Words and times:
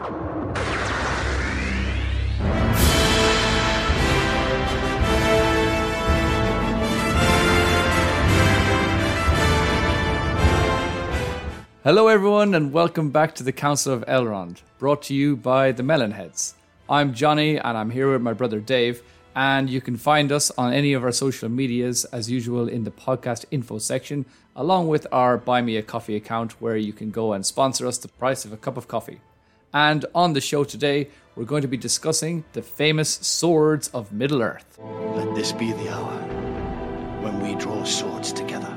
Hello, 0.00 0.12
everyone, 12.08 12.54
and 12.54 12.72
welcome 12.72 13.10
back 13.10 13.34
to 13.34 13.42
the 13.42 13.52
Council 13.52 13.92
of 13.92 14.02
Elrond, 14.06 14.62
brought 14.78 15.02
to 15.02 15.14
you 15.14 15.36
by 15.36 15.70
the 15.72 15.82
Mellon 15.82 16.12
Heads. 16.12 16.54
I'm 16.88 17.12
Johnny, 17.12 17.58
and 17.58 17.76
I'm 17.76 17.90
here 17.90 18.10
with 18.10 18.22
my 18.22 18.32
brother 18.32 18.58
Dave. 18.58 19.02
And 19.36 19.68
you 19.68 19.82
can 19.82 19.98
find 19.98 20.32
us 20.32 20.50
on 20.52 20.72
any 20.72 20.94
of 20.94 21.04
our 21.04 21.12
social 21.12 21.50
medias, 21.50 22.06
as 22.06 22.30
usual, 22.30 22.70
in 22.70 22.84
the 22.84 22.90
podcast 22.90 23.44
info 23.50 23.76
section, 23.76 24.24
along 24.56 24.88
with 24.88 25.06
our 25.12 25.36
Buy 25.36 25.60
Me 25.60 25.76
a 25.76 25.82
Coffee 25.82 26.16
account, 26.16 26.52
where 26.52 26.78
you 26.78 26.94
can 26.94 27.10
go 27.10 27.34
and 27.34 27.44
sponsor 27.44 27.86
us 27.86 27.98
the 27.98 28.08
price 28.08 28.46
of 28.46 28.52
a 28.54 28.56
cup 28.56 28.78
of 28.78 28.88
coffee. 28.88 29.20
And 29.72 30.04
on 30.16 30.32
the 30.32 30.40
show 30.40 30.64
today, 30.64 31.10
we're 31.36 31.44
going 31.44 31.62
to 31.62 31.68
be 31.68 31.76
discussing 31.76 32.44
the 32.54 32.62
famous 32.62 33.08
swords 33.08 33.86
of 33.88 34.10
Middle 34.10 34.42
Earth. 34.42 34.78
Let 34.80 35.32
this 35.36 35.52
be 35.52 35.72
the 35.72 35.90
hour 35.90 36.18
when 37.22 37.40
we 37.40 37.54
draw 37.54 37.84
swords 37.84 38.32
together. 38.32 38.76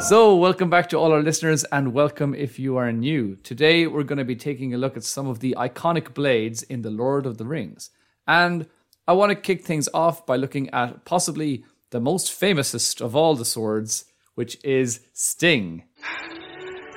So, 0.00 0.36
welcome 0.36 0.70
back 0.70 0.88
to 0.90 0.96
all 0.96 1.12
our 1.12 1.22
listeners, 1.22 1.64
and 1.64 1.92
welcome 1.92 2.34
if 2.34 2.58
you 2.58 2.76
are 2.76 2.92
new. 2.92 3.36
Today, 3.42 3.86
we're 3.88 4.04
going 4.04 4.18
to 4.18 4.24
be 4.24 4.36
taking 4.36 4.72
a 4.72 4.78
look 4.78 4.96
at 4.96 5.04
some 5.04 5.26
of 5.26 5.40
the 5.40 5.56
iconic 5.58 6.14
blades 6.14 6.62
in 6.62 6.82
The 6.82 6.90
Lord 6.90 7.26
of 7.26 7.38
the 7.38 7.44
Rings. 7.44 7.90
And 8.26 8.66
I 9.08 9.12
want 9.14 9.30
to 9.30 9.34
kick 9.34 9.64
things 9.64 9.88
off 9.92 10.24
by 10.24 10.36
looking 10.36 10.70
at 10.70 11.04
possibly 11.04 11.64
the 11.90 12.00
most 12.00 12.28
famousest 12.28 13.00
of 13.00 13.16
all 13.16 13.34
the 13.34 13.44
swords, 13.44 14.04
which 14.34 14.62
is 14.64 15.00
Sting. 15.12 15.84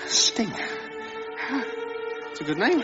Sting. 0.05 0.53
It's 2.31 2.41
a 2.41 2.43
good 2.43 2.57
name. 2.57 2.83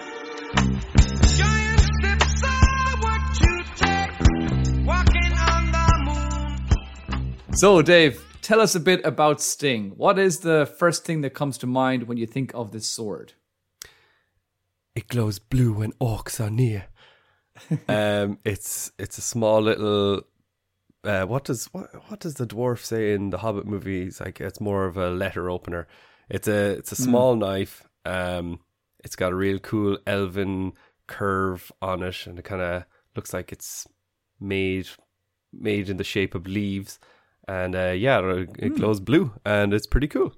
So, 7.59 7.81
Dave, 7.81 8.23
tell 8.42 8.61
us 8.61 8.73
a 8.75 8.80
bit 8.80 9.02
about 9.03 9.42
Sting. 9.42 9.92
What 9.97 10.17
is 10.17 10.39
the 10.39 10.66
first 10.66 11.03
thing 11.03 11.20
that 11.22 11.33
comes 11.33 11.58
to 11.58 11.67
mind 11.67 12.03
when 12.03 12.17
you 12.17 12.25
think 12.25 12.53
of 12.53 12.72
this 12.72 12.88
sword? 12.88 13.33
It 14.95 15.09
glows 15.09 15.39
blue 15.39 15.73
when 15.73 15.92
orcs 16.00 16.39
are 16.39 16.50
near. 16.50 16.88
um, 17.89 18.39
it's 18.45 18.94
it's 18.97 19.17
a 19.17 19.22
small 19.22 19.61
little. 19.61 20.22
Uh, 21.03 21.25
what 21.25 21.45
does 21.45 21.66
what 21.67 21.89
what 22.09 22.19
does 22.19 22.36
the 22.36 22.45
dwarf 22.47 22.80
say 22.83 23.14
in 23.14 23.30
the 23.30 23.38
Hobbit 23.39 23.66
movies? 23.66 24.19
Like 24.19 24.42
it's 24.42 24.59
more 24.59 24.86
of 24.86 24.97
a 24.97 25.09
letter 25.09 25.50
opener. 25.50 25.88
It's 26.30 26.47
a 26.47 26.72
it's 26.72 26.92
a 26.92 26.95
small 26.95 27.36
knife. 27.36 27.83
Um, 28.05 28.59
it's 29.03 29.16
got 29.16 29.31
a 29.31 29.36
real 29.36 29.59
cool 29.59 29.97
elven 30.05 30.73
curve 31.08 31.72
on 31.81 32.03
it, 32.03 32.27
and 32.27 32.38
it 32.38 32.44
kind 32.44 32.61
of 32.61 32.83
looks 33.16 33.33
like 33.33 33.52
it's 33.52 33.88
made 34.39 34.88
made 35.53 35.89
in 35.89 35.97
the 35.97 36.03
shape 36.03 36.36
of 36.36 36.47
leaves. 36.47 37.00
And 37.47 37.75
uh, 37.75 37.92
yeah, 37.97 38.20
it 38.59 38.75
glows 38.75 39.00
blue, 39.00 39.31
and 39.45 39.73
it's 39.73 39.88
pretty 39.88 40.08
cool. 40.08 40.33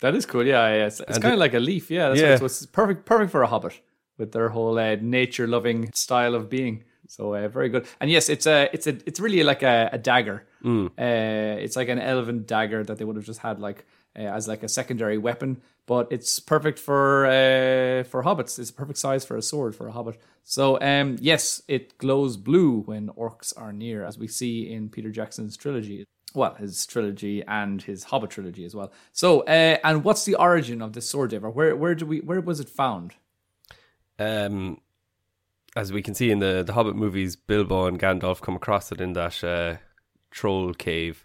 That 0.00 0.14
is 0.14 0.26
cool. 0.26 0.46
Yeah, 0.46 0.68
yeah. 0.74 0.86
It's, 0.86 1.00
it's 1.00 1.18
kind 1.18 1.32
of 1.32 1.38
it- 1.38 1.40
like 1.40 1.54
a 1.54 1.58
leaf. 1.60 1.90
Yeah, 1.90 2.08
that's 2.08 2.20
Yeah. 2.20 2.32
What 2.34 2.42
it's, 2.42 2.62
it's 2.62 2.70
perfect. 2.70 3.06
Perfect 3.06 3.30
for 3.30 3.42
a 3.42 3.46
hobbit 3.46 3.80
with 4.18 4.32
their 4.32 4.50
whole 4.50 4.78
uh, 4.78 4.96
nature-loving 5.00 5.92
style 5.94 6.34
of 6.34 6.50
being. 6.50 6.84
So 7.08 7.34
uh, 7.34 7.48
very 7.48 7.68
good. 7.68 7.86
And 8.00 8.10
yes, 8.10 8.28
it's 8.28 8.46
a 8.46 8.68
it's 8.72 8.86
a 8.86 8.98
it's 9.06 9.20
really 9.20 9.42
like 9.42 9.62
a, 9.62 9.90
a 9.92 9.98
dagger. 9.98 10.46
Mm. 10.64 10.86
Uh, 10.88 11.60
it's 11.60 11.76
like 11.76 11.88
an 11.88 11.98
elven 11.98 12.44
dagger 12.44 12.84
that 12.84 12.98
they 12.98 13.04
would 13.04 13.16
have 13.16 13.24
just 13.24 13.40
had 13.40 13.60
like 13.60 13.86
uh, 14.18 14.22
as 14.22 14.48
like 14.48 14.62
a 14.62 14.68
secondary 14.68 15.18
weapon. 15.18 15.60
But 15.86 16.08
it's 16.10 16.40
perfect 16.40 16.78
for 16.78 17.26
uh, 17.26 18.04
for 18.04 18.22
hobbits. 18.24 18.58
It's 18.58 18.70
a 18.70 18.74
perfect 18.74 18.98
size 18.98 19.24
for 19.24 19.36
a 19.36 19.42
sword 19.42 19.76
for 19.76 19.88
a 19.88 19.92
hobbit. 19.92 20.20
So 20.44 20.80
um, 20.80 21.16
yes, 21.20 21.62
it 21.68 21.98
glows 21.98 22.36
blue 22.36 22.80
when 22.82 23.08
orcs 23.10 23.52
are 23.56 23.72
near, 23.72 24.04
as 24.04 24.18
we 24.18 24.28
see 24.28 24.70
in 24.72 24.88
Peter 24.88 25.10
Jackson's 25.10 25.56
trilogy. 25.56 26.04
Well, 26.34 26.54
his 26.54 26.84
trilogy 26.84 27.42
and 27.44 27.80
his 27.80 28.04
Hobbit 28.04 28.28
trilogy 28.28 28.66
as 28.66 28.74
well. 28.74 28.92
So, 29.12 29.40
uh, 29.42 29.78
and 29.82 30.04
what's 30.04 30.26
the 30.26 30.34
origin 30.34 30.82
of 30.82 30.92
this 30.92 31.08
sword, 31.08 31.30
Dave? 31.30 31.44
Or 31.44 31.50
where 31.50 31.74
where 31.74 31.94
do 31.94 32.04
we 32.04 32.20
where 32.20 32.42
was 32.42 32.60
it 32.60 32.68
found? 32.68 33.14
Um, 34.18 34.80
as 35.76 35.92
we 35.92 36.02
can 36.02 36.14
see 36.14 36.30
in 36.30 36.40
the 36.40 36.64
the 36.66 36.72
Hobbit 36.72 36.96
movies, 36.96 37.36
Bilbo 37.36 37.86
and 37.86 38.00
Gandalf 38.00 38.40
come 38.40 38.56
across 38.56 38.90
it 38.90 39.00
in 39.00 39.12
that 39.12 39.44
uh, 39.44 39.76
troll 40.30 40.74
cave 40.74 41.24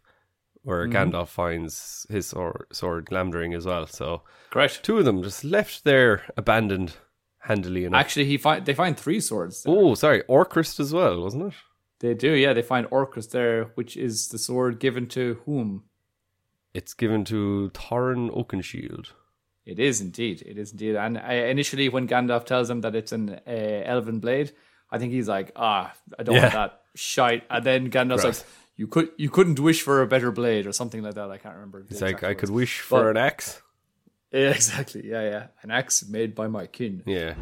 where 0.64 0.88
Gandalf 0.88 1.30
finds 1.30 2.06
his 2.10 2.28
sword, 2.28 2.68
sword 2.72 3.08
Glamdring 3.08 3.56
as 3.56 3.66
well. 3.66 3.88
So 3.88 4.22
Great. 4.52 4.80
two 4.84 5.00
of 5.00 5.06
them 5.06 5.24
just 5.24 5.44
left 5.44 5.84
there 5.84 6.24
abandoned 6.38 6.94
handily 7.40 7.86
enough. 7.86 8.00
Actually, 8.00 8.26
he 8.26 8.38
find 8.38 8.66
they 8.66 8.74
find 8.74 9.00
three 9.00 9.20
swords. 9.20 9.64
there. 9.64 9.74
oh, 9.74 9.96
sorry, 9.96 10.22
Orcrist 10.30 10.80
as 10.80 10.94
well, 10.94 11.22
wasn't 11.22 11.48
it? 11.48 11.54
They 12.00 12.14
do, 12.14 12.32
yeah. 12.32 12.54
They 12.54 12.62
find 12.62 12.88
Orcrist 12.88 13.32
there, 13.32 13.72
which 13.76 13.96
is 13.98 14.28
the 14.28 14.38
sword 14.38 14.80
given 14.80 15.08
to 15.10 15.40
whom? 15.46 15.84
It's 16.74 16.94
given 16.94 17.26
to 17.26 17.72
Thorin 17.74 18.30
Oakenshield. 18.30 19.12
It 19.66 19.80
is 19.80 20.02
indeed. 20.02 20.42
It 20.46 20.58
is 20.58 20.72
indeed. 20.72 20.96
And 20.96 21.18
uh, 21.18 21.22
initially, 21.32 21.88
when 21.90 22.08
Gandalf 22.08 22.46
tells 22.46 22.70
him 22.70 22.82
that 22.82 22.96
it's 22.96 23.12
an 23.12 23.30
uh, 23.48 23.52
elven 23.86 24.20
blade, 24.20 24.52
I 24.90 24.98
think 24.98 25.14
he's 25.14 25.28
like, 25.28 25.52
"Ah, 25.56 25.94
I 26.18 26.24
don't 26.24 26.36
want 26.42 26.54
that 26.54 26.82
shite." 26.96 27.44
And 27.50 27.64
then 27.64 27.90
Gandalf's 27.92 28.24
Gross. 28.24 28.40
like, 28.40 28.48
"You 28.78 28.88
could, 28.88 29.10
you 29.18 29.30
couldn't 29.30 29.60
wish 29.60 29.82
for 29.84 30.02
a 30.02 30.08
better 30.08 30.32
blade, 30.32 30.66
or 30.66 30.72
something 30.74 31.04
like 31.04 31.14
that." 31.14 31.30
I 31.30 31.38
can't 31.38 31.56
remember. 31.56 31.86
It's 31.90 32.02
like 32.02 32.24
I 32.24 32.34
could 32.34 32.50
wish 32.50 32.80
for 32.80 33.02
But- 33.04 33.10
an 33.12 33.18
axe. 33.18 33.62
Yeah, 34.34 34.50
exactly. 34.56 35.08
Yeah, 35.08 35.24
yeah. 35.30 35.48
An 35.62 35.72
axe 35.72 36.08
made 36.08 36.34
by 36.36 36.48
my 36.48 36.66
kin. 36.66 37.04
Yeah, 37.06 37.36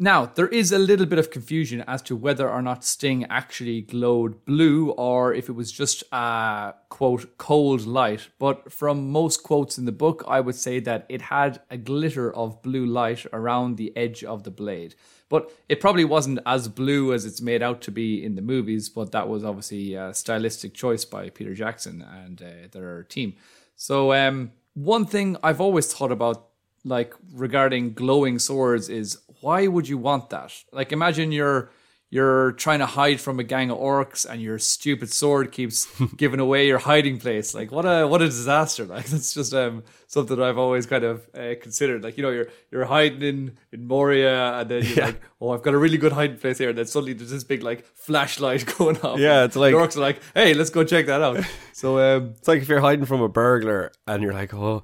Now, 0.00 0.26
there 0.26 0.46
is 0.46 0.70
a 0.70 0.78
little 0.78 1.06
bit 1.06 1.18
of 1.18 1.32
confusion 1.32 1.82
as 1.88 2.02
to 2.02 2.14
whether 2.14 2.48
or 2.48 2.62
not 2.62 2.84
Sting 2.84 3.24
actually 3.24 3.80
glowed 3.80 4.44
blue 4.44 4.90
or 4.92 5.34
if 5.34 5.48
it 5.48 5.52
was 5.52 5.72
just 5.72 6.04
a 6.12 6.74
quote 6.88 7.36
cold 7.36 7.84
light. 7.84 8.28
But 8.38 8.72
from 8.72 9.10
most 9.10 9.42
quotes 9.42 9.76
in 9.76 9.86
the 9.86 9.92
book, 9.92 10.22
I 10.28 10.38
would 10.38 10.54
say 10.54 10.78
that 10.80 11.04
it 11.08 11.22
had 11.22 11.62
a 11.68 11.76
glitter 11.76 12.32
of 12.32 12.62
blue 12.62 12.86
light 12.86 13.26
around 13.32 13.76
the 13.76 13.92
edge 13.96 14.22
of 14.22 14.44
the 14.44 14.52
blade. 14.52 14.94
But 15.28 15.50
it 15.68 15.80
probably 15.80 16.04
wasn't 16.04 16.38
as 16.46 16.68
blue 16.68 17.12
as 17.12 17.26
it's 17.26 17.40
made 17.40 17.62
out 17.62 17.80
to 17.82 17.90
be 17.90 18.24
in 18.24 18.36
the 18.36 18.42
movies, 18.42 18.88
but 18.88 19.10
that 19.10 19.28
was 19.28 19.42
obviously 19.42 19.94
a 19.94 20.14
stylistic 20.14 20.74
choice 20.74 21.04
by 21.04 21.28
Peter 21.30 21.54
Jackson 21.54 22.02
and 22.02 22.40
uh, 22.40 22.68
their 22.70 23.02
team. 23.02 23.34
So, 23.74 24.12
um, 24.12 24.52
one 24.74 25.06
thing 25.06 25.36
I've 25.42 25.60
always 25.60 25.92
thought 25.92 26.12
about 26.12 26.47
like 26.84 27.14
regarding 27.32 27.92
glowing 27.94 28.38
swords 28.38 28.88
is 28.88 29.18
why 29.40 29.66
would 29.66 29.88
you 29.88 29.98
want 29.98 30.30
that? 30.30 30.52
Like 30.72 30.92
imagine 30.92 31.32
you're 31.32 31.70
you're 32.10 32.52
trying 32.52 32.78
to 32.78 32.86
hide 32.86 33.20
from 33.20 33.38
a 33.38 33.44
gang 33.44 33.70
of 33.70 33.76
orcs 33.76 34.24
and 34.24 34.40
your 34.40 34.58
stupid 34.58 35.12
sword 35.12 35.52
keeps 35.52 35.86
giving 36.16 36.40
away 36.40 36.66
your 36.66 36.78
hiding 36.78 37.18
place. 37.18 37.54
Like 37.54 37.70
what 37.70 37.84
a 37.84 38.06
what 38.06 38.22
a 38.22 38.26
disaster! 38.26 38.84
Like 38.94 39.04
that's 39.06 39.34
just 39.34 39.52
um 39.52 39.82
something 40.06 40.34
that 40.38 40.42
I've 40.42 40.56
always 40.56 40.86
kind 40.86 41.04
of 41.04 41.28
uh, 41.34 41.54
considered. 41.60 42.02
Like 42.02 42.16
you 42.16 42.22
know 42.22 42.30
you're 42.30 42.48
you're 42.72 42.86
hiding 42.86 43.20
in 43.22 43.58
in 43.72 43.86
Moria 43.86 44.54
and 44.60 44.70
then 44.70 44.84
you're 44.84 44.96
Yeah. 44.96 45.06
like 45.06 45.20
oh 45.40 45.50
I've 45.50 45.62
got 45.62 45.74
a 45.74 45.78
really 45.78 45.98
good 45.98 46.12
hiding 46.12 46.38
place 46.38 46.56
here 46.56 46.70
and 46.70 46.78
then 46.78 46.86
suddenly 46.86 47.12
there's 47.12 47.30
this 47.30 47.44
big 47.44 47.62
like 47.62 47.84
flashlight 47.94 48.64
going 48.78 48.98
off. 49.02 49.18
Yeah, 49.18 49.44
it's 49.44 49.56
like- 49.56 49.74
the 49.74 49.78
orcs 49.78 49.96
are 49.96 50.00
like 50.00 50.20
hey 50.34 50.54
let's 50.54 50.70
go 50.70 50.84
check 50.84 51.04
that 51.06 51.20
out. 51.20 51.44
So 51.74 51.98
um 51.98 52.30
it's 52.38 52.48
like 52.48 52.62
if 52.62 52.68
you're 52.68 52.80
hiding 52.80 53.04
from 53.04 53.20
a 53.20 53.28
burglar 53.28 53.92
and 54.06 54.22
you're 54.22 54.32
like, 54.32 54.54
oh. 54.54 54.82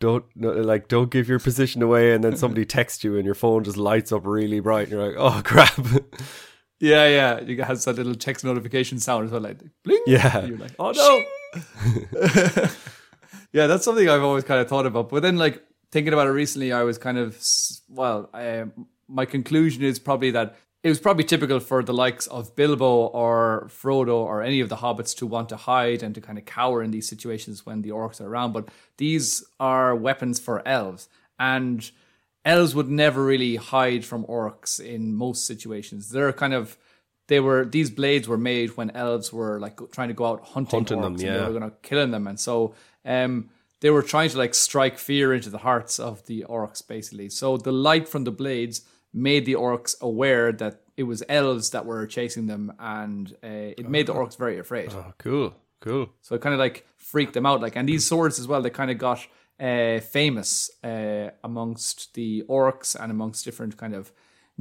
Don't 0.00 0.24
no, 0.34 0.50
like 0.50 0.88
don't 0.88 1.10
give 1.10 1.28
your 1.28 1.38
position 1.38 1.82
away, 1.82 2.12
and 2.12 2.24
then 2.24 2.36
somebody 2.36 2.64
texts 2.66 3.04
you, 3.04 3.16
and 3.16 3.24
your 3.24 3.34
phone 3.34 3.64
just 3.64 3.76
lights 3.76 4.10
up 4.12 4.26
really 4.26 4.60
bright, 4.60 4.88
and 4.88 4.92
you're 4.92 5.06
like, 5.06 5.16
"Oh 5.18 5.40
crap!" 5.44 5.78
Yeah, 6.80 7.06
yeah. 7.06 7.36
It 7.36 7.58
has 7.60 7.84
that 7.84 7.96
little 7.96 8.14
text 8.14 8.44
notification 8.44 8.98
sound 8.98 9.26
as 9.26 9.30
well, 9.30 9.42
like 9.42 9.58
bling. 9.84 10.02
Yeah. 10.06 10.46
You're 10.46 10.58
like, 10.58 10.72
oh 10.78 10.92
no. 10.92 11.22
yeah, 13.52 13.66
that's 13.66 13.84
something 13.84 14.08
I've 14.08 14.22
always 14.22 14.44
kind 14.44 14.60
of 14.60 14.68
thought 14.68 14.86
about. 14.86 15.10
But 15.10 15.22
then, 15.22 15.36
like 15.36 15.62
thinking 15.92 16.14
about 16.14 16.26
it 16.26 16.30
recently, 16.30 16.72
I 16.72 16.82
was 16.82 16.96
kind 16.96 17.18
of 17.18 17.38
well. 17.88 18.30
Um, 18.32 18.86
my 19.08 19.26
conclusion 19.26 19.82
is 19.82 19.98
probably 19.98 20.30
that 20.30 20.56
it 20.82 20.88
was 20.88 20.98
probably 20.98 21.24
typical 21.24 21.60
for 21.60 21.82
the 21.82 21.92
likes 21.92 22.26
of 22.28 22.56
Bilbo 22.56 23.06
or 23.06 23.68
Frodo 23.68 24.14
or 24.14 24.42
any 24.42 24.60
of 24.60 24.70
the 24.70 24.76
hobbits 24.76 25.14
to 25.18 25.26
want 25.26 25.50
to 25.50 25.56
hide 25.56 26.02
and 26.02 26.14
to 26.14 26.20
kind 26.20 26.38
of 26.38 26.46
cower 26.46 26.82
in 26.82 26.90
these 26.90 27.08
situations 27.08 27.66
when 27.66 27.82
the 27.82 27.90
orcs 27.90 28.20
are 28.20 28.28
around. 28.28 28.52
But 28.52 28.68
these 28.96 29.44
are 29.58 29.94
weapons 29.94 30.40
for 30.40 30.66
elves, 30.66 31.08
and 31.38 31.90
elves 32.44 32.74
would 32.74 32.88
never 32.88 33.22
really 33.22 33.56
hide 33.56 34.06
from 34.06 34.24
orcs 34.24 34.80
in 34.80 35.14
most 35.14 35.46
situations. 35.46 36.10
They're 36.10 36.32
kind 36.32 36.54
of 36.54 36.78
they 37.26 37.40
were 37.40 37.66
these 37.66 37.90
blades 37.90 38.26
were 38.26 38.38
made 38.38 38.76
when 38.76 38.90
elves 38.90 39.32
were 39.32 39.60
like 39.60 39.78
trying 39.92 40.08
to 40.08 40.14
go 40.14 40.24
out 40.24 40.42
hunting, 40.42 40.80
Hunting 40.80 40.98
orcs 40.98 41.02
them, 41.02 41.12
and 41.14 41.22
yeah. 41.22 41.32
they 41.34 41.44
were 41.44 41.58
going 41.58 41.70
to 41.70 41.76
killing 41.82 42.10
them, 42.10 42.26
and 42.26 42.40
so 42.40 42.74
um, 43.04 43.50
they 43.80 43.90
were 43.90 44.02
trying 44.02 44.30
to 44.30 44.38
like 44.38 44.54
strike 44.54 44.98
fear 44.98 45.34
into 45.34 45.50
the 45.50 45.58
hearts 45.58 45.98
of 45.98 46.24
the 46.26 46.46
orcs, 46.48 46.86
basically. 46.86 47.28
So 47.28 47.58
the 47.58 47.72
light 47.72 48.08
from 48.08 48.24
the 48.24 48.30
blades 48.30 48.82
made 49.12 49.44
the 49.46 49.54
orcs 49.54 50.00
aware 50.00 50.52
that 50.52 50.82
it 50.96 51.04
was 51.04 51.22
elves 51.28 51.70
that 51.70 51.86
were 51.86 52.06
chasing 52.06 52.46
them, 52.46 52.72
and 52.78 53.32
uh, 53.42 53.74
it 53.78 53.88
made 53.88 54.06
the 54.06 54.14
orcs 54.14 54.36
very 54.36 54.58
afraid. 54.58 54.92
oh, 54.92 55.12
cool. 55.18 55.54
Cool. 55.80 56.10
So 56.20 56.34
it 56.34 56.42
kind 56.42 56.52
of 56.52 56.58
like 56.58 56.86
freaked 56.98 57.32
them 57.32 57.46
out. 57.46 57.60
Like, 57.62 57.74
and 57.74 57.88
these 57.88 58.06
swords 58.06 58.38
as 58.38 58.46
well, 58.46 58.60
they 58.60 58.70
kind 58.70 58.90
of 58.90 58.98
got 58.98 59.26
uh, 59.58 60.00
famous 60.00 60.70
uh, 60.84 61.30
amongst 61.42 62.14
the 62.14 62.44
orcs 62.48 62.94
and 62.94 63.10
amongst 63.10 63.44
different 63.44 63.76
kind 63.78 63.94
of 63.94 64.12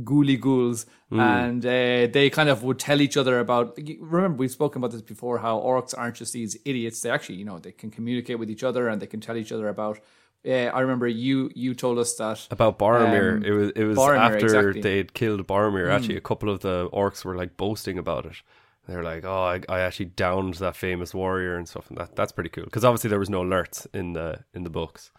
ghouly 0.01 0.39
ghouls, 0.39 0.85
and 1.11 1.65
uh, 1.65 2.07
they 2.07 2.29
kind 2.31 2.47
of 2.47 2.63
would 2.63 2.79
tell 2.79 3.01
each 3.01 3.17
other 3.17 3.39
about. 3.39 3.77
Remember, 3.99 4.37
we've 4.37 4.51
spoken 4.51 4.79
about 4.79 4.91
this 4.91 5.01
before. 5.01 5.39
How 5.39 5.59
orcs 5.59 5.93
aren't 5.97 6.15
just 6.15 6.31
these 6.31 6.57
idiots; 6.63 7.01
they 7.01 7.09
actually, 7.09 7.35
you 7.35 7.45
know, 7.45 7.59
they 7.59 7.73
can 7.73 7.91
communicate 7.91 8.39
with 8.39 8.49
each 8.49 8.63
other 8.63 8.87
and 8.87 9.01
they 9.01 9.07
can 9.07 9.19
tell 9.19 9.35
each 9.35 9.51
other 9.51 9.67
about. 9.67 9.99
Uh, 10.45 10.51
I 10.73 10.79
remember 10.79 11.07
you 11.07 11.51
you 11.53 11.73
told 11.75 11.97
us 11.99 12.15
that 12.15 12.47
About 12.49 12.79
Boromir, 12.79 13.37
Um, 13.37 13.43
it 13.43 13.51
was 13.51 13.71
it 13.75 13.83
was 13.83 13.97
Boromir, 13.97 14.17
after 14.17 14.45
exactly. 14.45 14.81
they'd 14.81 15.13
killed 15.13 15.45
Boromir. 15.47 15.89
Actually, 15.91 16.17
a 16.17 16.21
couple 16.21 16.49
of 16.49 16.59
the 16.61 16.89
orcs 16.93 17.25
were 17.25 17.35
like 17.35 17.57
boasting 17.57 17.97
about 17.97 18.25
it. 18.25 18.41
They're 18.87 19.03
like, 19.03 19.25
"Oh, 19.25 19.43
I, 19.43 19.61
I 19.69 19.81
actually 19.81 20.05
downed 20.05 20.55
that 20.55 20.75
famous 20.75 21.13
warrior 21.13 21.55
and 21.57 21.67
stuff." 21.67 21.89
And 21.89 21.97
that 21.97 22.15
that's 22.15 22.31
pretty 22.31 22.49
cool 22.49 22.63
because 22.63 22.85
obviously 22.85 23.09
there 23.09 23.19
was 23.19 23.29
no 23.29 23.41
alerts 23.43 23.85
in 23.93 24.13
the 24.13 24.43
in 24.53 24.63
the 24.63 24.69
books. 24.69 25.11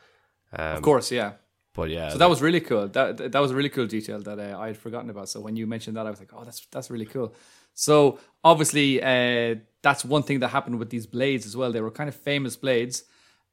Um, 0.53 0.77
of 0.77 0.83
course, 0.83 1.13
yeah. 1.13 1.33
but 1.75 1.91
yeah, 1.91 2.09
So 2.09 2.19
that 2.19 2.29
was 2.29 2.41
really 2.43 2.61
cool. 2.61 2.89
That 2.89 3.33
that 3.33 3.41
was 3.41 3.51
a 3.53 3.55
really 3.55 3.69
cool 3.69 3.87
detail 3.87 4.21
that 4.23 4.39
uh, 4.39 4.59
I 4.59 4.69
had 4.69 4.77
forgotten 4.77 5.11
about. 5.11 5.29
So 5.29 5.41
when 5.41 5.55
you 5.55 5.67
mentioned 5.67 5.97
that, 5.97 6.07
I 6.07 6.11
was 6.11 6.19
like, 6.19 6.33
oh, 6.35 6.45
that's 6.45 6.67
that's 6.73 6.91
really 6.91 7.07
cool. 7.07 7.33
So 7.75 8.19
obviously, 8.43 9.01
uh, 9.03 9.57
that's 9.83 10.05
one 10.05 10.23
thing 10.25 10.41
that 10.41 10.49
happened 10.49 10.79
with 10.79 10.91
these 10.91 11.07
blades 11.07 11.47
as 11.47 11.57
well. 11.57 11.71
They 11.73 11.81
were 11.81 11.93
kind 11.93 12.09
of 12.09 12.17
famous 12.17 12.57
blades 12.57 13.05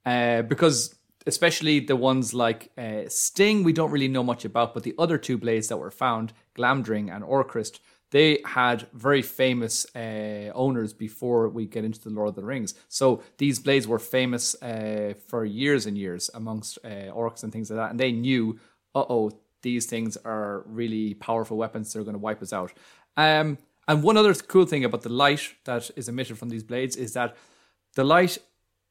uh, 0.06 0.42
because, 0.42 0.96
especially 1.28 1.80
the 1.80 1.96
ones 1.96 2.34
like 2.34 2.72
uh, 2.78 3.04
Sting, 3.08 3.64
we 3.64 3.74
don't 3.74 3.92
really 3.92 4.08
know 4.08 4.24
much 4.24 4.46
about, 4.46 4.74
but 4.74 4.84
the 4.84 4.96
other 4.98 5.18
two 5.18 5.38
blades 5.38 5.68
that 5.68 5.78
were 5.78 5.92
found, 5.92 6.34
Glamdring 6.58 7.14
and 7.14 7.24
Orcrist, 7.24 7.80
they 8.12 8.40
had 8.46 8.88
very 8.94 9.22
famous 9.22 9.86
uh, 9.96 10.52
owners 10.56 10.94
before 10.94 11.50
we 11.50 11.66
get 11.66 11.84
into 11.84 12.02
the 12.02 12.10
Lord 12.10 12.30
of 12.30 12.36
the 12.36 12.46
Rings. 12.46 12.74
So 12.88 13.22
these 13.38 13.60
blades 13.60 13.88
were 13.88 14.00
famous 14.00 14.56
uh, 14.62 15.14
for 15.28 15.44
years 15.44 15.86
and 15.86 15.98
years 15.98 16.30
amongst 16.34 16.80
uh, 16.86 17.12
orcs 17.12 17.44
and 17.44 17.52
things 17.52 17.70
like 17.70 17.78
that, 17.78 17.92
and 17.92 18.00
they 18.00 18.12
knew, 18.12 18.60
uh 18.96 19.04
oh, 19.10 19.32
these 19.62 19.86
things 19.86 20.18
are 20.24 20.64
really 20.66 21.16
powerful 21.16 21.58
weapons. 21.58 21.92
They're 21.92 22.04
going 22.04 22.14
to 22.14 22.20
wipe 22.20 22.42
us 22.42 22.54
out. 22.54 22.72
Um, 23.18 23.58
and 23.88 24.04
one 24.04 24.16
other 24.18 24.34
cool 24.34 24.66
thing 24.66 24.86
about 24.86 25.02
the 25.02 25.10
light 25.10 25.56
that 25.66 25.90
is 25.96 26.08
emitted 26.08 26.38
from 26.38 26.50
these 26.50 26.64
blades 26.64 26.96
is 26.96 27.14
that 27.14 27.36
the 27.96 28.04
light 28.04 28.38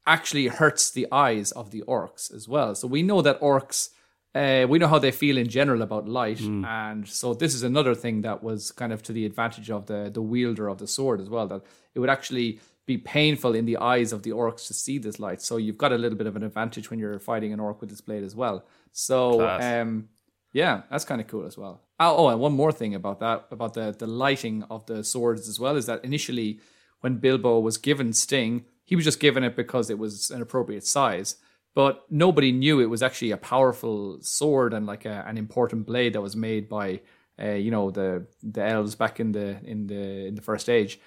actually 0.06 0.46
hurts 0.48 0.90
the 0.90 1.06
eyes 1.10 1.52
of 1.52 1.70
the 1.70 1.82
orcs 1.86 2.32
as 2.32 2.48
well. 2.48 2.74
So 2.74 2.86
we 2.86 3.02
know 3.02 3.22
that 3.22 3.40
orcs, 3.40 3.90
uh, 4.34 4.66
we 4.68 4.78
know 4.78 4.88
how 4.88 4.98
they 4.98 5.10
feel 5.10 5.38
in 5.38 5.48
general 5.48 5.82
about 5.82 6.08
light, 6.08 6.40
and 6.64 7.08
so 7.08 7.34
this 7.34 7.54
is 7.54 7.62
another 7.62 7.94
thing 7.94 8.22
that 8.22 8.42
was 8.42 8.70
kind 8.70 8.92
of 8.92 9.02
to 9.04 9.12
the 9.12 9.26
advantage 9.26 9.70
of 9.70 9.86
the 9.86 10.10
the 10.12 10.22
wielder 10.22 10.68
of 10.68 10.78
the 10.78 10.86
sword 10.86 11.20
as 11.20 11.28
well. 11.28 11.46
That 11.48 11.62
it 11.94 12.00
would 12.00 12.10
actually 12.10 12.60
be 12.86 12.98
painful 12.98 13.54
in 13.54 13.64
the 13.64 13.76
eyes 13.78 14.12
of 14.12 14.22
the 14.22 14.30
orcs 14.30 14.66
to 14.68 14.74
see 14.74 14.98
this 14.98 15.18
light. 15.18 15.42
So 15.42 15.56
you've 15.56 15.78
got 15.78 15.92
a 15.92 15.98
little 15.98 16.16
bit 16.16 16.28
of 16.28 16.36
an 16.36 16.44
advantage 16.44 16.88
when 16.88 17.00
you're 17.00 17.18
fighting 17.18 17.52
an 17.52 17.58
orc 17.58 17.80
with 17.80 17.90
this 17.90 18.00
blade 18.00 18.22
as 18.22 18.36
well. 18.36 18.64
So 18.92 19.40
um, 19.80 20.08
yeah, 20.52 20.82
that's 20.90 21.04
kind 21.04 21.20
of 21.20 21.26
cool 21.26 21.46
as 21.46 21.58
well. 21.58 21.82
Oh, 21.98 22.16
oh, 22.16 22.28
and 22.28 22.40
one 22.40 22.52
more 22.52 22.72
thing 22.72 22.94
about 22.94 23.20
that, 23.20 23.46
about 23.50 23.74
the 23.74 23.94
the 23.98 24.06
lighting 24.06 24.64
of 24.70 24.86
the 24.86 25.02
swords 25.02 25.48
as 25.48 25.58
well, 25.58 25.76
is 25.76 25.86
that 25.86 26.04
initially 26.04 26.60
when 27.00 27.16
Bilbo 27.16 27.58
was 27.60 27.76
given 27.78 28.12
Sting, 28.12 28.64
he 28.86 28.96
was 28.96 29.04
just 29.04 29.20
given 29.20 29.44
it 29.44 29.54
because 29.54 29.90
it 29.90 29.98
was 29.98 30.30
an 30.30 30.40
appropriate 30.40 30.86
size. 30.86 31.36
But 31.74 32.06
nobody 32.08 32.52
knew 32.52 32.80
it 32.80 32.88
was 32.88 33.02
actually 33.02 33.32
a 33.32 33.36
powerful 33.36 34.18
sword 34.22 34.72
and 34.72 34.86
like 34.86 35.04
a, 35.04 35.24
an 35.26 35.36
important 35.36 35.84
blade 35.84 36.14
that 36.14 36.22
was 36.22 36.34
made 36.34 36.70
by, 36.70 37.02
uh, 37.38 37.50
you 37.50 37.70
know, 37.70 37.90
the 37.90 38.26
the 38.42 38.64
elves 38.64 38.94
back 38.94 39.20
in 39.20 39.32
the 39.32 39.58
in 39.62 39.86
the 39.86 40.26
in 40.28 40.34
the 40.36 40.40
first 40.40 40.70
age. 40.70 40.98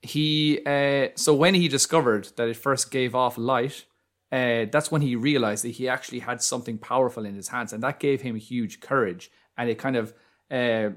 He 0.00 0.60
uh, 0.64 1.08
so 1.16 1.34
when 1.34 1.54
he 1.54 1.68
discovered 1.68 2.28
that 2.36 2.48
it 2.48 2.56
first 2.56 2.90
gave 2.90 3.14
off 3.14 3.36
light, 3.36 3.84
uh, 4.32 4.64
that's 4.72 4.90
when 4.90 5.02
he 5.02 5.16
realized 5.16 5.64
that 5.64 5.70
he 5.70 5.86
actually 5.86 6.20
had 6.20 6.40
something 6.40 6.78
powerful 6.78 7.26
in 7.26 7.34
his 7.34 7.48
hands, 7.48 7.72
and 7.74 7.82
that 7.82 8.00
gave 8.00 8.22
him 8.22 8.36
huge 8.36 8.80
courage. 8.80 9.30
And 9.58 9.68
it 9.68 9.78
kind 9.78 9.96
of, 9.96 10.14
uh, 10.50 10.90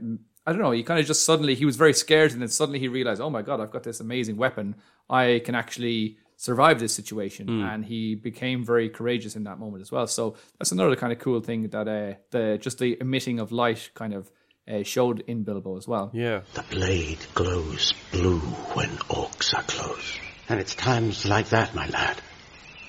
I 0.45 0.51
don't 0.51 0.61
know, 0.61 0.71
he 0.71 0.83
kind 0.83 0.99
of 0.99 1.05
just 1.05 1.25
suddenly 1.25 1.55
he 1.55 1.65
was 1.65 1.75
very 1.75 1.93
scared, 1.93 2.31
and 2.31 2.41
then 2.41 2.49
suddenly 2.49 2.79
he 2.79 2.87
realized, 2.87 3.21
oh 3.21 3.29
my 3.29 3.41
god, 3.41 3.59
I've 3.59 3.71
got 3.71 3.83
this 3.83 3.99
amazing 3.99 4.37
weapon. 4.37 4.75
I 5.09 5.41
can 5.44 5.56
actually 5.56 6.17
survive 6.38 6.79
this 6.79 6.94
situation, 6.94 7.50
and 7.63 7.83
he 7.83 8.15
became 8.15 8.63
very 8.63 8.89
courageous 8.89 9.35
in 9.35 9.44
that 9.44 9.59
moment 9.59 9.81
as 9.81 9.91
well. 9.91 10.07
So 10.07 10.35
that's 10.57 10.71
another 10.71 10.95
kind 10.95 11.11
of 11.11 11.19
cool 11.19 11.41
thing 11.41 11.67
that 11.69 11.88
uh, 11.88 12.13
the 12.31 12.57
just 12.59 12.79
the 12.79 12.97
emitting 13.01 13.39
of 13.39 13.51
light 13.51 13.89
kind 13.94 14.13
of 14.13 14.31
uh, 14.71 14.83
showed 14.83 15.21
in 15.27 15.44
Bilbo 15.44 15.77
as 15.77 15.88
well. 15.88 16.11
yeah. 16.13 16.41
The 16.53 16.63
blade 16.69 17.19
glows 17.33 17.94
blue 18.11 18.39
when 18.75 18.89
orcs 19.09 19.53
are 19.57 19.63
close. 19.63 20.19
And 20.47 20.59
it's 20.59 20.75
times 20.75 21.25
like 21.25 21.50
that, 21.50 21.75
my 21.75 21.88
lad, 21.88 22.21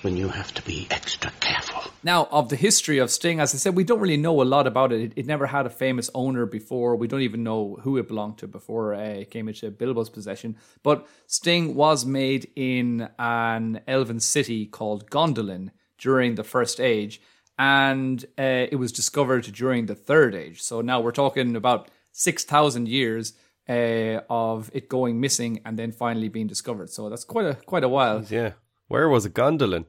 when 0.01 0.17
you 0.17 0.27
have 0.29 0.53
to 0.53 0.61
be 0.63 0.87
extra 0.89 1.31
careful. 1.39 1.83
Now, 2.03 2.27
of 2.31 2.49
the 2.49 2.55
history 2.55 2.97
of 2.97 3.11
Sting, 3.11 3.39
as 3.39 3.53
I 3.53 3.57
said, 3.57 3.75
we 3.75 3.83
don't 3.83 3.99
really 3.99 4.17
know 4.17 4.41
a 4.41 4.43
lot 4.43 4.65
about 4.65 4.91
it. 4.91 5.01
It, 5.01 5.13
it 5.15 5.25
never 5.27 5.45
had 5.45 5.65
a 5.65 5.69
famous 5.69 6.09
owner 6.15 6.45
before. 6.45 6.95
We 6.95 7.07
don't 7.07 7.21
even 7.21 7.43
know 7.43 7.77
who 7.83 7.97
it 7.97 8.07
belonged 8.07 8.39
to 8.39 8.47
before 8.47 8.95
uh, 8.95 8.99
it 8.99 9.29
came 9.29 9.47
into 9.47 9.69
Bilbo's 9.69 10.09
possession. 10.09 10.57
But 10.81 11.07
Sting 11.27 11.75
was 11.75 12.05
made 12.05 12.49
in 12.55 13.07
an 13.19 13.81
elven 13.87 14.19
city 14.19 14.65
called 14.65 15.11
Gondolin 15.11 15.69
during 15.99 16.35
the 16.35 16.43
First 16.43 16.79
Age, 16.79 17.21
and 17.59 18.23
uh, 18.39 18.65
it 18.71 18.79
was 18.79 18.91
discovered 18.91 19.43
during 19.43 19.85
the 19.85 19.95
Third 19.95 20.33
Age. 20.33 20.61
So 20.63 20.81
now 20.81 21.01
we're 21.01 21.11
talking 21.11 21.55
about 21.55 21.89
6,000 22.13 22.87
years. 22.87 23.33
Uh, 23.69 24.19
of 24.29 24.71
it 24.73 24.89
going 24.89 25.21
missing 25.21 25.61
and 25.63 25.77
then 25.77 25.91
finally 25.91 26.27
being 26.27 26.47
discovered, 26.47 26.89
so 26.89 27.09
that's 27.09 27.23
quite 27.23 27.45
a 27.45 27.53
quite 27.53 27.83
a 27.83 27.87
while. 27.87 28.21
Yeah. 28.27 28.53
Where 28.91 29.07
was 29.07 29.25
it? 29.25 29.33
Gondolin? 29.33 29.85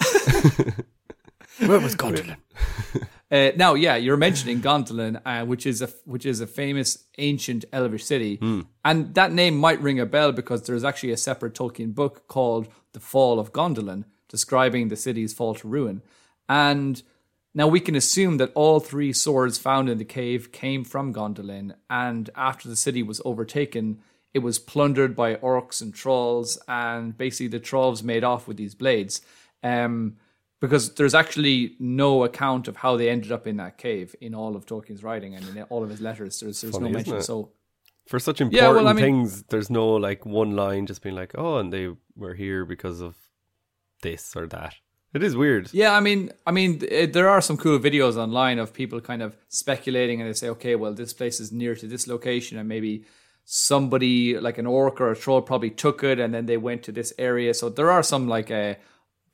Where 1.58 1.80
was 1.80 1.94
Gondolin? 1.94 2.36
uh, 3.30 3.50
now, 3.56 3.74
yeah, 3.74 3.96
you're 3.96 4.16
mentioning 4.16 4.60
Gondolin, 4.60 5.20
uh, 5.24 5.44
which 5.44 5.66
is 5.66 5.82
a 5.82 5.88
which 6.04 6.26
is 6.26 6.40
a 6.40 6.46
famous 6.46 7.04
ancient 7.18 7.64
Elvish 7.72 8.04
city, 8.04 8.38
and 8.84 9.14
that 9.14 9.32
name 9.32 9.56
might 9.56 9.80
ring 9.80 10.00
a 10.00 10.06
bell 10.06 10.32
because 10.32 10.62
there's 10.62 10.84
actually 10.84 11.12
a 11.12 11.16
separate 11.16 11.54
Tolkien 11.54 11.94
book 11.94 12.26
called 12.28 12.68
"The 12.92 13.00
Fall 13.00 13.38
of 13.38 13.52
Gondolin," 13.52 14.04
describing 14.28 14.88
the 14.88 14.96
city's 14.96 15.32
fall 15.32 15.54
to 15.54 15.68
ruin. 15.68 16.02
And 16.48 17.02
now 17.54 17.68
we 17.68 17.80
can 17.80 17.94
assume 17.94 18.38
that 18.38 18.52
all 18.54 18.80
three 18.80 19.12
swords 19.12 19.58
found 19.58 19.88
in 19.88 19.98
the 19.98 20.04
cave 20.04 20.50
came 20.50 20.84
from 20.84 21.14
Gondolin, 21.14 21.76
and 21.88 22.30
after 22.34 22.68
the 22.68 22.76
city 22.76 23.02
was 23.02 23.22
overtaken, 23.24 24.00
it 24.34 24.40
was 24.40 24.58
plundered 24.58 25.14
by 25.14 25.36
orcs 25.36 25.80
and 25.80 25.94
trolls, 25.94 26.58
and 26.66 27.16
basically 27.16 27.46
the 27.46 27.60
trolls 27.60 28.02
made 28.02 28.24
off 28.24 28.48
with 28.48 28.56
these 28.56 28.74
blades. 28.74 29.20
Um, 29.64 30.16
because 30.60 30.94
there's 30.94 31.14
actually 31.14 31.74
no 31.78 32.24
account 32.24 32.68
of 32.68 32.76
how 32.76 32.96
they 32.96 33.10
ended 33.10 33.32
up 33.32 33.46
in 33.46 33.58
that 33.58 33.76
cave 33.76 34.14
in 34.20 34.34
all 34.34 34.56
of 34.56 34.64
Tolkien's 34.64 35.02
writing 35.02 35.34
and 35.34 35.44
in 35.48 35.62
all 35.64 35.82
of 35.82 35.90
his 35.90 36.00
letters. 36.00 36.40
There's, 36.40 36.60
there's 36.62 36.74
Funny, 36.74 36.90
no 36.90 36.94
mention. 36.94 37.20
So 37.22 37.50
For 38.06 38.18
such 38.18 38.40
important 38.40 38.62
Yeah, 38.62 38.70
well, 38.70 38.88
I 38.88 38.94
mean- 38.94 39.04
things, 39.04 39.42
there's 39.44 39.68
no 39.68 39.88
like 39.88 40.24
one 40.24 40.56
line 40.56 40.86
just 40.86 41.02
being 41.02 41.16
like, 41.16 41.32
"Oh, 41.36 41.58
and 41.58 41.70
they 41.72 41.90
were 42.16 42.34
here 42.34 42.64
because 42.64 43.00
of 43.00 43.14
this 44.02 44.36
or 44.36 44.46
that." 44.48 44.74
It 45.14 45.22
is 45.22 45.36
weird. 45.36 45.70
Yeah, 45.72 45.92
I 45.94 46.00
mean, 46.00 46.32
I 46.44 46.50
mean, 46.50 46.80
it, 46.88 47.12
there 47.12 47.28
are 47.28 47.40
some 47.40 47.56
cool 47.56 47.78
videos 47.78 48.16
online 48.16 48.58
of 48.58 48.72
people 48.72 49.00
kind 49.00 49.22
of 49.22 49.36
speculating, 49.48 50.20
and 50.20 50.28
they 50.28 50.34
say, 50.34 50.48
okay, 50.48 50.74
well, 50.74 50.92
this 50.92 51.12
place 51.12 51.38
is 51.38 51.52
near 51.52 51.76
to 51.76 51.86
this 51.86 52.08
location, 52.08 52.58
and 52.58 52.68
maybe 52.68 53.04
somebody 53.44 54.38
like 54.38 54.58
an 54.58 54.66
orc 54.66 55.00
or 55.00 55.12
a 55.12 55.16
troll 55.16 55.40
probably 55.40 55.70
took 55.70 56.02
it, 56.02 56.18
and 56.18 56.34
then 56.34 56.46
they 56.46 56.56
went 56.56 56.82
to 56.84 56.92
this 56.92 57.12
area. 57.16 57.54
So 57.54 57.68
there 57.68 57.92
are 57.92 58.02
some 58.02 58.26
like 58.26 58.50
uh, 58.50 58.74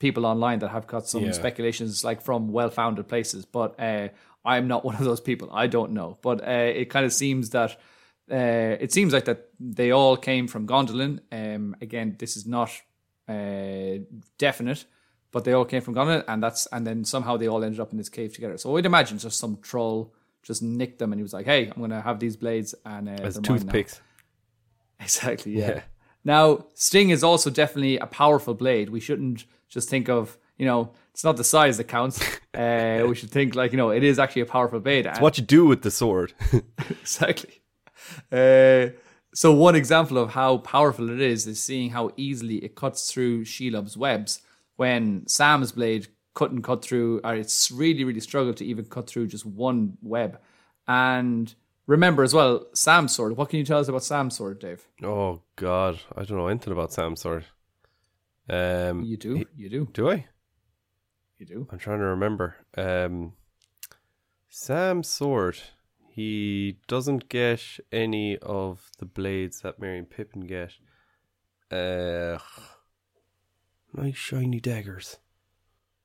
people 0.01 0.25
online 0.25 0.59
that 0.59 0.69
have 0.71 0.85
got 0.87 1.07
some 1.07 1.23
Yeah. 1.23 1.31
speculations 1.31 2.03
like 2.03 2.21
from 2.21 2.51
well-founded 2.51 3.07
places, 3.07 3.45
but 3.45 3.79
uh, 3.79 4.09
I'm 4.43 4.67
not 4.67 4.83
one 4.89 4.95
of 4.95 5.05
those 5.05 5.21
people. 5.21 5.47
I 5.63 5.67
don't 5.67 5.91
know, 5.93 6.17
but 6.21 6.41
uh, 6.45 6.71
it 6.81 6.89
kind 6.89 7.05
of 7.05 7.13
seems 7.13 7.51
that. 7.51 7.71
Uh, 8.31 8.77
it 8.85 8.91
seems 8.93 9.11
like 9.13 9.25
that 9.25 9.49
they 9.59 9.91
all 9.91 10.15
came 10.17 10.47
from 10.47 10.65
Gondolin. 10.65 11.19
Um, 11.31 11.75
again, 11.81 12.15
this 12.17 12.37
is 12.37 12.45
not 12.45 12.69
uh, 13.27 13.97
definite, 14.37 14.85
but 15.31 15.43
they 15.43 15.53
all 15.53 15.65
came 15.65 15.81
from 15.81 15.95
Gondolin, 15.95 16.23
and 16.27 16.41
that's 16.41 16.65
and 16.71 16.85
then 16.87 17.03
somehow 17.03 17.37
they 17.37 17.47
all 17.47 17.63
ended 17.63 17.79
up 17.81 17.91
in 17.91 17.97
this 17.97 18.09
cave 18.09 18.33
together. 18.33 18.57
So 18.57 18.77
I'd 18.77 18.85
imagine 18.85 19.17
just 19.17 19.37
some 19.37 19.57
troll 19.61 20.13
just 20.43 20.61
nicked 20.63 20.99
them, 20.99 21.11
and 21.11 21.19
he 21.19 21.23
was 21.23 21.33
like, 21.33 21.45
"Hey, 21.45 21.71
I'm 21.75 21.89
to 21.89 22.01
have 22.01 22.19
these 22.19 22.37
blades 22.37 22.73
and 22.85 23.09
uh, 23.09 23.23
As 23.27 23.35
they're 23.35 23.41
mine 23.41 23.65
now." 23.65 23.71
toothpicks. 23.71 24.01
Exactly. 24.99 25.53
Yeah. 25.57 25.67
Yeah. 25.69 25.81
Now, 26.23 26.65
Sting 26.75 27.09
is 27.09 27.23
also 27.23 27.49
definitely 27.49 27.97
a 27.97 28.05
powerful 28.05 28.53
blade. 28.53 28.89
We 28.89 28.99
shouldn't 28.99 29.45
just 29.71 29.89
think 29.89 30.07
of 30.09 30.37
you 30.57 30.65
know 30.67 30.91
it's 31.11 31.23
not 31.23 31.37
the 31.37 31.43
size 31.43 31.77
that 31.77 31.85
counts. 31.85 32.21
uh, 32.53 33.03
we 33.07 33.15
should 33.15 33.31
think 33.31 33.55
like 33.55 33.71
you 33.71 33.77
know 33.77 33.89
it 33.89 34.03
is 34.03 34.19
actually 34.19 34.43
a 34.43 34.45
powerful 34.45 34.79
blade. 34.79 35.07
And- 35.07 35.17
What 35.19 35.37
you 35.39 35.43
do 35.43 35.65
with 35.65 35.81
the 35.81 35.91
sword? 35.91 36.33
exactly. 36.89 37.61
Uh, 38.31 38.87
so 39.33 39.53
one 39.53 39.75
example 39.75 40.17
of 40.17 40.31
how 40.31 40.57
powerful 40.57 41.09
it 41.09 41.21
is 41.21 41.47
is 41.47 41.63
seeing 41.63 41.91
how 41.91 42.11
easily 42.17 42.57
it 42.57 42.75
cuts 42.75 43.09
through 43.11 43.45
Shelob's 43.45 43.95
webs 43.97 44.41
when 44.75 45.25
Sam's 45.27 45.71
blade 45.71 46.07
couldn't 46.33 46.63
cut 46.63 46.83
through, 46.83 47.21
or 47.23 47.35
it's 47.35 47.71
really, 47.71 48.03
really 48.03 48.19
struggled 48.19 48.57
to 48.57 48.65
even 48.65 48.85
cut 48.85 49.07
through 49.07 49.27
just 49.27 49.45
one 49.45 49.97
web. 50.01 50.39
And 50.87 51.53
remember 51.87 52.23
as 52.23 52.33
well, 52.33 52.65
Sam's 52.73 53.13
sword. 53.15 53.37
What 53.37 53.49
can 53.49 53.59
you 53.59 53.65
tell 53.65 53.79
us 53.79 53.87
about 53.87 54.03
Sam's 54.03 54.35
sword, 54.35 54.59
Dave? 54.59 54.87
oh 55.03 55.41
God, 55.55 55.99
I 56.15 56.23
don't 56.23 56.37
know 56.37 56.47
anything 56.47 56.73
about 56.73 56.91
Sam's 56.93 57.21
sword. 57.21 57.45
Um, 58.49 59.03
You 59.03 59.17
do, 59.17 59.35
he- 59.35 59.47
you 59.55 59.69
do, 59.69 59.87
do 59.93 60.09
I? 60.09 60.25
you 61.37 61.45
do. 61.45 61.67
I'm 61.71 61.79
trying 61.79 61.99
to 61.99 62.05
remember. 62.05 62.55
Um, 62.77 63.33
Sam's 64.49 65.07
sword. 65.07 65.57
He 66.09 66.77
doesn't 66.87 67.29
get 67.29 67.61
any 67.91 68.37
of 68.39 68.91
the 68.99 69.05
blades 69.05 69.61
that 69.61 69.79
Merry 69.79 69.97
and 69.97 70.09
Pippin 70.09 70.41
get. 70.41 70.73
Uh, 71.71 72.37
nice 73.93 74.17
shiny 74.17 74.59
daggers. 74.59 75.17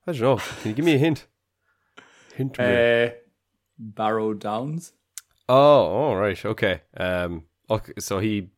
I 0.06 0.12
don't 0.12 0.20
know. 0.20 0.36
Can 0.36 0.68
you 0.70 0.74
give 0.74 0.84
me 0.84 0.94
a 0.94 0.98
hint? 0.98 1.26
Hint 2.36 2.56
me. 2.58 2.64
Uh, 2.64 3.10
Barrow 3.78 4.32
Downs. 4.32 4.92
oh, 5.48 5.54
all 5.56 6.16
right. 6.16 6.42
Okay. 6.44 6.82
Um. 6.96 7.44
Okay. 7.68 7.92
So 7.98 8.20
he 8.20 8.50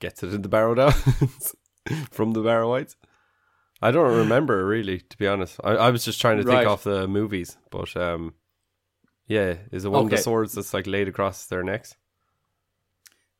gets 0.00 0.22
it 0.24 0.34
in 0.34 0.42
the 0.42 0.48
Barrow 0.48 0.74
Downs 0.74 1.54
from 2.10 2.32
the 2.32 2.42
Barrow-wights. 2.42 2.96
I 3.82 3.90
don't 3.90 4.16
remember 4.16 4.66
really, 4.66 5.00
to 5.00 5.16
be 5.18 5.26
honest. 5.26 5.60
I, 5.62 5.72
I 5.72 5.90
was 5.90 6.04
just 6.04 6.20
trying 6.20 6.38
to 6.38 6.42
think 6.44 6.54
Right. 6.54 6.66
off 6.66 6.84
the 6.84 7.06
movies, 7.06 7.56
but 7.70 7.94
um, 7.96 8.34
yeah, 9.26 9.56
is 9.72 9.84
it 9.84 9.90
one 9.90 10.04
of 10.04 10.10
the 10.10 10.16
swords 10.18 10.54
that's 10.54 10.72
like 10.72 10.86
laid 10.86 11.08
across 11.08 11.46
their 11.46 11.62
necks? 11.62 11.94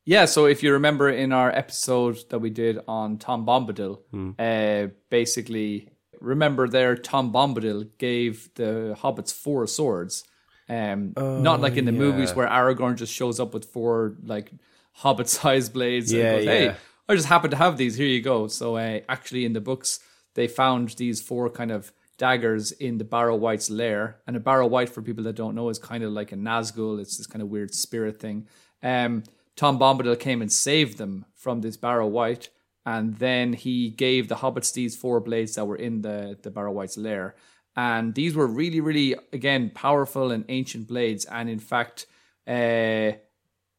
Yeah, 0.05 0.27
so 0.27 0.47
if 0.47 0.63
you 0.63 0.73
remember 0.75 1.09
in 1.11 1.33
our 1.33 1.51
episode 1.51 2.19
that 2.31 2.39
we 2.39 2.51
did 2.51 2.79
on 2.87 3.19
Tom 3.19 3.45
Bombadil, 3.45 3.99
uh, 4.39 4.91
basically, 5.11 5.89
remember 6.21 6.69
there, 6.69 6.97
Tom 6.97 7.33
Bombadil 7.33 7.89
gave 7.99 8.49
the 8.55 8.97
hobbits 9.01 9.33
four 9.33 9.67
swords. 9.67 10.23
Um, 10.69 11.13
not 11.17 11.61
like 11.61 11.77
in 11.77 11.85
the 11.87 11.93
movies 11.93 12.35
where 12.35 12.47
Aragorn 12.49 12.97
just 12.97 13.13
shows 13.13 13.41
up 13.41 13.55
with 13.55 13.67
four 13.67 14.17
like 14.23 14.53
hobbit-sized 14.93 15.73
blades. 15.73 16.13
Yeah, 16.13 16.25
and 16.25 16.37
goes, 16.39 16.45
hey, 16.47 16.65
yeah. 16.67 16.75
I 17.09 17.15
just 17.15 17.27
happen 17.29 17.51
to 17.51 17.57
have 17.57 17.77
these. 17.77 17.97
Here 17.97 18.07
you 18.07 18.21
go. 18.23 18.47
So 18.49 18.77
uh, 18.77 19.01
actually, 19.09 19.45
in 19.45 19.55
the 19.55 19.61
books, 19.61 19.99
they 20.37 20.47
found 20.47 20.91
these 20.91 21.21
four 21.21 21.51
kind 21.51 21.73
of 21.73 21.93
daggers 22.19 22.71
in 22.73 22.99
the 22.99 23.05
Barrow-wight's 23.05 23.71
lair. 23.71 24.19
And 24.27 24.37
a 24.37 24.41
Barrow-wight, 24.41 24.91
for 24.91 25.03
people 25.03 25.25
that 25.25 25.35
don't 25.35 25.55
know, 25.55 25.71
is 25.71 25.79
kind 25.79 26.05
of 26.05 26.13
like 26.13 26.31
a 26.31 26.37
Nazgul. 26.37 27.01
It's 27.01 27.17
this 27.17 27.27
kind 27.27 27.43
of 27.43 27.49
weird 27.49 27.75
spirit 27.75 28.21
thing. 28.21 28.47
Um, 28.83 29.25
Tom 29.57 29.79
Bombadil 29.79 30.21
came 30.21 30.43
and 30.43 30.53
saved 30.53 30.99
them 30.99 31.25
from 31.35 31.63
this 31.63 31.79
Barrow-wight, 31.79 32.51
and 32.85 33.17
then 33.17 33.55
he 33.55 33.89
gave 33.91 34.29
the 34.29 34.37
hobbits 34.37 34.73
these 34.75 34.95
four 34.95 35.21
blades 35.21 35.55
that 35.55 35.65
were 35.65 35.77
in 35.77 36.03
the 36.03 36.39
the 36.43 36.51
Barrow-wight's 36.51 36.99
lair. 36.99 37.35
And 37.75 38.15
these 38.15 38.35
were 38.35 38.47
really, 38.47 38.81
really, 38.81 39.17
again, 39.33 39.71
powerful 39.75 40.31
and 40.31 40.45
ancient 40.49 40.87
blades. 40.87 41.25
And 41.25 41.49
in 41.49 41.59
fact, 41.59 42.07
uh, 42.47 43.13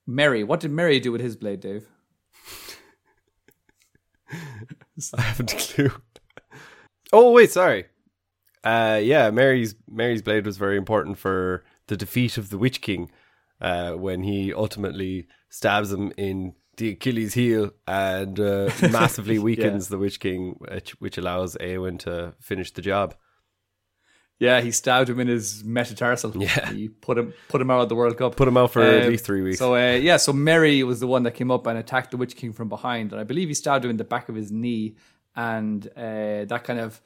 Merry, 0.05 0.43
what 0.43 0.59
did 0.59 0.71
Merry 0.71 0.99
do 0.99 1.11
with 1.11 1.21
his 1.21 1.35
blade, 1.35 1.61
Dave? 1.61 1.87
I 5.17 5.21
haven't 5.21 5.53
a 5.53 5.55
clue. 5.55 5.91
Oh 7.13 7.31
wait, 7.31 7.51
sorry. 7.51 7.85
Uh, 8.63 8.99
yeah, 9.01 9.29
Merry's 9.31 9.75
Merry's 9.89 10.21
blade 10.21 10.45
was 10.45 10.57
very 10.57 10.77
important 10.77 11.17
for 11.17 11.63
the 11.87 11.95
defeat 11.97 12.37
of 12.37 12.49
the 12.49 12.57
Witch 12.57 12.81
King 12.81 13.09
uh, 13.61 13.93
when 13.93 14.23
he 14.23 14.53
ultimately 14.53 15.27
stabs 15.49 15.91
him 15.91 16.11
in 16.17 16.53
the 16.75 16.89
Achilles 16.89 17.33
heel 17.33 17.71
and 17.87 18.39
uh, 18.39 18.69
massively 18.91 19.39
weakens 19.39 19.87
the 19.87 19.97
Witch 19.97 20.19
King, 20.19 20.55
which, 20.59 20.91
which 20.99 21.17
allows 21.17 21.55
Eowyn 21.55 21.97
to 21.99 22.33
finish 22.39 22.71
the 22.71 22.81
job. 22.81 23.15
Yeah, 24.39 24.61
he 24.61 24.69
stabbed 24.69 25.09
him 25.09 25.19
in 25.19 25.27
his 25.27 25.63
metatarsal. 25.63 26.33
Yeah. 26.37 26.71
he 26.71 26.89
put 26.89 27.17
him 27.17 27.33
put 27.47 27.59
him 27.61 27.71
out 27.71 27.81
of 27.81 27.89
the 27.89 27.95
World 27.95 28.17
Cup. 28.17 28.35
Put 28.35 28.47
him 28.47 28.57
out 28.57 28.71
for 28.71 28.83
at 28.83 29.03
Um, 29.05 29.09
least 29.09 29.25
three 29.25 29.41
weeks. 29.41 29.57
So 29.57 29.75
uh, 29.75 29.93
yeah, 29.95 30.17
so 30.17 30.31
Merry 30.33 30.83
was 30.83 30.99
the 30.99 31.07
one 31.07 31.23
that 31.23 31.31
came 31.33 31.49
up 31.49 31.65
and 31.65 31.77
attacked 31.79 32.11
the 32.11 32.17
Witch 32.17 32.35
King 32.35 32.53
from 32.53 32.69
behind, 32.69 33.11
and 33.13 33.19
I 33.21 33.23
believe 33.23 33.47
he 33.47 33.55
stabbed 33.55 33.85
him 33.85 33.89
in 33.91 33.97
the 33.97 34.03
back 34.03 34.29
of 34.29 34.35
his 34.35 34.51
knee, 34.51 34.95
and 35.37 35.87
uh, 35.95 36.43
that 36.45 36.63
kind 36.65 36.79
of 36.81 36.99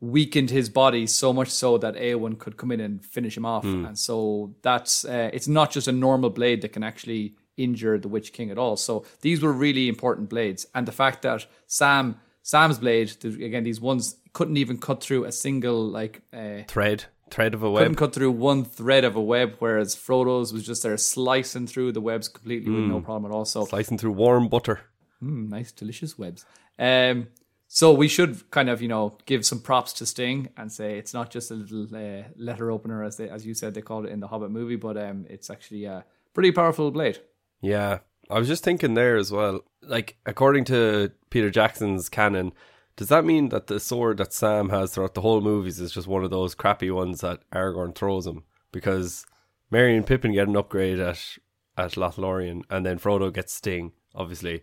weakened 0.00 0.50
his 0.50 0.68
body 0.68 1.06
so 1.06 1.32
much 1.32 1.48
so 1.48 1.78
that 1.78 1.94
Eowyn 1.94 2.38
could 2.38 2.58
come 2.58 2.70
in 2.70 2.80
and 2.80 3.02
finish 3.02 3.34
him 3.36 3.46
off. 3.46 3.64
Hmm. 3.64 3.86
And 3.86 3.98
so 3.98 4.54
that's 4.60 5.04
uh, 5.06 5.30
it's 5.32 5.48
not 5.48 5.70
just 5.70 5.88
a 5.88 5.92
normal 5.92 6.28
blade 6.30 6.60
that 6.62 6.72
can 6.74 6.82
actually 6.82 7.34
injure 7.56 7.96
the 7.98 8.08
Witch 8.08 8.34
King 8.34 8.50
at 8.50 8.58
all. 8.58 8.76
So 8.76 9.06
these 9.22 9.40
were 9.40 9.52
really 9.52 9.88
important 9.88 10.28
blades, 10.28 10.66
and 10.74 10.86
the 10.86 10.92
fact 10.92 11.22
that 11.22 11.46
Sam 11.66 12.16
Sam's 12.42 12.78
blade 12.78 13.16
again 13.24 13.64
these 13.64 13.80
ones 13.80 14.16
couldn't 14.34 14.58
even 14.58 14.76
cut 14.78 15.02
through 15.02 15.24
a 15.24 15.32
single 15.32 15.86
like. 15.88 16.20
Uh, 16.32 16.64
thread, 16.68 17.06
thread 17.30 17.54
of 17.54 17.62
a 17.62 17.70
web. 17.70 17.80
couldn't 17.82 17.96
cut 17.96 18.12
through 18.12 18.32
one 18.32 18.64
thread 18.64 19.04
of 19.04 19.16
a 19.16 19.22
web, 19.22 19.56
whereas 19.60 19.94
Frodo's 19.96 20.52
was 20.52 20.66
just 20.66 20.82
there 20.82 20.96
slicing 20.98 21.66
through 21.66 21.92
the 21.92 22.02
webs 22.02 22.28
completely 22.28 22.70
with 22.70 22.84
Hmm. 22.84 22.90
no 22.90 23.00
problem 23.00 23.32
at 23.32 23.34
all. 23.34 23.46
So 23.46 23.64
Slicing 23.64 23.96
through 23.96 24.12
warm 24.12 24.48
butter. 24.48 24.80
mm, 25.22 25.48
nice, 25.48 25.72
delicious 25.72 26.18
webs. 26.18 26.44
Um, 26.78 27.28
so 27.68 27.92
we 27.92 28.08
should 28.08 28.50
kind 28.50 28.68
of 28.68 28.80
you 28.80 28.88
know 28.88 29.18
give 29.26 29.44
some 29.44 29.60
props 29.60 29.92
to 29.94 30.06
Sting 30.06 30.48
and 30.56 30.70
say 30.72 30.98
it's 30.98 31.14
not 31.14 31.30
just 31.30 31.50
a 31.50 31.54
little 31.54 31.86
uh, 31.94 32.24
letter 32.36 32.70
opener 32.70 33.02
as 33.02 33.16
they 33.16 33.28
as 33.28 33.46
you 33.46 33.54
said 33.54 33.74
they 33.74 33.82
called 33.82 34.06
it 34.06 34.12
in 34.12 34.20
the 34.20 34.28
Hobbit 34.28 34.50
movie, 34.50 34.76
but 34.76 34.96
um, 34.96 35.26
it's 35.28 35.50
actually 35.50 35.84
a 35.84 36.04
pretty 36.34 36.52
powerful 36.52 36.90
blade. 36.90 37.20
Yeah, 37.60 37.98
I 38.30 38.38
was 38.38 38.48
just 38.48 38.64
thinking 38.64 38.94
there 38.94 39.16
as 39.16 39.32
well. 39.32 39.60
Like, 39.82 40.16
according 40.26 40.64
to 40.66 41.12
Peter 41.30 41.50
Jackson's 41.50 42.08
canon, 42.08 42.52
does 42.96 43.08
that 43.08 43.24
mean 43.24 43.50
that 43.50 43.66
the 43.66 43.78
sword 43.78 44.18
that 44.18 44.32
Sam 44.32 44.70
has 44.70 44.94
throughout 44.94 45.14
the 45.14 45.20
whole 45.20 45.40
movies 45.40 45.80
is 45.80 45.92
just 45.92 46.06
one 46.06 46.24
of 46.24 46.30
those 46.30 46.54
crappy 46.54 46.90
ones 46.90 47.20
that 47.20 47.40
Aragorn 47.50 47.94
throws 47.94 48.26
him? 48.26 48.44
Because 48.72 49.26
Merry 49.70 49.96
and 49.96 50.06
Pippin 50.06 50.32
get 50.32 50.48
an 50.48 50.56
upgrade 50.56 50.98
at 50.98 51.38
at 51.78 51.92
Lothlorien, 51.92 52.62
and 52.70 52.86
then 52.86 52.98
Frodo 52.98 53.32
gets 53.32 53.52
Sting, 53.52 53.92
obviously. 54.14 54.62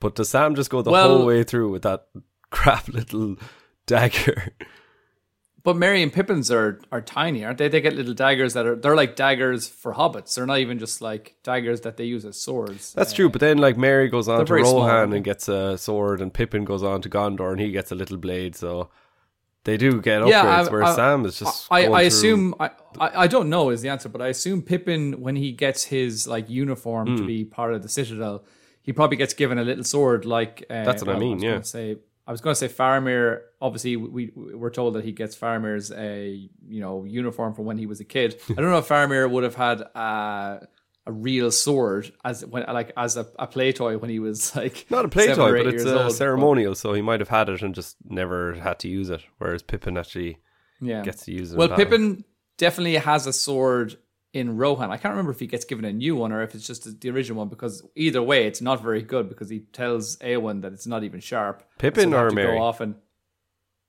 But 0.00 0.14
does 0.16 0.28
Sam 0.30 0.54
just 0.54 0.70
go 0.70 0.82
the 0.82 0.90
Well- 0.90 1.18
whole 1.18 1.26
way 1.26 1.42
through 1.44 1.70
with 1.70 1.82
that 1.82 2.06
crap 2.50 2.88
little 2.88 3.36
dagger? 3.86 4.52
But 5.62 5.76
Merry 5.76 6.02
and 6.02 6.10
Pippins 6.10 6.50
are 6.50 6.80
are 6.90 7.02
tiny, 7.02 7.44
aren't 7.44 7.58
they? 7.58 7.68
They 7.68 7.82
get 7.82 7.94
little 7.94 8.14
daggers 8.14 8.54
that 8.54 8.64
are 8.66 8.76
they're 8.76 8.96
like 8.96 9.14
daggers 9.14 9.68
for 9.68 9.92
hobbits. 9.92 10.34
They're 10.34 10.46
not 10.46 10.58
even 10.58 10.78
just 10.78 11.02
like 11.02 11.36
daggers 11.44 11.82
that 11.82 11.98
they 11.98 12.04
use 12.04 12.24
as 12.24 12.40
swords. 12.40 12.94
That's 12.94 13.12
true, 13.12 13.28
but 13.28 13.42
then 13.42 13.58
like 13.58 13.76
Merry 13.76 14.08
goes 14.08 14.26
on 14.26 14.38
to 14.38 14.46
very 14.46 14.64
small, 14.64 14.86
Rohan 14.86 15.12
and 15.12 15.22
gets 15.22 15.48
a 15.50 15.76
sword, 15.76 16.22
and 16.22 16.32
Pippin 16.32 16.64
goes 16.64 16.82
on 16.82 17.02
to 17.02 17.10
Gondor 17.10 17.50
and 17.52 17.60
he 17.60 17.70
gets 17.72 17.92
a 17.92 17.94
little 17.94 18.16
blade. 18.16 18.56
So 18.56 18.88
they 19.64 19.76
do 19.76 20.00
get 20.00 20.22
upgrades, 20.22 20.30
Yeah, 20.30 20.48
I- 20.48 20.68
whereas 20.70 20.92
I- 20.94 20.96
Sam 20.96 21.26
is 21.26 21.38
just. 21.38 21.66
I, 21.70 21.88
I 21.88 22.02
assume 22.02 22.54
I, 22.58 22.70
I 22.98 23.26
don't 23.26 23.50
know 23.50 23.68
is 23.68 23.82
the 23.82 23.90
answer, 23.90 24.08
but 24.08 24.22
I 24.22 24.28
assume 24.28 24.62
Pippin 24.62 25.20
when 25.20 25.36
he 25.36 25.52
gets 25.52 25.84
his 25.84 26.26
like 26.26 26.48
uniform 26.48 27.08
Hmm. 27.08 27.16
to 27.16 27.26
be 27.26 27.44
part 27.44 27.74
of 27.74 27.82
the 27.82 27.90
Citadel, 27.90 28.44
he 28.82 28.92
probably 28.92 29.16
gets 29.16 29.34
given 29.34 29.58
a 29.58 29.64
little 29.64 29.84
sword 29.84 30.24
like. 30.24 30.64
Uh, 30.70 30.84
That's 30.84 31.04
what 31.04 31.14
I 31.14 31.18
mean, 31.18 31.36
was 31.36 31.44
yeah. 31.44 31.60
Say, 31.62 31.96
I 32.26 32.32
was 32.32 32.40
going 32.40 32.54
to 32.54 32.58
say 32.58 32.68
Faramir. 32.68 33.40
Obviously, 33.60 33.96
we 33.96 34.30
we 34.36 34.54
we're 34.54 34.70
told 34.70 34.94
that 34.94 35.04
he 35.04 35.12
gets 35.12 35.36
Faramir's 35.36 35.90
a 35.92 36.48
you 36.68 36.80
know 36.80 37.04
uniform 37.04 37.54
from 37.54 37.64
when 37.64 37.78
he 37.78 37.86
was 37.86 38.00
a 38.00 38.04
kid. 38.04 38.40
I 38.50 38.54
don't 38.54 38.70
know 38.70 38.78
if 38.78 38.88
Faramir 38.88 39.30
would 39.30 39.44
have 39.44 39.54
had 39.54 39.80
a, 39.80 40.66
a 41.06 41.12
real 41.12 41.50
sword 41.50 42.12
as 42.24 42.44
when 42.44 42.64
like 42.66 42.92
as 42.96 43.16
a, 43.16 43.26
a 43.38 43.46
play 43.46 43.72
toy 43.72 43.98
when 43.98 44.10
he 44.10 44.18
was 44.18 44.54
like 44.56 44.86
Not 44.90 45.04
a 45.04 45.08
play 45.08 45.34
toy, 45.34 45.64
but 45.64 45.74
it's 45.74 45.84
a 45.84 46.04
old. 46.04 46.14
ceremonial, 46.14 46.74
so 46.74 46.92
he 46.94 47.02
might 47.02 47.20
have 47.20 47.28
had 47.28 47.48
it 47.48 47.62
and 47.62 47.74
just 47.74 47.96
never 48.08 48.54
had 48.54 48.78
to 48.80 48.88
use 48.88 49.10
it. 49.10 49.22
Whereas 49.38 49.62
Pippin 49.62 49.98
actually 49.98 50.38
yeah. 50.80 51.02
gets 51.02 51.24
to 51.26 51.32
use 51.32 51.52
it. 51.52 51.58
Well. 51.58 51.68
Pippin 51.76 52.24
definitely 52.56 52.96
has 52.96 53.26
a 53.26 53.32
sword 53.32 53.96
in 54.32 54.56
Rohan. 54.56 54.90
I 54.90 54.96
can't 54.96 55.12
remember 55.12 55.32
if 55.32 55.40
he 55.40 55.46
gets 55.46 55.64
given 55.64 55.84
a 55.84 55.92
new 55.92 56.14
one 56.16 56.30
or 56.32 56.42
if 56.42 56.54
it's 56.54 56.66
just 56.66 57.00
the 57.00 57.10
original 57.10 57.38
one. 57.38 57.48
Because 57.48 57.82
either 57.96 58.22
way, 58.22 58.46
it's 58.46 58.60
not 58.60 58.82
very 58.82 59.02
good 59.02 59.28
because 59.28 59.48
he 59.50 59.60
tells 59.60 60.16
Eowyn 60.18 60.62
that 60.62 60.72
it's 60.72 60.86
not 60.86 61.02
even 61.04 61.20
sharp. 61.20 61.62
Pippin 61.78 62.12
have 62.12 62.26
or 62.26 62.30
Merry? 62.30 62.56
Go 62.56 62.62
off 62.62 62.80
and, 62.80 62.94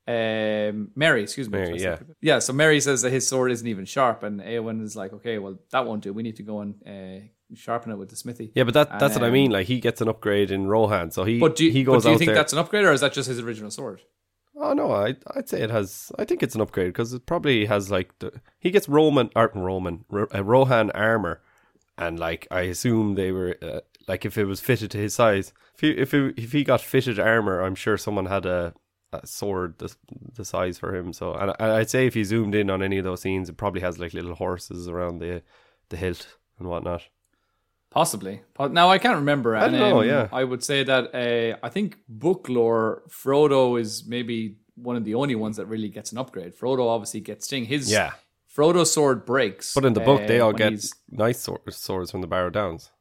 um, 0.08 0.92
Merry, 0.96 1.22
excuse 1.24 1.48
me. 1.50 1.60
Merry, 1.60 1.80
yeah. 1.82 2.00
yeah. 2.22 2.40
So 2.40 2.54
Merry 2.54 2.82
says 2.82 3.04
that 3.04 3.12
his 3.12 3.28
sword 3.28 3.52
isn't 3.52 3.68
even 3.68 3.86
sharp, 3.86 4.24
and 4.24 4.42
Eowyn 4.42 4.82
is 4.84 4.96
like, 4.96 5.14
"Okay, 5.14 5.38
well 5.38 5.60
that 5.72 5.86
won't 5.86 6.02
do. 6.02 6.12
We 6.12 6.24
need 6.24 6.38
to 6.38 6.44
go 6.44 6.62
and 6.62 6.76
uh, 6.86 7.24
sharpen 7.56 7.92
it 7.92 7.98
with 7.98 8.10
the 8.10 8.16
smithy." 8.16 8.52
Yeah, 8.56 8.64
but 8.64 8.74
that 8.74 9.00
that's 9.00 9.14
what 9.16 9.24
I 9.24 9.28
Um, 9.28 9.34
mean. 9.34 9.52
Like 9.52 9.68
he 9.68 9.80
gets 9.80 10.02
an 10.02 10.08
upgrade 10.10 10.50
in 10.52 10.66
Rohan, 10.68 11.12
so 11.12 11.24
he 11.24 11.40
But 11.40 11.56
do 11.56 11.66
you, 11.66 11.72
he 11.72 11.84
but 11.84 11.94
goes 11.94 12.04
do 12.04 12.10
you 12.12 12.18
think 12.18 12.30
there. 12.30 12.36
that's 12.36 12.52
an 12.52 12.60
upgrade, 12.60 12.84
or 12.84 12.92
is 12.92 13.02
that 13.02 13.14
just 13.14 13.30
his 13.30 13.40
original 13.40 13.70
sword? 13.70 14.02
Oh 14.63 14.74
no, 14.74 14.91
I 14.91 15.15
I'd 15.36 15.50
say 15.50 15.62
it 15.63 15.72
has. 15.72 16.12
I 16.20 16.24
think 16.25 16.44
it's 16.44 16.53
an 16.53 16.62
upgrade 16.62 16.89
because 16.89 17.13
it 17.13 17.25
probably 17.25 17.65
has 17.65 17.89
like 17.89 18.18
the 18.20 18.32
he 18.60 18.70
gets 18.70 18.88
Roman 18.88 19.32
art 19.36 19.56
and 19.56 19.65
Roman 19.65 20.06
Ro, 20.08 20.27
uh, 20.34 20.44
Rohan 20.44 20.91
armor, 20.91 21.41
and 21.98 22.20
like 22.20 22.48
I 22.51 22.62
assume 22.62 23.15
they 23.15 23.32
were 23.32 23.58
uh, 23.62 23.80
like 24.08 24.24
if 24.24 24.38
it 24.38 24.46
was 24.46 24.60
fitted 24.62 24.91
to 24.91 25.00
his 25.00 25.15
size. 25.15 25.51
If 25.74 25.82
he 25.82 25.89
if 25.89 26.12
he, 26.12 26.34
if 26.38 26.51
he 26.51 26.63
got 26.63 26.80
fitted 26.82 27.20
armor, 27.20 27.62
I'm 27.62 27.74
sure 27.74 27.98
someone 27.98 28.27
had 28.27 28.46
a, 28.46 28.75
a 29.12 29.25
sword 29.25 29.80
the 29.80 29.96
the 30.36 30.46
size 30.46 30.77
for 30.77 30.96
him. 30.96 31.12
So 31.12 31.34
and 31.34 31.56
I, 31.60 31.80
I'd 31.80 31.89
say 31.89 32.06
if 32.06 32.15
you 32.15 32.24
zoomed 32.24 32.53
in 32.53 32.70
on 32.70 32.84
any 32.84 33.00
of 33.00 33.03
those 33.03 33.22
scenes, 33.22 33.50
it 33.50 33.58
probably 33.58 33.82
has 33.82 33.98
like 33.98 34.13
little 34.13 34.36
horses 34.36 34.88
around 34.88 35.20
the 35.20 35.41
the 35.89 35.98
hilt 35.98 36.38
and 36.60 36.68
whatnot. 36.68 37.01
Possibly. 37.92 38.42
Po- 38.54 38.68
Now 38.70 38.90
I 38.90 38.98
can't 38.98 39.18
remember. 39.18 39.56
I 39.56 39.68
don't 39.68 39.80
know, 39.80 40.00
um, 40.02 40.08
yeah. 40.08 40.28
I 40.32 40.44
would 40.44 40.64
say 40.64 40.84
that 40.84 41.14
uh, 41.14 41.58
I 41.62 41.70
think 41.70 41.98
book 42.08 42.48
lore, 42.50 43.04
Frodo 43.10 43.80
is 43.80 44.06
maybe 44.08 44.56
one 44.76 44.96
of 44.96 45.04
the 45.04 45.16
only 45.16 45.36
ones 45.36 45.58
that 45.58 45.66
really 45.68 45.90
gets 45.90 46.12
an 46.14 46.18
upgrade. 46.18 46.56
Frodo 46.58 46.88
obviously 46.88 47.20
gets 47.20 47.46
Sting. 47.46 47.66
His 47.66 47.92
Yeah. 47.92 48.12
Frodo's 48.56 48.92
sword 48.94 49.26
breaks. 49.26 49.74
But 49.74 49.86
in 49.86 49.94
the 49.94 50.00
book, 50.00 50.26
they 50.28 50.40
uh, 50.40 50.46
all 50.46 50.54
get 50.54 50.74
nice 51.10 51.40
sword, 51.40 51.62
swords 51.70 52.12
from 52.12 52.22
the 52.22 52.28
Barrow 52.28 52.50
Downs. 52.50 52.92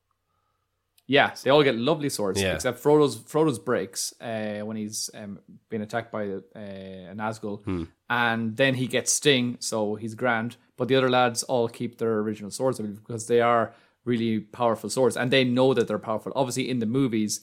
Yeah, 1.07 1.35
they 1.43 1.51
all 1.51 1.65
get 1.65 1.75
lovely 1.77 2.09
swords, 2.09 2.41
Yeah. 2.41 2.55
except 2.55 2.81
Frodo's. 2.83 3.17
Frodo's 3.19 3.59
breaks 3.59 4.15
uh, 4.21 4.61
when 4.61 4.77
he's 4.77 5.11
um, 5.15 5.41
being 5.69 5.83
attacked 5.83 6.13
by 6.13 6.29
uh, 6.29 6.41
a 6.55 7.13
Nazgul, 7.17 7.65
Hmm. 7.65 7.85
and 8.09 8.57
then 8.57 8.75
he 8.75 8.87
gets 8.87 9.13
sting, 9.13 9.57
so 9.59 9.97
he's 9.97 10.15
grand. 10.15 10.57
But 10.77 10.87
the 10.87 10.95
other 10.95 11.11
lads 11.11 11.43
all 11.43 11.69
keep 11.69 11.99
their 11.99 12.19
original 12.21 12.53
swords 12.53 12.79
I 12.79 12.85
believe, 12.85 13.01
because 13.05 13.27
they 13.27 13.41
are 13.41 13.75
really 14.05 14.41
powerful 14.41 14.91
swords, 14.91 15.17
and 15.17 15.31
they 15.31 15.45
know 15.45 15.75
that 15.75 15.89
they're 15.89 15.99
powerful. 15.99 16.33
Obviously, 16.35 16.69
in 16.69 16.79
the 16.79 16.87
movies, 16.87 17.41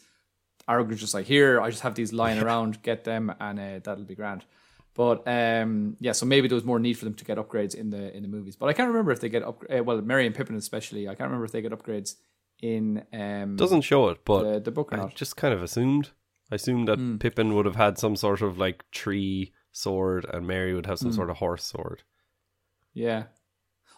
Aragorn's 0.68 1.00
just 1.00 1.14
like, 1.14 1.26
"Here, 1.26 1.62
I 1.62 1.70
just 1.70 1.84
have 1.84 1.96
these 1.96 2.14
lying 2.14 2.40
around, 2.44 2.82
get 2.84 3.04
them, 3.04 3.34
and 3.40 3.60
uh, 3.60 3.80
that'll 3.84 4.04
be 4.06 4.16
grand." 4.16 4.46
But 4.94 5.28
um, 5.28 5.96
yeah, 6.00 6.14
so 6.14 6.26
maybe 6.26 6.48
there 6.48 6.56
was 6.56 6.64
more 6.66 6.80
need 6.80 6.98
for 6.98 7.06
them 7.06 7.14
to 7.14 7.26
get 7.26 7.38
upgrades 7.38 7.76
in 7.76 7.92
the 7.92 8.16
in 8.16 8.24
the 8.24 8.28
movies. 8.30 8.56
But 8.56 8.68
I 8.70 8.74
can't 8.74 8.88
remember 8.90 9.12
if 9.12 9.20
they 9.20 9.30
get 9.30 9.44
up. 9.44 9.64
Uh, 9.70 9.84
well, 9.84 10.02
Merry 10.02 10.26
and 10.26 10.34
Pippin 10.36 10.56
especially, 10.56 11.08
I 11.08 11.12
can't 11.16 11.30
remember 11.30 11.46
if 11.46 11.52
they 11.52 11.62
get 11.62 11.72
upgrades 11.72 12.16
in 12.64 13.04
um, 13.14 13.56
Doesn't 13.58 13.82
show 13.82 14.10
it, 14.10 14.26
but 14.26 14.44
the, 14.54 14.60
the 14.60 14.72
book 14.72 14.92
or 14.92 14.96
I 14.96 14.98
not. 15.02 15.16
just 15.16 15.38
kind 15.38 15.54
of 15.54 15.62
assumed. 15.62 16.10
I 16.52 16.56
assumed 16.56 16.88
that 16.88 16.98
Hmm. 16.98 17.18
Pippin 17.18 17.54
would 17.54 17.66
have 17.68 17.76
had 17.76 18.00
some 18.00 18.16
sort 18.16 18.42
of 18.42 18.58
like 18.58 18.90
tree 18.92 19.54
sword, 19.72 20.26
and 20.34 20.48
Merry 20.48 20.74
would 20.74 20.88
have 20.88 20.98
some 20.98 21.12
sort 21.12 21.30
of 21.30 21.38
horse 21.38 21.64
sword. 21.64 22.02
Yeah. 22.96 23.26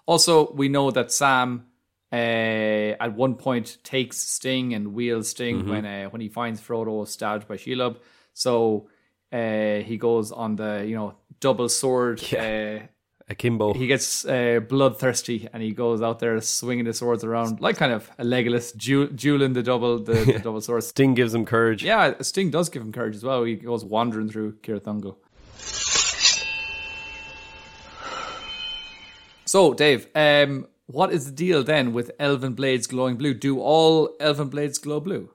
Also, 0.05 0.51
we 0.53 0.67
know 0.67 0.91
that 0.91 1.11
Sam 1.13 1.67
uh, 2.11 2.15
at 2.15 3.13
one 3.15 3.35
point 3.35 3.77
takes 3.83 4.17
Sting 4.17 4.73
and 4.73 4.93
wields 4.93 5.29
Sting 5.29 5.59
Mm-hmm. 5.59 5.69
when 5.69 5.85
uh, 5.85 6.05
when 6.09 6.21
he 6.21 6.29
finds 6.29 6.59
Frodo 6.61 7.07
stabbed 7.07 7.47
by 7.47 7.55
Shelob. 7.57 7.97
So 8.33 8.89
uh, 9.31 9.83
he 9.85 9.97
goes 9.97 10.31
on 10.31 10.55
the 10.55 10.85
you 10.87 10.95
know 10.95 11.15
double 11.39 11.69
sword. 11.69 12.21
Uh, 12.33 12.79
Akimbo. 13.31 13.73
he 13.75 13.85
gets 13.85 14.25
uh, 14.25 14.59
bloodthirsty 14.67 15.47
and 15.53 15.61
he 15.61 15.69
goes 15.71 16.01
out 16.01 16.17
there 16.17 16.41
swinging 16.41 16.85
the 16.85 16.93
swords 16.93 17.23
around 17.23 17.61
like 17.61 17.77
kind 17.77 17.93
of 17.93 18.09
a 18.17 18.23
Legolas, 18.23 18.75
du- 18.75 19.07
dueling 19.11 19.53
the 19.53 19.61
double 19.61 19.99
the, 19.99 20.13
the 20.13 20.39
double 20.43 20.61
sword. 20.61 20.83
Sting 20.83 21.13
gives 21.13 21.31
him 21.35 21.45
courage. 21.45 21.83
Yeah, 21.83 22.15
Sting 22.21 22.49
does 22.49 22.69
give 22.69 22.81
him 22.81 22.91
courage 22.91 23.15
as 23.15 23.23
well. 23.23 23.43
He 23.43 23.53
goes 23.53 23.85
wandering 23.85 24.29
through 24.31 24.53
Cirith 24.63 24.85
Ungol. 24.85 25.17
So, 29.45 29.73
Dave, 29.73 30.07
um, 30.15 30.67
what 30.91 31.13
is 31.13 31.25
the 31.25 31.31
deal 31.31 31.63
then 31.63 31.93
with 31.93 32.12
elven 32.19 32.53
blades 32.53 32.88
glowing 32.88 33.15
blue? 33.15 33.36
Do 33.36 33.60
all 33.60 34.15
elven 34.19 34.50
blades 34.50 34.79
glow 34.79 35.00
blue? 35.00 35.29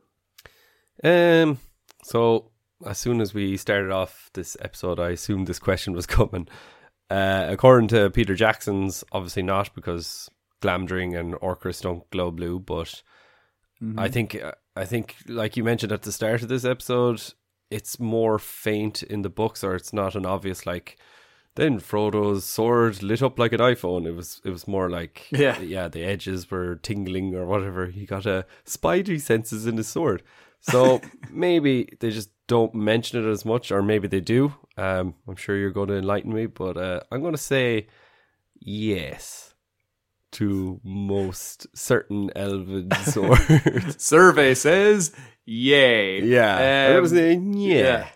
Um. 1.02 1.58
So 2.02 2.50
as 2.84 2.99
soon 2.99 3.20
as 3.20 3.32
we 3.32 3.56
started 3.56 3.92
off 3.92 4.30
this 4.34 4.56
episode, 4.61 4.99
I 4.99 5.11
assumed 5.11 5.46
this 5.46 5.61
question 5.61 5.94
was 5.94 6.06
coming. 6.18 6.49
Uh, 7.08 7.46
according 7.49 7.88
to 7.88 8.11
Peter 8.11 8.34
Jackson's, 8.34 9.04
obviously 9.12 9.42
not 9.42 9.73
because 9.75 10.28
Glamdring 10.61 11.16
and 11.18 11.34
Orcrist 11.34 11.82
don't 11.82 12.08
glow 12.11 12.32
blue, 12.32 12.58
but 12.58 13.02
I 13.96 14.08
think 14.08 14.37
I 14.75 14.84
think 14.84 15.16
like 15.28 15.56
you 15.56 15.62
mentioned 15.62 15.92
at 15.92 16.02
the 16.02 16.11
start 16.11 16.42
of 16.42 16.49
this 16.49 16.64
episode, 16.64 17.23
it's 17.70 18.00
more 18.00 18.40
faint 18.40 19.04
in 19.04 19.23
the 19.23 19.30
books, 19.30 19.62
or 19.62 19.76
it's 19.76 19.92
not 19.92 20.16
an 20.16 20.26
obvious 20.26 20.66
like. 20.66 20.99
Then 21.56 21.78
Frodo's 21.78 22.44
sword 22.44 23.00
lit 23.02 23.23
up 23.23 23.38
like 23.38 23.52
an 23.52 23.61
iPhone. 23.61 24.06
It 24.06 24.12
was 24.16 24.40
it 24.44 24.50
was 24.50 24.66
more 24.66 24.90
like 24.90 25.26
Yeah. 25.30 25.61
yeah, 25.61 25.87
the 25.88 26.02
edges 26.02 26.50
were 26.50 26.76
tingling 26.76 27.34
or 27.34 27.46
whatever. 27.46 27.87
He 27.87 28.06
got 28.06 28.26
a 28.26 28.44
spidey 28.66 29.20
senses 29.20 29.64
in 29.66 29.76
his 29.76 29.87
sword. 29.88 30.23
So 30.61 31.00
maybe 31.30 31.96
they 32.00 32.11
just 32.11 32.30
don't 32.49 32.75
mention 32.75 33.25
it 33.25 33.30
as 33.30 33.44
much, 33.44 33.70
or 33.70 33.82
maybe 33.82 34.08
they 34.08 34.20
do. 34.20 34.52
Um, 34.76 35.14
I'm 35.28 35.37
sure 35.37 35.56
you're 35.56 35.70
going 35.70 35.88
to 35.88 35.96
enlighten 35.96 36.32
me, 36.34 36.46
but 36.46 36.76
uh, 36.76 37.00
I'm 37.12 37.20
going 37.20 37.34
to 37.34 37.38
say 37.38 37.87
yes 38.58 39.54
to 40.32 40.80
most 40.82 41.66
certain 41.76 42.30
elven 42.34 42.90
swords. 43.04 44.02
Survey 44.02 44.54
says 44.54 45.12
yay. 45.44 46.20
yeah, 46.25 46.96
Um, 46.99 47.16
yeah. 47.16 47.78
yeah. 47.78 48.08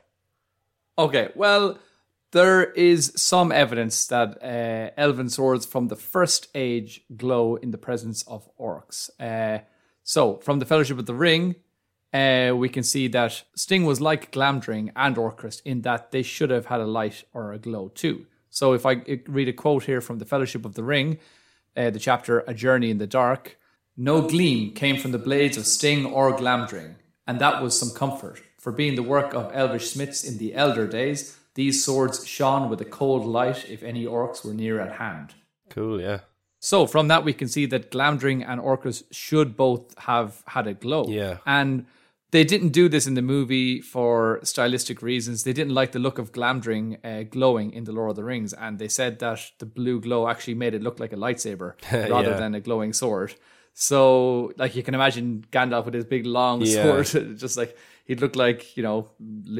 Okay, 0.99 1.28
well, 1.37 1.78
there 2.32 2.64
is 2.64 3.12
some 3.16 3.52
evidence 3.52 4.06
that 4.08 4.42
uh, 4.42 4.90
elven 5.00 5.28
swords 5.28 5.64
from 5.64 5.88
the 5.88 5.97
first 5.97 6.49
age 6.54 7.02
glow 7.16 7.56
in 7.56 7.71
the 7.71 7.78
presence 7.78 8.23
of 8.25 8.49
orcs. 8.58 9.10
Uh, 9.19 9.64
so, 10.02 10.36
from 10.36 10.58
the 10.58 10.67
Fellowship 10.67 10.99
of 10.99 11.06
the 11.06 11.14
Ring, 11.14 11.56
uh, 12.12 12.52
we 12.56 12.69
can 12.69 12.82
see 12.82 13.08
that 13.08 13.43
Sting 13.54 13.84
was 13.84 14.00
like 14.00 14.32
Glamdring 14.32 14.91
and 14.97 15.17
Orcrist 15.17 15.62
in 15.64 15.82
that 15.82 16.12
they 16.12 16.23
should 16.23 16.50
have 16.50 16.67
had 16.67 16.80
a 16.80 16.86
light 16.86 17.25
or 17.34 17.52
a 17.52 17.58
glow 17.58 17.88
too. 17.88 18.26
So, 18.50 18.73
if 18.73 18.86
I 18.86 18.95
uh, 18.95 19.17
read 19.26 19.49
a 19.49 19.52
quote 19.52 19.84
here 19.84 20.00
from 20.00 20.19
the 20.19 20.25
Fellowship 20.25 20.64
of 20.64 20.75
the 20.75 20.84
Ring, 20.84 21.19
uh, 21.76 21.91
the 21.91 21.99
chapter 21.99 22.41
A 22.41 22.54
Journey 22.54 22.91
in 22.91 22.99
the 22.99 23.06
Dark, 23.06 23.58
no 23.97 24.23
gleam 24.23 24.73
came 24.75 24.97
from 24.97 25.12
the 25.12 25.19
blades 25.19 25.56
of 25.56 25.67
Sting 25.67 26.06
or 26.06 26.36
Glamdring, 26.36 26.95
and 27.26 27.38
that 27.41 27.62
was 27.62 27.78
some 27.78 27.91
comfort. 27.91 28.43
For 28.58 28.73
being 28.73 28.97
the 28.97 29.02
work 29.02 29.34
of 29.34 29.50
elvish 29.54 29.91
smiths 29.91 30.25
in 30.25 30.38
the 30.38 30.54
elder 30.54 30.86
days, 30.86 31.38
these 31.60 31.84
swords 31.84 32.16
shone 32.36 32.64
with 32.71 32.80
a 32.80 32.90
cold 33.00 33.25
light 33.38 33.60
if 33.68 33.80
any 33.82 34.04
orcs 34.06 34.44
were 34.44 34.54
near 34.54 34.76
at 34.86 34.92
hand. 35.04 35.28
Cool, 35.75 36.00
yeah. 36.00 36.21
So 36.60 36.86
from 36.86 37.08
that 37.08 37.23
we 37.25 37.32
can 37.40 37.49
see 37.54 37.66
that 37.66 37.90
Glamdring 37.94 38.40
and 38.49 38.60
Orcrist 38.60 39.02
should 39.10 39.56
both 39.56 39.84
have 40.10 40.30
had 40.54 40.66
a 40.66 40.75
glow. 40.84 41.04
Yeah. 41.08 41.38
And 41.47 41.86
they 42.30 42.44
didn't 42.44 42.73
do 42.80 42.88
this 42.88 43.06
in 43.06 43.14
the 43.14 43.23
movie 43.23 43.80
for 43.80 44.38
stylistic 44.42 45.02
reasons. 45.02 45.42
They 45.44 45.52
didn't 45.52 45.75
like 45.80 45.90
the 45.92 45.99
look 46.06 46.18
of 46.18 46.30
Glamdring 46.32 46.86
uh, 47.04 47.23
glowing 47.36 47.73
in 47.73 47.84
the 47.84 47.92
Lord 47.92 48.10
of 48.10 48.16
the 48.16 48.25
Rings, 48.32 48.52
and 48.52 48.78
they 48.78 48.88
said 48.88 49.18
that 49.18 49.40
the 49.58 49.66
blue 49.66 49.99
glow 50.00 50.28
actually 50.28 50.54
made 50.64 50.75
it 50.75 50.82
look 50.82 50.99
like 51.00 51.12
a 51.12 51.16
lightsaber 51.16 51.73
rather 51.92 52.30
Yeah. 52.30 52.38
than 52.42 52.54
a 52.54 52.60
glowing 52.60 52.92
sword. 52.92 53.34
So, 53.75 54.52
like 54.56 54.76
you 54.76 54.82
can 54.82 54.94
imagine 54.94 55.44
Gandalf 55.52 55.84
with 55.86 55.94
his 55.94 56.04
big 56.04 56.25
long 56.26 56.62
Yeah. 56.62 56.82
sword, 56.82 57.36
just 57.44 57.56
like 57.56 57.76
he'd 58.04 58.21
look 58.21 58.36
like 58.36 58.76
you 58.76 58.82
know 58.82 59.08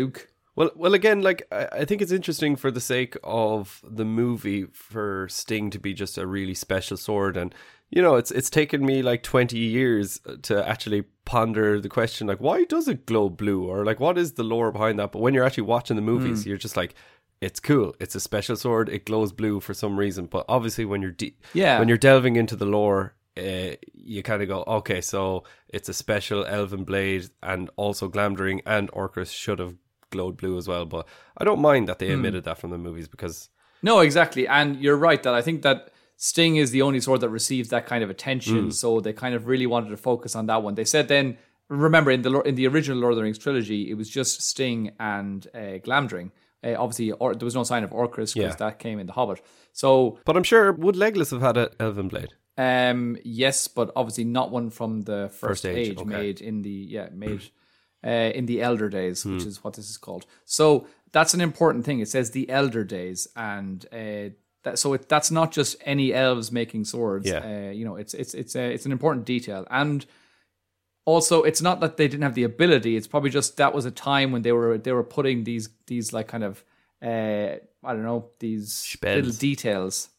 Luke. 0.00 0.28
Well, 0.59 0.71
well, 0.75 0.94
again, 0.94 1.23
like 1.23 1.47
I, 1.53 1.68
I 1.81 1.85
think 1.85 2.03
it's 2.03 2.11
interesting 2.12 2.57
for 2.57 2.71
the 2.73 2.81
sake 2.81 3.16
of 3.23 3.81
the 3.88 4.05
movie 4.05 4.64
for 4.73 5.29
Sting 5.31 5.71
to 5.71 5.79
be 5.79 5.94
just 5.94 6.18
a 6.18 6.27
really 6.27 6.55
special 6.55 6.97
sword, 6.97 7.37
and 7.37 7.55
you 7.90 8.03
know, 8.03 8.16
it's 8.16 8.33
it's 8.33 8.51
taken 8.51 8.85
me 8.85 9.01
like 9.03 9.23
twenty 9.23 9.59
years 9.59 10.21
to 10.42 10.68
actually 10.68 11.05
ponder 11.25 11.81
the 11.81 11.88
question, 11.88 12.27
like 12.27 12.40
why 12.40 12.64
does 12.64 12.88
it 12.88 13.07
glow 13.07 13.29
blue, 13.29 13.64
or 13.64 13.85
like 13.85 14.01
what 14.01 14.18
is 14.18 14.33
the 14.33 14.42
lore 14.42 14.73
behind 14.73 14.99
that? 14.99 15.12
But 15.12 15.21
when 15.23 15.33
you're 15.33 15.44
actually 15.44 15.62
watching 15.64 15.94
the 15.97 16.03
movies, 16.03 16.42
Hmm. 16.42 16.49
you're 16.49 16.59
just 16.59 16.77
like, 16.77 16.94
it's 17.40 17.61
cool, 17.61 17.94
it's 18.01 18.16
a 18.16 18.21
special 18.21 18.57
sword, 18.57 18.88
it 18.88 19.05
glows 19.07 19.31
blue 19.33 19.61
for 19.61 19.75
some 19.75 19.97
reason. 19.97 20.27
But 20.27 20.44
obviously, 20.49 20.85
when 20.85 21.03
you're 21.03 21.12
de- 21.12 21.37
Yeah. 21.55 21.79
when 21.79 21.87
you're 21.88 21.99
delving 21.99 22.35
into 22.37 22.57
the 22.57 22.66
lore. 22.66 23.14
Uh, 23.37 23.77
you 23.94 24.21
kind 24.25 24.42
of 24.42 24.49
go, 24.49 24.64
okay, 24.66 25.01
so 25.01 25.44
it's 25.68 25.88
a 25.88 25.94
special 25.94 26.44
elven 26.44 26.83
blade, 26.83 27.31
and 27.40 27.71
also 27.77 28.09
Glamdring 28.09 28.61
and 28.66 28.90
Orcrist 28.90 29.33
should 29.33 29.61
have 29.61 29.77
glowed 30.11 30.37
blue 30.37 30.57
as 30.59 30.66
well. 30.68 30.85
But 30.87 31.07
I 31.37 31.44
don't 31.44 31.61
mind 31.61 31.88
that 31.88 31.99
Hmm. 32.01 32.07
they 32.07 32.12
omitted 32.14 32.44
that 32.44 32.59
from 32.59 32.71
the 32.71 32.79
movies 32.79 33.09
because 33.09 33.49
No, 33.83 34.01
exactly. 34.01 34.47
And 34.49 34.77
you're 34.77 34.97
right 34.97 35.23
that 35.23 35.35
I 35.35 35.42
think 35.42 35.62
that 35.62 35.90
Sting 36.16 36.57
is 36.57 36.73
the 36.73 36.83
only 36.83 37.01
sword 37.01 37.21
that 37.21 37.29
receives 37.29 37.68
that 37.68 37.87
kind 37.87 38.03
of 38.03 38.11
attention. 38.11 38.73
So 38.73 38.99
they 39.01 39.12
kind 39.12 39.35
of 39.37 39.47
really 39.47 39.66
wanted 39.66 39.90
to 39.90 39.97
focus 39.97 40.35
on 40.35 40.47
that 40.47 40.62
one. 40.64 40.75
They 40.75 40.85
said 40.85 41.07
then, 41.07 41.38
remember 41.68 42.11
in 42.11 42.23
the 42.23 42.40
in 42.40 42.57
the 42.57 42.66
original 42.66 42.99
Lord 42.99 43.12
of 43.12 43.18
the 43.18 43.23
Rings 43.23 43.38
trilogy, 43.38 43.88
it 43.90 43.94
was 43.94 44.09
just 44.09 44.42
Sting 44.42 44.90
and 44.99 45.47
uh, 45.55 45.79
Glamdring. 45.85 46.33
Uh, 46.64 46.75
obviously, 46.77 47.12
or, 47.12 47.37
there 47.37 47.44
was 47.44 47.55
no 47.55 47.62
sign 47.62 47.85
of 47.85 47.90
Orcrist 47.90 48.35
because 48.35 48.55
Yeah. 48.55 48.55
that 48.57 48.81
came 48.81 48.99
in 48.99 49.07
the 49.07 49.12
Hobbit. 49.12 49.40
So 49.73 50.18
But 50.25 50.37
I'm 50.37 50.42
sure 50.42 50.73
would 50.73 50.97
Legolas 50.97 51.31
have 51.31 51.40
had 51.42 51.57
an 51.57 51.68
elven 51.79 52.09
blade? 52.09 52.33
um, 52.57 53.16
yes, 53.23 53.68
but 53.68 53.92
obviously 53.94 54.25
not 54.25 54.51
one 54.51 54.71
from 54.71 55.03
the 55.03 55.29
first, 55.31 55.62
First 55.62 55.66
age, 55.66 55.90
age, 55.90 55.99
okay. 55.99 56.05
made 56.11 56.40
in 56.40 56.62
the 56.62 56.71
yeah 56.97 57.11
made 57.12 57.42
uh, 58.04 58.30
in 58.34 58.46
the 58.46 58.62
elder 58.62 58.88
days, 58.88 59.24
which 59.24 59.42
Hmm. 59.42 59.48
is 59.48 59.62
what 59.64 59.74
this 59.74 59.90
is 59.90 59.96
called. 59.98 60.24
So 60.44 60.87
that's 61.12 61.34
an 61.34 61.40
important 61.40 61.84
thing. 61.84 62.00
It 62.00 62.08
says 62.08 62.30
the 62.30 62.48
elder 62.50 62.84
days, 62.84 63.26
and 63.34 63.84
uh, 63.92 64.34
that 64.64 64.78
so 64.78 64.92
it, 64.94 65.08
that's 65.08 65.30
not 65.30 65.52
just 65.52 65.76
any 65.84 66.12
elves 66.12 66.50
making 66.52 66.84
swords. 66.84 67.26
Yeah. 67.28 67.68
Uh, 67.68 67.70
you 67.72 67.84
know, 67.84 67.96
it's 67.96 68.14
it's 68.14 68.34
it's 68.34 68.54
a, 68.56 68.72
it's 68.74 68.87
an 68.87 68.92
important 68.92 69.24
detail, 69.26 69.66
and 69.70 70.04
also 71.04 71.42
it's 71.42 71.62
not 71.62 71.80
that 71.80 71.96
they 71.96 72.08
didn't 72.08 72.22
have 72.22 72.34
the 72.34 72.44
ability. 72.44 72.96
It's 72.96 73.06
probably 73.06 73.30
just 73.30 73.56
that 73.56 73.74
was 73.74 73.84
a 73.84 73.90
time 73.90 74.32
when 74.32 74.42
they 74.42 74.52
were 74.52 74.78
they 74.78 74.92
were 74.92 75.04
putting 75.04 75.44
these 75.44 75.68
these 75.87 76.12
like 76.12 76.28
kind 76.28 76.44
of 76.44 76.64
uh, 77.02 77.56
I 77.84 77.92
don't 77.94 78.02
know 78.02 78.30
these 78.38 78.72
Spells. 78.74 79.16
little 79.16 79.32
details 79.32 80.11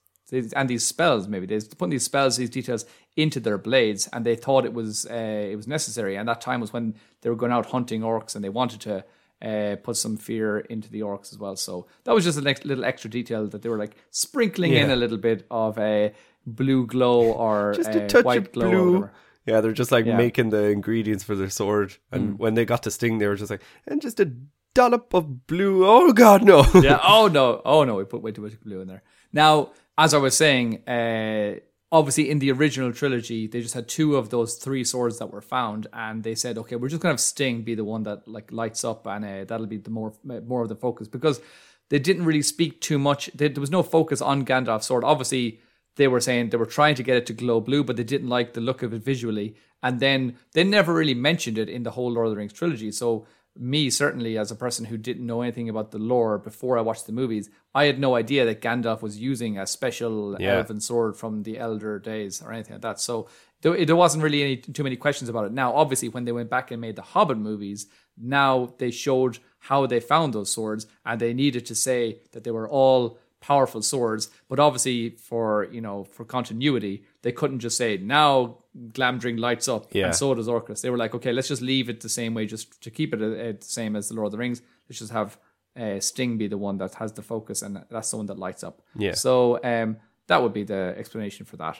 and 0.55 0.69
these 0.69 0.85
spells 0.85 1.27
maybe 1.27 1.47
they're 1.47 1.59
putting 1.75 1.89
these 1.89 2.03
spells 2.05 2.37
these 2.37 2.51
details 2.51 2.85
into 3.23 3.39
their 3.39 3.57
blades 3.57 4.07
and 4.13 4.25
they 4.25 4.35
thought 4.35 4.65
it 4.65 4.73
was 4.73 5.05
uh, 5.09 5.49
it 5.53 5.55
was 5.55 5.67
necessary 5.67 6.15
and 6.17 6.27
that 6.27 6.41
time 6.41 6.61
was 6.61 6.71
when 6.73 6.95
they 7.21 7.29
were 7.29 7.35
going 7.35 7.51
out 7.51 7.65
hunting 7.67 8.01
orcs 8.01 8.35
and 8.35 8.43
they 8.43 8.49
wanted 8.49 8.79
to 8.81 9.03
uh, 9.49 9.75
put 9.87 9.95
some 9.95 10.17
fear 10.17 10.59
into 10.73 10.89
the 10.91 11.01
orcs 11.01 11.31
as 11.33 11.37
well 11.39 11.55
so 11.55 11.85
that 12.03 12.13
was 12.15 12.23
just 12.23 12.37
a 12.37 12.41
little 12.41 12.85
extra 12.85 13.09
detail 13.09 13.47
that 13.47 13.61
they 13.61 13.69
were 13.69 13.77
like 13.77 13.95
sprinkling 14.11 14.73
in 14.73 14.89
a 14.89 14.95
little 14.95 15.17
bit 15.17 15.45
of 15.49 15.77
a 15.77 16.13
blue 16.45 16.85
glow 16.87 17.31
or 17.33 17.73
Just 17.75 17.95
uh, 17.95 17.99
a 17.99 18.07
touch 18.07 18.25
white 18.25 18.37
of 18.37 18.51
glow 18.51 18.69
blue. 18.69 19.09
Yeah, 19.45 19.61
they're 19.61 19.71
just 19.71 19.91
like 19.91 20.05
Yeah. 20.05 20.17
making 20.17 20.49
the 20.51 20.65
ingredients 20.65 21.23
for 21.23 21.35
their 21.35 21.49
sword. 21.49 21.97
And 22.11 22.37
when 22.37 22.53
they 22.53 22.65
got 22.65 22.83
to 22.83 22.91
Sting, 22.91 23.17
they 23.17 23.27
were 23.27 23.35
just 23.35 23.49
like, 23.49 23.63
and 23.87 23.99
just 24.01 24.19
a 24.19 24.31
dollop 24.75 25.13
of 25.13 25.47
blue. 25.47 25.85
Oh 25.87 26.11
God, 26.13 26.43
no! 26.43 26.65
yeah. 26.81 26.99
Oh 27.15 27.27
no. 27.27 27.61
Oh 27.65 27.83
no. 27.83 27.95
We 27.95 28.03
put 28.03 28.21
way 28.21 28.31
too 28.31 28.43
much 28.43 28.59
blue 28.61 28.81
in 28.81 28.87
there. 28.87 29.01
Now, 29.33 29.71
as 29.97 30.13
I 30.13 30.17
was 30.17 30.35
saying, 30.37 30.87
uh, 30.87 31.59
obviously 31.91 32.29
in 32.29 32.39
the 32.39 32.51
original 32.51 32.93
trilogy 32.93 33.47
they 33.47 33.61
just 33.61 33.73
had 33.73 33.87
two 33.87 34.15
of 34.15 34.29
those 34.29 34.55
three 34.55 34.83
swords 34.83 35.17
that 35.17 35.31
were 35.31 35.41
found 35.41 35.87
and 35.93 36.23
they 36.23 36.35
said 36.35 36.57
okay 36.57 36.75
we're 36.75 36.87
just 36.87 37.01
going 37.01 37.09
to 37.09 37.13
have 37.13 37.19
sting 37.19 37.61
be 37.63 37.75
the 37.75 37.83
one 37.83 38.03
that 38.03 38.27
like 38.27 38.51
lights 38.51 38.83
up 38.83 39.07
and 39.07 39.25
uh, 39.25 39.43
that'll 39.45 39.65
be 39.65 39.77
the 39.77 39.89
more 39.89 40.13
more 40.45 40.61
of 40.61 40.69
the 40.69 40.75
focus. 40.75 41.07
Because 41.07 41.41
they 41.89 41.99
didn't 41.99 42.25
really 42.25 42.43
speak 42.43 42.79
too 42.81 42.99
much 42.99 43.31
there 43.33 43.51
was 43.57 43.71
no 43.71 43.83
focus 43.83 44.21
on 44.21 44.45
gandalf's 44.45 44.87
sword. 44.87 45.03
Obviously 45.03 45.59
they 45.95 46.07
were 46.07 46.21
saying 46.21 46.49
they 46.49 46.57
were 46.57 46.65
trying 46.65 46.95
to 46.95 47.03
get 47.03 47.17
it 47.17 47.25
to 47.25 47.33
glow 47.33 47.59
blue 47.59 47.83
but 47.83 47.95
they 47.95 48.03
didn't 48.03 48.29
like 48.29 48.53
the 48.53 48.61
look 48.61 48.83
of 48.83 48.93
it 48.93 49.03
visually 49.03 49.55
and 49.81 49.99
then 49.99 50.37
they 50.53 50.63
never 50.63 50.93
really 50.93 51.13
mentioned 51.13 51.57
it 51.57 51.69
in 51.69 51.83
the 51.83 51.91
whole 51.91 52.11
lord 52.11 52.27
of 52.27 52.31
the 52.31 52.37
rings 52.37 52.53
trilogy. 52.53 52.91
So 52.91 53.25
me 53.57 53.89
certainly 53.89 54.37
as 54.37 54.51
a 54.51 54.55
person 54.55 54.85
who 54.85 54.97
didn't 54.97 55.25
know 55.25 55.41
anything 55.41 55.69
about 55.69 55.91
the 55.91 55.97
lore 55.97 56.37
before 56.37 56.77
I 56.77 56.81
watched 56.81 57.05
the 57.07 57.11
movies, 57.11 57.49
I 57.75 57.85
had 57.85 57.99
no 57.99 58.15
idea 58.15 58.45
that 58.45 58.61
Gandalf 58.61 59.01
was 59.01 59.17
using 59.19 59.57
a 59.57 59.67
special 59.67 60.37
Yeah. 60.39 60.57
elven 60.57 60.79
sword 60.79 61.17
from 61.17 61.43
the 61.43 61.57
elder 61.57 61.99
days 61.99 62.41
or 62.41 62.51
anything 62.53 62.73
like 62.75 62.81
that. 62.83 62.99
So 62.99 63.27
there, 63.61 63.85
there 63.85 63.95
wasn't 63.95 64.23
really 64.23 64.43
any 64.43 64.57
too 64.57 64.83
many 64.83 64.95
questions 64.95 65.29
about 65.29 65.45
it. 65.45 65.51
Now, 65.51 65.73
obviously, 65.75 66.09
when 66.09 66.25
they 66.25 66.31
went 66.31 66.49
back 66.49 66.71
and 66.71 66.79
made 66.79 66.95
the 66.95 67.01
Hobbit 67.01 67.37
movies, 67.37 67.87
now 68.17 68.73
they 68.77 68.91
showed 68.91 69.39
how 69.59 69.85
they 69.85 69.99
found 69.99 70.33
those 70.33 70.51
swords, 70.51 70.87
and 71.05 71.19
they 71.19 71.33
needed 71.33 71.65
to 71.65 71.75
say 71.75 72.19
that 72.31 72.43
they 72.45 72.51
were 72.51 72.69
all 72.69 73.17
powerful 73.41 73.81
swords. 73.81 74.29
But 74.47 74.59
obviously, 74.59 75.09
for 75.11 75.67
you 75.71 75.81
know, 75.81 76.05
for 76.05 76.23
continuity, 76.23 77.03
they 77.21 77.31
couldn't 77.31 77.59
just 77.59 77.77
say 77.77 77.97
now 77.97 78.57
Glamdring 78.93 79.39
lights 79.39 79.67
up 79.67 79.87
Yeah. 79.91 80.05
and 80.07 80.15
so 80.15 80.33
does 80.33 80.47
Orcrist. 80.47 80.81
They 80.81 80.89
were 80.89 80.97
like, 80.97 81.15
okay, 81.15 81.31
let's 81.33 81.47
just 81.47 81.61
leave 81.61 81.89
it 81.89 82.01
the 82.01 82.09
same 82.09 82.33
way, 82.33 82.45
just 82.45 82.81
to 82.83 82.91
keep 82.91 83.13
it 83.13 83.21
uh, 83.21 83.57
the 83.57 83.57
same 83.61 83.95
as 83.95 84.07
the 84.09 84.13
Lord 84.15 84.27
of 84.27 84.31
the 84.31 84.37
Rings. 84.37 84.61
Let's 84.87 84.99
just 84.99 85.11
have 85.11 85.37
uh, 85.79 85.99
Sting 85.99 86.37
be 86.37 86.47
the 86.47 86.57
one 86.57 86.77
that 86.77 86.93
has 86.95 87.11
the 87.13 87.21
focus, 87.21 87.61
and 87.61 87.83
that's 87.89 88.11
the 88.11 88.17
one 88.17 88.27
that 88.27 88.37
lights 88.39 88.63
up. 88.63 88.81
Yeah. 88.95 89.13
So 89.13 89.59
um, 89.63 89.97
that 90.27 90.41
would 90.41 90.53
be 90.53 90.63
the 90.63 90.93
explanation 90.97 91.45
for 91.45 91.57
that. 91.57 91.77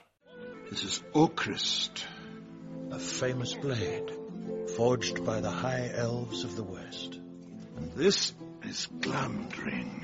This 0.69 0.83
is 0.83 1.03
Orcrist, 1.13 2.03
a 2.91 2.99
famous 2.99 3.53
blade 3.53 4.11
forged 4.75 5.25
by 5.25 5.39
the 5.41 5.49
high 5.51 5.89
elves 5.93 6.43
of 6.43 6.55
the 6.55 6.63
west. 6.63 7.15
And 7.77 7.91
this 7.93 8.33
is 8.63 8.87
Glamdring, 8.99 10.03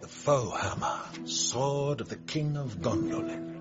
the 0.00 0.08
foe 0.08 0.50
hammer, 0.50 1.00
sword 1.26 2.00
of 2.00 2.08
the 2.08 2.16
king 2.16 2.56
of 2.56 2.78
Gondolin. 2.80 3.57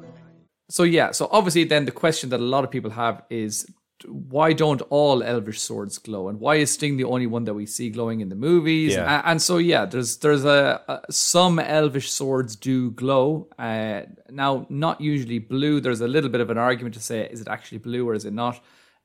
So 0.70 0.84
yeah, 0.84 1.12
so 1.12 1.30
obviously 1.32 1.64
then 1.64 1.86
the 1.86 1.92
question 1.92 2.30
that 2.32 2.40
a 2.40 2.44
lot 2.44 2.64
of 2.64 2.72
people 2.72 2.92
have 2.92 3.24
is 3.30 3.68
why 4.06 4.54
don't 4.54 4.82
all 4.90 5.24
elvish 5.24 5.60
swords 5.60 5.98
glow 5.98 6.28
and 6.30 6.40
why 6.40 6.56
is 6.56 6.72
Sting 6.72 6.98
the 6.98 7.04
only 7.06 7.26
one 7.26 7.46
that 7.46 7.56
we 7.56 7.66
see 7.66 7.90
glowing 7.90 8.20
in 8.20 8.30
the 8.30 8.36
movies? 8.36 8.94
Yeah. 8.94 9.22
And, 9.26 9.42
so 9.42 9.58
yeah, 9.58 9.86
there's 9.86 10.18
there's 10.18 10.46
a, 10.46 10.82
a 10.88 11.12
some 11.12 11.58
elvish 11.60 12.12
swords 12.12 12.56
do 12.56 12.92
glow. 12.92 13.48
Uh, 13.58 14.02
now 14.30 14.68
not 14.70 15.02
usually 15.02 15.40
blue. 15.40 15.80
There's 15.80 16.02
a 16.02 16.08
little 16.08 16.30
bit 16.30 16.42
of 16.42 16.50
an 16.50 16.58
argument 16.58 16.94
to 16.96 17.02
say 17.02 17.28
is 17.28 17.42
it 17.42 17.48
actually 17.48 17.80
blue 17.80 18.08
or 18.08 18.14
is 18.14 18.26
it 18.26 18.34
not? 18.34 18.60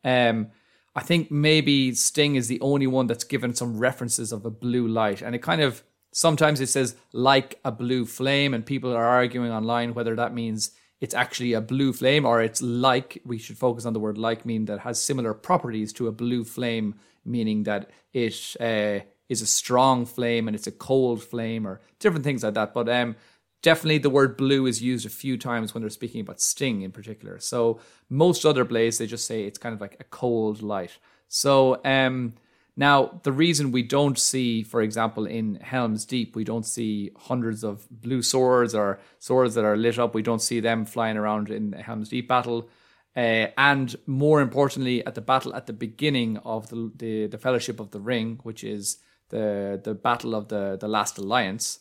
Um, 0.05 0.49
I 0.95 1.01
think 1.01 1.31
maybe 1.31 1.95
Sting 1.95 2.37
is 2.37 2.49
the 2.49 2.61
only 2.61 2.87
one 2.87 3.07
that's 3.07 3.25
given 3.25 3.55
some 3.55 3.79
references 3.79 4.31
of 4.31 4.45
a 4.45 4.51
blue 4.51 4.87
light, 4.89 5.23
and 5.23 5.35
it 5.35 5.41
kind 5.41 5.63
of 5.63 5.83
sometimes 6.11 6.61
it 6.61 6.69
says 6.69 6.97
like 7.13 7.59
a 7.65 7.73
blue 7.73 8.05
flame, 8.05 8.53
and 8.53 8.67
people 8.67 8.93
are 8.93 9.05
arguing 9.05 9.51
online 9.51 9.95
whether 9.95 10.15
that 10.17 10.35
means 10.35 10.73
it's 11.03 11.15
actually 11.15 11.53
a 11.53 11.61
blue 11.61 11.93
flame 11.93 12.25
or 12.25 12.41
it's 12.41 12.63
like. 12.63 13.21
We 13.27 13.39
should 13.39 13.59
focus 13.59 13.85
on 13.85 13.93
the 13.93 14.01
word 14.01 14.17
like, 14.17 14.47
meaning 14.47 14.67
that 14.67 14.79
has 14.81 15.01
similar 15.01 15.35
properties 15.35 15.93
to 15.95 16.07
a 16.07 16.13
blue 16.13 16.45
flame, 16.45 16.95
meaning 17.25 17.65
that 17.65 17.91
it 18.13 18.57
uh, 18.61 19.05
is 19.29 19.43
a 19.43 19.47
strong 19.47 20.07
flame 20.07 20.47
and 20.47 20.55
it's 20.55 20.69
a 20.69 20.73
cold 20.73 21.21
flame 21.23 21.67
or 21.67 21.81
different 21.99 22.25
things 22.25 22.45
like 22.45 22.55
that. 22.55 22.73
But 22.73 22.89
um, 22.89 23.17
definitely 23.63 23.99
the 23.99 24.11
word 24.11 24.37
blue 24.37 24.65
is 24.67 24.81
used 24.81 25.05
a 25.05 25.11
few 25.11 25.37
times 25.37 25.75
when 25.75 25.83
they're 25.83 25.91
speaking 25.91 26.21
about 26.21 26.41
Sting 26.41 26.83
in 26.83 26.93
particular. 26.93 27.41
So 27.41 27.81
most 28.09 28.45
other 28.45 28.65
blades 28.65 28.99
they 28.99 29.07
just 29.09 29.27
say 29.27 29.43
it's 29.43 29.59
kind 29.59 29.75
of 29.75 29.81
like 29.81 29.97
a 29.99 30.05
cold 30.05 30.63
light. 30.63 30.99
So 31.27 31.81
um 31.85 32.35
now 32.77 33.21
the 33.23 33.33
reason 33.33 33.71
we 33.71 33.83
don't 33.83 34.19
see, 34.19 34.63
for 34.63 34.81
example, 34.81 35.27
in 35.27 35.57
Helm's 35.57 36.07
Deep, 36.07 36.35
we 36.35 36.45
don't 36.45 36.65
see 36.65 37.11
hundreds 37.17 37.63
of 37.63 37.87
blue 37.91 38.23
swords 38.23 38.75
or 38.75 38.99
swords 39.19 39.55
that 39.55 39.65
are 39.65 39.77
lit 39.77 39.99
up. 39.99 40.15
We 40.15 40.23
don't 40.23 40.41
see 40.41 40.61
them 40.61 40.87
flying 40.87 41.17
around 41.17 41.51
in 41.51 41.73
Helm's 41.73 42.09
Deep 42.09 42.29
battle. 42.29 42.69
Uh, 43.15 43.49
and 43.59 43.95
more 44.07 44.41
importantly, 44.41 45.05
at 45.05 45.15
the 45.15 45.21
battle 45.21 45.55
at 45.55 45.67
the 45.67 45.73
beginning 45.75 46.39
of 46.39 46.69
the, 46.71 46.91
the 46.97 47.27
the 47.27 47.39
Fellowship 47.39 47.79
of 47.79 47.91
the 47.91 48.01
Ring, 48.01 48.41
which 48.43 48.65
is 48.65 48.97
the 49.29 49.79
the 49.85 49.93
battle 49.93 50.35
of 50.35 50.49
the 50.49 50.79
the 50.81 50.89
Last 50.89 51.19
Alliance, 51.19 51.79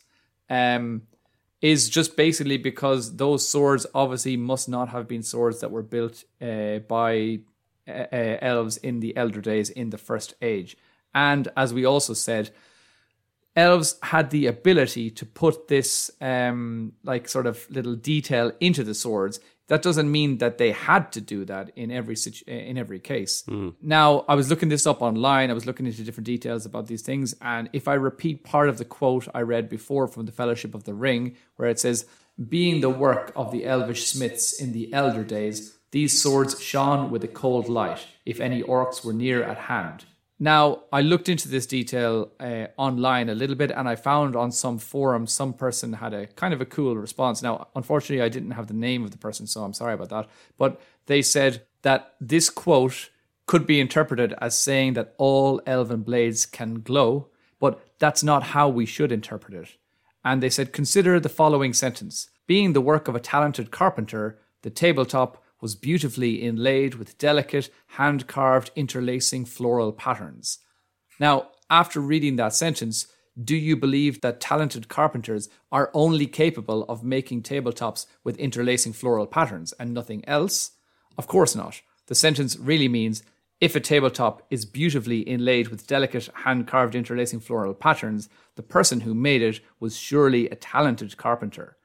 um, 0.50 1.02
is 1.62 1.88
just 1.88 2.18
basically 2.18 2.58
because 2.58 3.16
those 3.16 3.48
swords 3.48 3.86
obviously 3.94 4.36
must 4.36 4.68
not 4.68 4.90
have 4.90 5.08
been 5.08 5.22
swords 5.22 5.60
that 5.60 5.70
were 5.70 5.82
built 5.82 6.24
uh, 6.42 6.80
by 6.80 7.38
uh, 7.88 8.36
elves 8.40 8.76
in 8.76 9.00
the 9.00 9.16
elder 9.16 9.40
days 9.40 9.70
in 9.70 9.90
the 9.90 9.98
first 9.98 10.34
age. 10.40 10.76
And 11.14 11.48
as 11.56 11.74
we 11.74 11.84
also 11.84 12.14
said, 12.14 12.50
elves 13.54 13.96
had 14.02 14.30
the 14.30 14.46
ability 14.46 15.10
to 15.10 15.26
put 15.26 15.68
this 15.68 16.10
um, 16.20 16.92
like 17.04 17.28
sort 17.28 17.46
of 17.46 17.66
little 17.70 17.94
detail 17.94 18.52
into 18.60 18.82
the 18.82 18.94
swords. 18.94 19.40
That 19.68 19.82
doesn't 19.82 20.10
mean 20.10 20.38
that 20.38 20.58
they 20.58 20.72
had 20.72 21.12
to 21.12 21.20
do 21.20 21.44
that 21.46 21.70
in 21.76 21.90
every 21.90 22.16
situ- 22.16 22.44
in 22.46 22.76
every 22.76 22.98
case. 22.98 23.44
Now, 23.80 24.24
I 24.28 24.34
was 24.34 24.50
looking 24.50 24.68
this 24.68 24.86
up 24.86 25.00
online. 25.00 25.50
I 25.50 25.54
was 25.54 25.66
looking 25.66 25.86
into 25.86 26.02
different 26.02 26.26
details 26.26 26.66
about 26.66 26.88
these 26.88 27.02
things, 27.02 27.34
and 27.40 27.70
if 27.72 27.88
I 27.88 27.94
repeat 27.94 28.44
part 28.44 28.68
of 28.68 28.76
the 28.78 28.84
quote 28.84 29.28
I 29.34 29.40
read 29.42 29.68
before 29.68 30.08
from 30.08 30.26
the 30.26 30.32
Fellowship 30.32 30.74
of 30.74 30.84
the 30.84 30.94
Ring, 30.94 31.36
where 31.56 31.68
it 31.70 31.78
says, 31.78 32.06
"Being 32.48 32.80
the 32.80 32.90
work 32.90 33.32
of 33.34 33.50
the 33.50 33.64
elvish 33.64 34.06
smiths 34.06 34.60
in 34.60 34.72
the 34.72 34.92
elder 34.92 35.24
days, 35.24 35.78
these 35.92 36.20
swords 36.20 36.60
shone 36.60 37.10
with 37.10 37.22
a 37.22 37.28
cold 37.28 37.68
light, 37.68 38.06
if 38.26 38.40
any 38.40 38.62
orcs 38.62 39.04
were 39.04 39.12
near 39.12 39.42
at 39.42 39.58
hand." 39.58 40.04
Now, 40.42 40.80
I 40.92 41.02
looked 41.02 41.28
into 41.28 41.48
this 41.48 41.66
detail 41.66 42.32
uh, 42.40 42.66
online 42.76 43.28
a 43.28 43.34
little 43.34 43.54
bit 43.54 43.70
and 43.70 43.88
I 43.88 43.94
found 43.94 44.34
on 44.34 44.50
some 44.50 44.76
forum 44.76 45.28
some 45.28 45.52
person 45.52 45.92
had 45.92 46.12
a 46.12 46.26
kind 46.26 46.52
of 46.52 46.60
a 46.60 46.66
cool 46.66 46.96
response. 46.96 47.44
Now, 47.44 47.68
unfortunately, 47.76 48.24
I 48.24 48.28
didn't 48.28 48.50
have 48.50 48.66
the 48.66 48.74
name 48.74 49.04
of 49.04 49.12
the 49.12 49.18
person, 49.18 49.46
so 49.46 49.62
I'm 49.62 49.72
sorry 49.72 49.94
about 49.94 50.08
that. 50.08 50.28
But 50.58 50.80
they 51.06 51.22
said 51.22 51.62
that 51.82 52.14
this 52.20 52.50
quote 52.50 53.10
could 53.46 53.66
be 53.66 53.78
interpreted 53.80 54.34
as 54.40 54.58
saying 54.58 54.94
that 54.94 55.14
all 55.18 55.60
elven 55.66 56.02
blades 56.02 56.46
can 56.46 56.80
glow, 56.80 57.28
but 57.60 57.80
that's 57.98 58.24
not 58.24 58.42
how 58.42 58.68
we 58.68 58.86
should 58.86 59.12
interpret 59.12 59.54
it. 59.54 59.76
And 60.24 60.42
they 60.42 60.50
said, 60.50 60.72
consider 60.72 61.20
the 61.20 61.28
following 61.28 61.72
sentence 61.72 62.30
Being 62.46 62.72
the 62.72 62.80
work 62.80 63.08
of 63.08 63.14
a 63.14 63.20
talented 63.20 63.70
carpenter, 63.70 64.38
the 64.62 64.70
tabletop 64.70 65.41
was 65.62 65.76
beautifully 65.76 66.42
inlaid 66.42 66.96
with 66.96 67.16
delicate, 67.16 67.70
hand 67.86 68.26
carved, 68.26 68.70
interlacing 68.76 69.46
floral 69.46 69.92
patterns. 69.92 70.58
Now, 71.18 71.48
after 71.70 72.00
reading 72.00 72.36
that 72.36 72.52
sentence, 72.52 73.06
do 73.42 73.56
you 73.56 73.76
believe 73.76 74.20
that 74.20 74.40
talented 74.40 74.88
carpenters 74.88 75.48
are 75.70 75.90
only 75.94 76.26
capable 76.26 76.84
of 76.84 77.02
making 77.02 77.42
tabletops 77.42 78.04
with 78.24 78.36
interlacing 78.36 78.92
floral 78.92 79.26
patterns 79.26 79.72
and 79.80 79.94
nothing 79.94 80.22
else? 80.28 80.72
Of 81.16 81.28
course 81.28 81.54
not. 81.54 81.80
The 82.08 82.14
sentence 82.14 82.58
really 82.58 82.88
means 82.88 83.22
if 83.60 83.76
a 83.76 83.80
tabletop 83.80 84.44
is 84.50 84.64
beautifully 84.66 85.20
inlaid 85.20 85.68
with 85.68 85.86
delicate, 85.86 86.28
hand 86.34 86.66
carved, 86.66 86.96
interlacing 86.96 87.38
floral 87.38 87.74
patterns, 87.74 88.28
the 88.56 88.62
person 88.62 89.02
who 89.02 89.14
made 89.14 89.40
it 89.40 89.60
was 89.78 89.96
surely 89.96 90.50
a 90.50 90.56
talented 90.56 91.16
carpenter. 91.16 91.76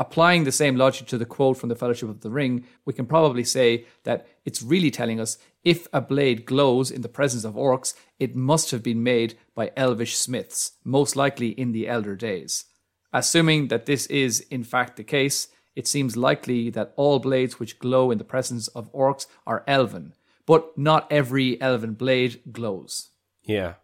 Applying 0.00 0.44
the 0.44 0.52
same 0.52 0.76
logic 0.76 1.08
to 1.08 1.18
the 1.18 1.24
quote 1.24 1.56
from 1.56 1.68
the 1.68 1.74
Fellowship 1.74 2.08
of 2.08 2.20
the 2.20 2.30
Ring, 2.30 2.64
we 2.84 2.92
can 2.92 3.04
probably 3.04 3.42
say 3.42 3.84
that 4.04 4.28
it's 4.44 4.62
really 4.62 4.92
telling 4.92 5.18
us 5.18 5.38
if 5.64 5.88
a 5.92 6.00
blade 6.00 6.46
glows 6.46 6.90
in 6.90 7.02
the 7.02 7.08
presence 7.08 7.44
of 7.44 7.54
orcs, 7.54 7.94
it 8.20 8.36
must 8.36 8.70
have 8.70 8.82
been 8.82 9.02
made 9.02 9.36
by 9.56 9.72
elvish 9.76 10.16
smiths, 10.16 10.72
most 10.84 11.16
likely 11.16 11.48
in 11.48 11.72
the 11.72 11.88
elder 11.88 12.14
days. 12.14 12.66
Assuming 13.12 13.68
that 13.68 13.86
this 13.86 14.06
is 14.06 14.40
in 14.50 14.62
fact 14.62 14.96
the 14.96 15.02
case, 15.04 15.48
it 15.74 15.88
seems 15.88 16.16
likely 16.16 16.70
that 16.70 16.92
all 16.96 17.18
blades 17.18 17.58
which 17.58 17.78
glow 17.80 18.10
in 18.12 18.18
the 18.18 18.24
presence 18.24 18.68
of 18.68 18.92
orcs 18.92 19.26
are 19.46 19.64
elven, 19.66 20.14
but 20.46 20.78
not 20.78 21.10
every 21.10 21.60
elven 21.60 21.94
blade 21.94 22.40
glows. 22.52 23.10
Yeah. 23.42 23.74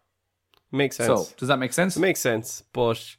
Makes 0.71 0.97
sense. 0.97 1.07
So, 1.07 1.35
does 1.37 1.47
that 1.49 1.59
make 1.59 1.73
sense? 1.73 1.97
It 1.97 2.01
makes 2.01 2.19
sense, 2.19 2.63
but 2.73 3.15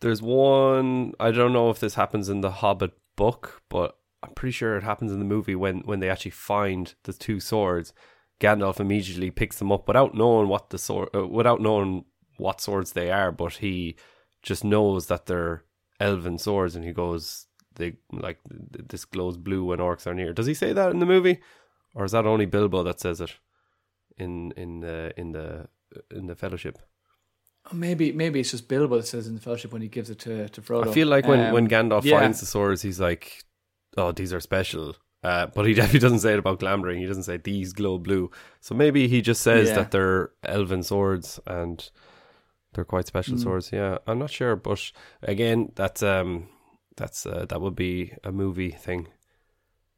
there's 0.00 0.22
one. 0.22 1.12
I 1.18 1.30
don't 1.30 1.52
know 1.52 1.70
if 1.70 1.80
this 1.80 1.94
happens 1.94 2.28
in 2.28 2.40
the 2.40 2.50
Hobbit 2.50 2.92
book, 3.16 3.62
but 3.68 3.98
I'm 4.22 4.34
pretty 4.34 4.52
sure 4.52 4.76
it 4.76 4.82
happens 4.82 5.12
in 5.12 5.18
the 5.18 5.24
movie 5.24 5.54
when 5.54 5.80
when 5.80 6.00
they 6.00 6.10
actually 6.10 6.32
find 6.32 6.94
the 7.04 7.12
two 7.12 7.40
swords. 7.40 7.92
Gandalf 8.40 8.80
immediately 8.80 9.30
picks 9.30 9.58
them 9.58 9.72
up 9.72 9.88
without 9.88 10.14
knowing 10.14 10.48
what 10.48 10.68
the 10.70 10.78
sword, 10.78 11.08
uh, 11.14 11.26
without 11.26 11.60
knowing 11.60 12.04
what 12.36 12.60
swords 12.60 12.92
they 12.92 13.10
are, 13.10 13.32
but 13.32 13.54
he 13.54 13.96
just 14.42 14.62
knows 14.62 15.06
that 15.06 15.26
they're 15.26 15.64
elven 16.00 16.38
swords, 16.38 16.76
and 16.76 16.84
he 16.84 16.92
goes, 16.92 17.46
"They 17.76 17.96
like 18.12 18.40
this 18.44 19.06
glows 19.06 19.38
blue 19.38 19.64
when 19.64 19.78
orcs 19.78 20.06
are 20.06 20.14
near." 20.14 20.34
Does 20.34 20.46
he 20.46 20.54
say 20.54 20.74
that 20.74 20.90
in 20.90 20.98
the 20.98 21.06
movie, 21.06 21.40
or 21.94 22.04
is 22.04 22.12
that 22.12 22.26
only 22.26 22.44
Bilbo 22.44 22.82
that 22.82 23.00
says 23.00 23.20
it 23.22 23.38
in 24.18 24.52
in 24.52 24.80
the 24.80 25.12
in 25.16 25.32
the 25.32 25.68
in 26.10 26.26
the 26.26 26.36
Fellowship? 26.36 26.78
Maybe 27.72 28.12
maybe 28.12 28.40
it's 28.40 28.50
just 28.52 28.68
Bilbo 28.68 28.96
that 28.96 29.06
says 29.06 29.26
in 29.26 29.34
the 29.34 29.40
Fellowship 29.40 29.72
when 29.72 29.82
he 29.82 29.88
gives 29.88 30.10
it 30.10 30.18
to, 30.20 30.48
to 30.48 30.60
Frodo. 30.62 30.88
I 30.88 30.92
feel 30.92 31.08
like 31.08 31.26
when, 31.26 31.40
Um, 31.40 31.52
when 31.52 31.68
Gandalf 31.68 32.04
yeah. 32.04 32.18
finds 32.20 32.40
the 32.40 32.46
swords, 32.46 32.82
he's 32.82 33.00
like, 33.00 33.42
oh, 33.96 34.12
these 34.12 34.32
are 34.32 34.40
special. 34.40 34.94
Uh, 35.22 35.46
but 35.46 35.66
he 35.66 35.74
definitely 35.80 36.00
doesn't 36.00 36.20
say 36.20 36.32
it 36.34 36.38
about 36.38 36.60
Glamdring. 36.60 36.98
He 36.98 37.06
doesn't 37.06 37.24
say 37.24 37.36
these 37.38 37.72
glow 37.72 37.98
blue. 37.98 38.30
So 38.60 38.74
maybe 38.74 39.08
he 39.08 39.20
just 39.20 39.42
says 39.42 39.68
Yeah. 39.68 39.74
that 39.76 39.90
they're 39.90 40.30
elven 40.44 40.82
swords 40.82 41.40
and 41.46 41.90
they're 42.74 42.84
quite 42.84 43.06
special 43.06 43.38
swords. 43.38 43.72
Yeah, 43.72 43.98
I'm 44.06 44.18
not 44.18 44.30
sure, 44.30 44.54
but 44.54 44.92
again, 45.22 45.72
that's 45.74 46.02
um, 46.02 46.48
that's 46.96 47.26
uh, 47.26 47.46
that 47.48 47.60
would 47.60 47.74
be 47.74 48.12
a 48.22 48.30
movie 48.30 48.70
thing. 48.70 49.08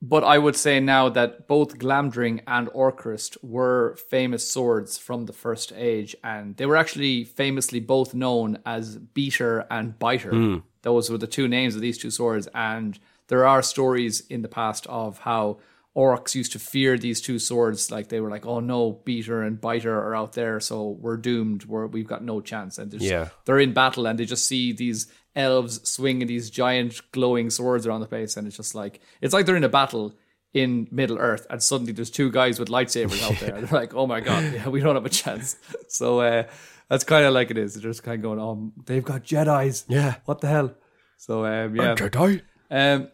But 0.00 0.22
I 0.22 0.38
would 0.38 0.54
say 0.54 0.78
now 0.78 1.08
that 1.08 1.48
both 1.48 1.78
Glamdring 1.78 2.40
and 2.46 2.68
Orcrist 2.68 3.36
were 3.42 3.96
famous 4.08 4.48
swords 4.48 4.96
from 4.96 5.26
the 5.26 5.32
First 5.32 5.72
Age, 5.74 6.14
and 6.22 6.56
they 6.56 6.66
were 6.66 6.76
actually 6.76 7.24
famously 7.24 7.80
both 7.80 8.14
known 8.14 8.58
as 8.64 8.96
Beater 8.96 9.66
and 9.70 9.98
Biter. 9.98 10.30
Hmm. 10.30 10.56
Those 10.82 11.10
were 11.10 11.18
the 11.18 11.26
two 11.26 11.48
names 11.48 11.74
of 11.74 11.80
these 11.80 11.98
two 11.98 12.12
swords, 12.12 12.48
and 12.54 12.96
there 13.26 13.44
are 13.44 13.60
stories 13.60 14.20
in 14.28 14.42
the 14.42 14.48
past 14.48 14.86
of 14.86 15.18
how 15.18 15.58
orcs 15.96 16.36
used 16.36 16.52
to 16.52 16.60
fear 16.60 16.96
these 16.96 17.20
two 17.20 17.40
swords. 17.40 17.90
Like 17.90 18.08
they 18.08 18.20
were 18.20 18.30
like, 18.30 18.46
"Oh 18.46 18.60
no, 18.60 18.92
Beater 19.04 19.42
and 19.42 19.60
Biter 19.60 19.98
are 19.98 20.14
out 20.14 20.34
there, 20.34 20.60
so 20.60 20.90
we're 21.00 21.16
doomed. 21.16 21.64
We're, 21.64 21.88
we've 21.88 22.06
got 22.06 22.22
no 22.22 22.40
chance." 22.40 22.78
And 22.78 22.88
they're 22.92 23.00
just- 23.00 23.10
Yeah. 23.10 23.28
they're 23.46 23.58
in 23.58 23.72
battle, 23.72 24.06
and 24.06 24.16
they 24.16 24.24
just 24.26 24.46
see 24.46 24.72
these 24.72 25.08
elves 25.38 25.88
swinging 25.88 26.26
these 26.26 26.50
giant 26.50 27.00
glowing 27.12 27.48
swords 27.50 27.86
around 27.86 28.00
the 28.00 28.06
place, 28.06 28.36
and 28.36 28.46
it's 28.46 28.56
just 28.56 28.74
like 28.74 29.00
it's 29.22 29.32
like 29.32 29.46
they're 29.46 29.56
in 29.56 29.64
a 29.64 29.68
battle 29.68 30.14
in 30.52 30.88
Middle 30.90 31.18
Earth, 31.18 31.46
and 31.50 31.62
suddenly 31.62 31.92
there's 31.92 32.10
two 32.10 32.30
guys 32.30 32.58
with 32.58 32.68
lightsabers 32.68 33.22
out 33.22 33.38
there. 33.38 33.60
They're 33.60 33.80
like, 33.80 33.94
"Oh 33.94 34.06
my 34.06 34.20
god, 34.20 34.52
yeah, 34.52 34.68
we 34.68 34.80
don't 34.80 34.94
have 34.96 35.06
a 35.06 35.10
chance." 35.10 35.56
So 35.88 36.20
uh, 36.20 36.44
that's 36.88 37.04
kind 37.04 37.24
of 37.24 37.32
like 37.34 37.50
it 37.50 37.58
is. 37.58 37.74
They're 37.74 37.90
just 37.90 38.02
kind 38.02 38.16
of 38.16 38.22
going, 38.22 38.40
"Oh, 38.40 38.72
they've 38.86 39.04
got 39.04 39.24
Jedi's. 39.24 39.84
Yeah. 39.88 40.16
what 40.26 40.40
the 40.40 40.48
hell?" 40.48 40.74
So 41.16 41.44
um, 41.46 41.76
yeah, 41.76 41.94
Jedi. 41.94 42.42
um, 42.70 43.08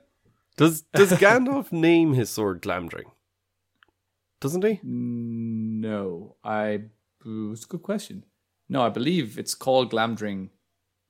Does 0.57 0.83
does 0.95 1.13
Gandalf 1.13 1.73
name 1.73 2.15
his 2.15 2.31
sword 2.31 2.63
Glamdring? 2.63 3.11
Doesn't 4.41 4.65
he? 4.65 4.81
no, 4.83 6.37
I. 6.45 6.85
It's 7.27 7.65
a 7.65 7.69
good 7.69 7.83
question. 7.83 8.25
No, 8.69 8.83
I 8.83 8.91
believe 8.91 9.39
it's 9.39 9.55
called 9.55 9.91
Glamdring 9.91 10.51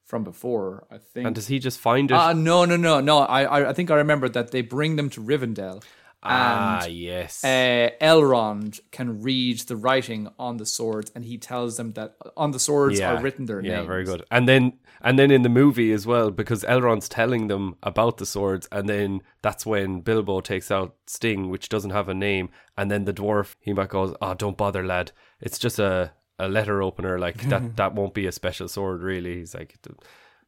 from 0.04 0.24
before. 0.24 0.86
I 0.90 0.98
think. 0.98 1.26
And 1.26 1.34
does 1.34 1.48
he 1.48 1.58
just 1.58 1.78
find 1.78 2.10
it? 2.10 2.14
Ah, 2.14 2.32
no, 2.32 2.64
no, 2.64 2.76
no, 2.76 3.00
no. 3.00 3.18
I, 3.20 3.42
I, 3.44 3.70
I 3.70 3.72
think 3.72 3.90
I 3.90 3.96
remember 3.96 4.28
that 4.28 4.50
they 4.50 4.62
bring 4.62 4.96
them 4.96 5.10
to 5.10 5.20
Rivendell, 5.20 5.82
ah, 6.24 6.86
yes. 6.86 7.44
uh, 7.44 7.90
Elrond 8.00 8.80
can 8.90 9.22
read 9.22 9.60
the 9.60 9.76
writing 9.76 10.28
on 10.38 10.56
the 10.56 10.66
swords, 10.66 11.10
and 11.14 11.24
he 11.24 11.38
tells 11.38 11.76
them 11.76 11.92
that 11.92 12.16
on 12.36 12.50
the 12.50 12.58
swords 12.58 13.00
are 13.00 13.20
written 13.20 13.46
their 13.46 13.60
yeah, 13.60 13.76
names. 13.76 13.86
very 13.86 14.04
good. 14.04 14.24
And 14.30 14.48
then 14.48 14.74
and 15.00 15.18
then 15.18 15.30
in 15.30 15.42
the 15.42 15.48
movie 15.48 15.92
as 15.92 16.06
well, 16.06 16.30
because 16.30 16.64
Elrond's 16.64 17.08
telling 17.08 17.48
them 17.48 17.76
about 17.82 18.16
the 18.16 18.26
swords, 18.26 18.66
and 18.72 18.88
then 18.88 19.20
that's 19.42 19.66
when 19.66 20.00
Bilbo 20.00 20.40
takes 20.40 20.70
out 20.70 20.94
Sting, 21.06 21.50
which 21.50 21.68
doesn't 21.68 21.90
have 21.90 22.08
a 22.08 22.14
name, 22.14 22.48
and 22.76 22.90
then 22.90 23.04
the 23.04 23.14
dwarf 23.14 23.54
he 23.60 23.72
might 23.72 23.90
goes, 23.90 24.14
"Oh, 24.20 24.34
don't 24.34 24.56
bother, 24.56 24.84
lad. 24.84 25.12
It's 25.40 25.58
just 25.58 25.78
a 25.78 26.12
a 26.38 26.48
letter 26.48 26.82
opener. 26.82 27.18
Like 27.18 27.42
that 27.48 27.76
that 27.76 27.94
won't 27.94 28.14
be 28.14 28.26
a 28.26 28.32
special 28.32 28.68
sword, 28.68 29.02
really." 29.02 29.36
He's 29.38 29.54
like, 29.54 29.76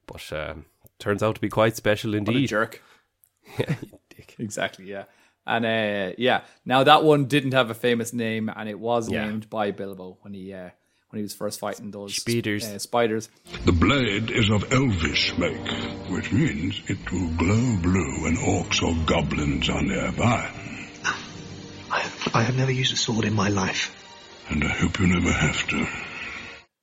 but 0.07 0.33
um, 0.33 0.65
turns 0.99 1.23
out 1.23 1.35
to 1.37 1.41
be 1.41 1.49
quite 1.49 1.77
special 1.77 2.11
What 2.13 2.17
a 2.29 2.31
indeed. 2.31 2.49
jerk. 2.49 2.83
Exactly. 4.39 4.87
Yeah. 4.87 5.05
And 5.47 5.65
uh, 5.65 6.15
yeah, 6.19 6.43
now 6.65 6.83
that 6.85 7.05
one 7.05 7.27
didn't 7.27 7.53
have 7.53 7.71
a 7.71 7.75
famous 7.75 8.13
name, 8.13 8.51
and 8.55 8.69
it 8.69 8.79
was 8.79 9.09
Yeah. 9.11 9.27
named 9.27 9.49
by 9.49 9.71
Bilbo 9.71 10.19
when 10.23 10.35
he 10.35 10.53
uh, 10.53 10.71
when 11.11 11.19
he 11.19 11.23
was 11.23 11.35
first 11.35 11.61
fighting 11.61 11.91
those 11.93 12.17
Speeders. 12.17 12.65
uh, 12.67 12.79
spiders. 12.79 13.29
The 13.65 13.73
blade 13.73 14.31
is 14.31 14.51
of 14.51 14.73
elvish 14.73 15.37
make, 15.39 16.11
which 16.11 16.33
means 16.33 16.81
it 16.89 16.99
will 17.13 17.29
glow 17.37 17.77
blue 17.81 18.23
when 18.23 18.37
orcs 18.37 18.83
or 18.83 18.95
goblins 19.07 19.69
are 19.69 19.83
nearby. 19.83 20.51
I 21.93 22.01
have, 22.01 22.29
I 22.35 22.43
have 22.43 22.57
never 22.57 22.73
used 22.73 22.93
a 22.93 22.97
sword 22.97 23.25
in 23.25 23.35
my 23.35 23.49
life. 23.49 23.93
And 24.49 24.65
I 24.65 24.69
hope 24.69 24.99
you 25.01 25.07
never 25.07 25.33
have 25.33 25.67
to. 25.69 25.87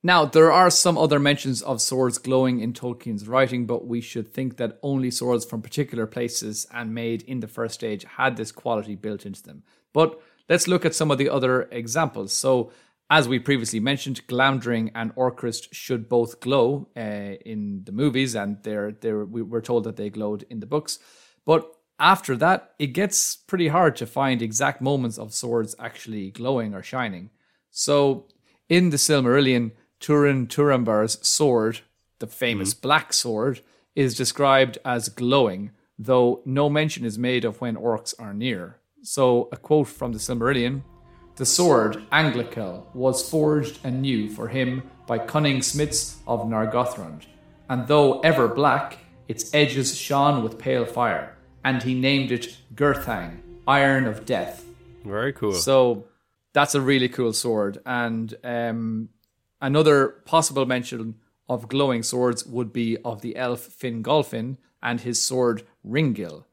Now, 0.02 0.26
there 0.26 0.52
are 0.52 0.68
some 0.68 0.98
other 0.98 1.18
mentions 1.18 1.62
of 1.62 1.80
swords 1.80 2.18
glowing 2.18 2.60
in 2.60 2.74
Tolkien's 2.74 3.26
writing, 3.26 3.64
but 3.64 3.86
we 3.86 4.02
should 4.02 4.28
think 4.28 4.58
that 4.58 4.78
only 4.82 5.10
swords 5.10 5.46
from 5.46 5.62
particular 5.62 6.06
places 6.06 6.66
and 6.70 6.94
made 6.94 7.22
in 7.22 7.40
the 7.40 7.48
first 7.48 7.82
age 7.82 8.04
had 8.04 8.36
this 8.36 8.52
quality 8.52 8.96
built 8.96 9.24
into 9.24 9.42
them. 9.42 9.62
But 9.94 10.20
let's 10.46 10.68
look 10.68 10.84
at 10.84 10.94
some 10.94 11.10
of 11.10 11.16
the 11.16 11.30
other 11.30 11.62
examples. 11.72 12.34
So, 12.34 12.70
as 13.08 13.28
we 13.28 13.38
previously 13.38 13.80
mentioned, 13.80 14.26
Glamdring 14.26 14.90
and 14.94 15.14
Orcrist 15.14 15.68
should 15.72 16.06
both 16.06 16.40
glow 16.40 16.88
uh, 16.94 17.00
in 17.00 17.84
the 17.84 17.92
movies, 17.92 18.34
and 18.34 18.62
they're, 18.62 18.92
they're, 18.92 19.24
we 19.24 19.40
were 19.40 19.62
told 19.62 19.84
that 19.84 19.96
they 19.96 20.10
glowed 20.10 20.44
in 20.50 20.60
the 20.60 20.66
books. 20.66 20.98
But 21.46 21.66
after 21.98 22.36
that, 22.36 22.74
it 22.78 22.88
gets 22.88 23.36
pretty 23.36 23.68
hard 23.68 23.96
to 23.96 24.06
find 24.06 24.42
exact 24.42 24.82
moments 24.82 25.18
of 25.18 25.32
swords 25.32 25.74
actually 25.78 26.30
glowing 26.30 26.74
or 26.74 26.82
shining. 26.82 27.30
So, 27.76 28.26
in 28.68 28.90
the 28.90 28.98
Silmarillion, 28.98 29.72
Turin 29.98 30.46
Turambar's 30.46 31.18
sword, 31.26 31.80
the 32.20 32.28
famous 32.28 32.72
mm-hmm. 32.72 32.82
black 32.82 33.12
sword, 33.12 33.62
is 33.96 34.14
described 34.14 34.78
as 34.84 35.08
glowing, 35.08 35.72
though 35.98 36.40
no 36.44 36.70
mention 36.70 37.04
is 37.04 37.18
made 37.18 37.44
of 37.44 37.60
when 37.60 37.74
orcs 37.74 38.14
are 38.16 38.32
near. 38.32 38.78
So, 39.02 39.48
a 39.50 39.56
quote 39.56 39.88
from 39.88 40.12
the 40.12 40.20
Silmarillion 40.20 40.82
The 41.34 41.44
sword, 41.44 42.04
Anglachel, 42.12 42.84
was 42.94 43.28
forged 43.28 43.84
anew 43.84 44.30
for 44.30 44.46
him 44.46 44.88
by 45.08 45.18
cunning 45.18 45.60
smiths 45.60 46.18
of 46.28 46.46
Nargothrond, 46.46 47.26
and 47.68 47.88
though 47.88 48.20
ever 48.20 48.46
black, 48.46 48.98
its 49.26 49.52
edges 49.52 49.98
shone 49.98 50.44
with 50.44 50.60
pale 50.60 50.86
fire, 50.86 51.36
and 51.64 51.82
he 51.82 51.94
named 51.94 52.30
it 52.30 52.56
Gurthang, 52.76 53.40
Iron 53.66 54.06
of 54.06 54.24
Death. 54.24 54.64
Very 55.04 55.32
cool. 55.32 55.54
So 55.54 56.06
that's 56.54 56.74
a 56.74 56.80
really 56.80 57.10
cool 57.10 57.34
sword. 57.34 57.78
And 57.84 58.34
um, 58.42 59.10
another 59.60 60.08
possible 60.24 60.64
mention 60.64 61.16
of 61.48 61.68
glowing 61.68 62.02
swords 62.02 62.46
would 62.46 62.72
be 62.72 62.96
of 63.04 63.20
the 63.20 63.36
elf 63.36 63.68
Fingolfin 63.78 64.56
and 64.82 65.02
his 65.02 65.20
sword 65.20 65.64
Ringil. 65.86 66.44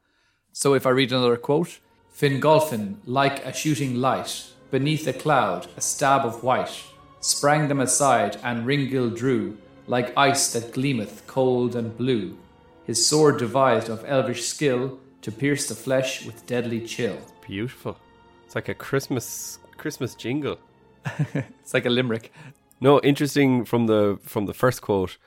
So 0.52 0.74
if 0.74 0.84
I 0.86 0.90
read 0.90 1.12
another 1.12 1.38
quote 1.38 1.78
Fingolfin, 2.14 2.96
like 3.06 3.44
a 3.46 3.54
shooting 3.54 3.94
light, 3.94 4.48
beneath 4.70 5.06
a 5.06 5.12
cloud, 5.14 5.68
a 5.76 5.80
stab 5.80 6.26
of 6.26 6.42
white, 6.42 6.84
sprang 7.20 7.68
them 7.68 7.80
aside, 7.80 8.36
and 8.42 8.66
Ringil 8.66 9.16
drew, 9.16 9.56
like 9.86 10.16
ice 10.16 10.52
that 10.52 10.72
gleameth 10.72 11.26
cold 11.26 11.74
and 11.74 11.96
blue. 11.96 12.36
His 12.84 13.06
sword 13.06 13.38
devised 13.38 13.88
of 13.88 14.04
elvish 14.06 14.44
skill 14.44 14.98
to 15.22 15.32
pierce 15.32 15.68
the 15.68 15.74
flesh 15.74 16.26
with 16.26 16.46
deadly 16.46 16.80
chill. 16.80 17.16
Beautiful. 17.46 17.96
It's 18.44 18.54
like 18.54 18.68
a 18.68 18.74
Christmas 18.74 19.58
Christmas 19.82 20.14
jingle. 20.14 20.58
It's 21.60 21.74
like 21.74 21.86
a 21.86 21.90
limerick. 21.90 22.32
No, 22.80 23.00
interesting 23.00 23.64
from 23.64 23.86
the 23.86 24.18
from 24.22 24.46
the 24.46 24.54
first 24.54 24.80
quote, 24.80 25.18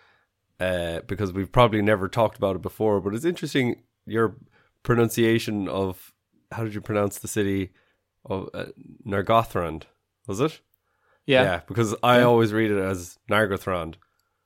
uh, 0.59 1.01
because 1.07 1.33
we've 1.33 1.51
probably 1.51 1.81
never 1.81 2.07
talked 2.07 2.37
about 2.37 2.55
it 2.55 2.61
before, 2.61 3.01
but 3.01 3.13
it's 3.13 3.25
interesting 3.25 3.83
your 4.05 4.35
pronunciation 4.83 5.67
of 5.67 6.13
how 6.51 6.63
did 6.63 6.73
you 6.73 6.81
pronounce 6.81 7.19
the 7.19 7.27
city 7.27 7.71
of 8.23 8.49
uh, 8.53 8.65
Nargothrond? 9.05 9.83
Was 10.27 10.39
it? 10.39 10.61
Yeah. 11.25 11.61
because 11.67 11.95
I 12.03 12.21
always 12.21 12.53
read 12.53 12.71
it 12.71 12.79
as 12.79 13.17
Nargothrond. 13.29 13.95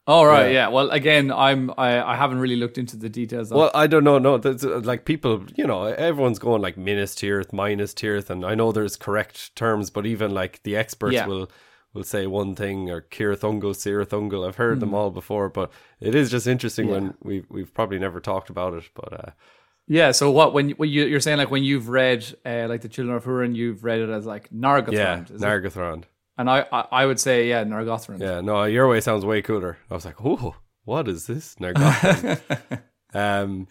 All 0.10 0.26
right. 0.26 0.48
Yeah. 0.48 0.54
Yeah. 0.54 0.68
Well, 0.70 0.90
again, 0.90 1.32
I'm 1.32 1.70
I, 1.78 2.02
I 2.14 2.16
haven't 2.16 2.40
really 2.40 2.56
looked 2.56 2.78
into 2.78 2.98
the 2.98 3.10
details. 3.10 3.52
Of, 3.52 3.58
Well, 3.58 3.72
I 3.76 3.86
don't 3.88 4.04
know. 4.04 4.18
No, 4.18 4.38
that's, 4.40 4.64
uh, 4.66 4.80
like 4.84 5.06
people, 5.06 5.46
you 5.56 5.68
know, 5.68 5.84
everyone's 5.86 6.40
going 6.40 6.62
like 6.64 6.78
Minas 6.78 7.14
Tirith, 7.16 7.54
Minas 7.54 7.94
Tirith, 7.94 8.30
and 8.32 8.44
I 8.44 8.56
know 8.56 8.72
there's 8.72 8.96
correct 8.96 9.56
terms, 9.56 9.90
but 9.92 10.06
even 10.06 10.34
like 10.42 10.54
the 10.64 10.76
experts 10.76 11.14
Yeah. 11.14 11.28
will 11.28 11.50
will 11.94 12.04
say 12.04 12.28
one 12.28 12.56
thing 12.56 12.90
or 12.90 13.02
Kirithungal, 13.02 13.74
Sirathungal. 13.84 14.48
I've 14.48 14.58
heard 14.58 14.76
Hmm. 14.78 14.82
them 14.82 14.94
all 14.94 15.12
before, 15.12 15.48
but 15.50 15.72
it 16.00 16.14
is 16.16 16.30
just 16.32 16.48
interesting 16.48 16.88
when 16.90 17.14
we've 17.24 17.46
we've 17.50 17.74
probably 17.74 18.00
never 18.00 18.20
talked 18.20 18.50
about 18.50 18.74
it. 18.74 18.86
But 18.96 19.14
uh, 19.14 19.32
yeah. 19.88 20.12
So 20.12 20.32
what 20.32 20.54
when, 20.56 20.72
when 20.72 20.90
you 20.90 21.06
you're 21.06 21.20
saying 21.28 21.38
like 21.40 21.52
when 21.52 21.64
you've 21.64 21.90
read 21.90 22.26
uh, 22.46 22.66
like 22.70 22.82
the 22.82 22.90
Children 22.90 23.16
of 23.18 23.26
Hurin, 23.26 23.56
you've 23.56 23.84
read 23.84 24.00
it 24.00 24.10
as 24.10 24.26
like 24.26 24.50
Nargothrond. 24.52 24.94
yeah, 24.94 25.24
is 25.24 25.32
it? 25.32 25.48
And 26.40 26.50
I, 26.50 26.66
I 26.72 26.82
I 27.02 27.06
would 27.06 27.20
say 27.20 27.50
yeah 27.50 27.64
Nargothrond. 27.66 28.20
Yeah, 28.22 28.40
no, 28.42 28.64
your 28.64 28.88
way 28.88 29.00
sounds 29.02 29.26
way 29.26 29.42
cooler. 29.44 29.78
I 29.92 29.94
was 29.94 30.06
like, 30.06 30.20
oh, 30.26 30.56
what 30.86 31.08
is 31.08 31.28
this 31.28 31.56
Nargothrond? 31.62 32.40
um, 33.14 33.68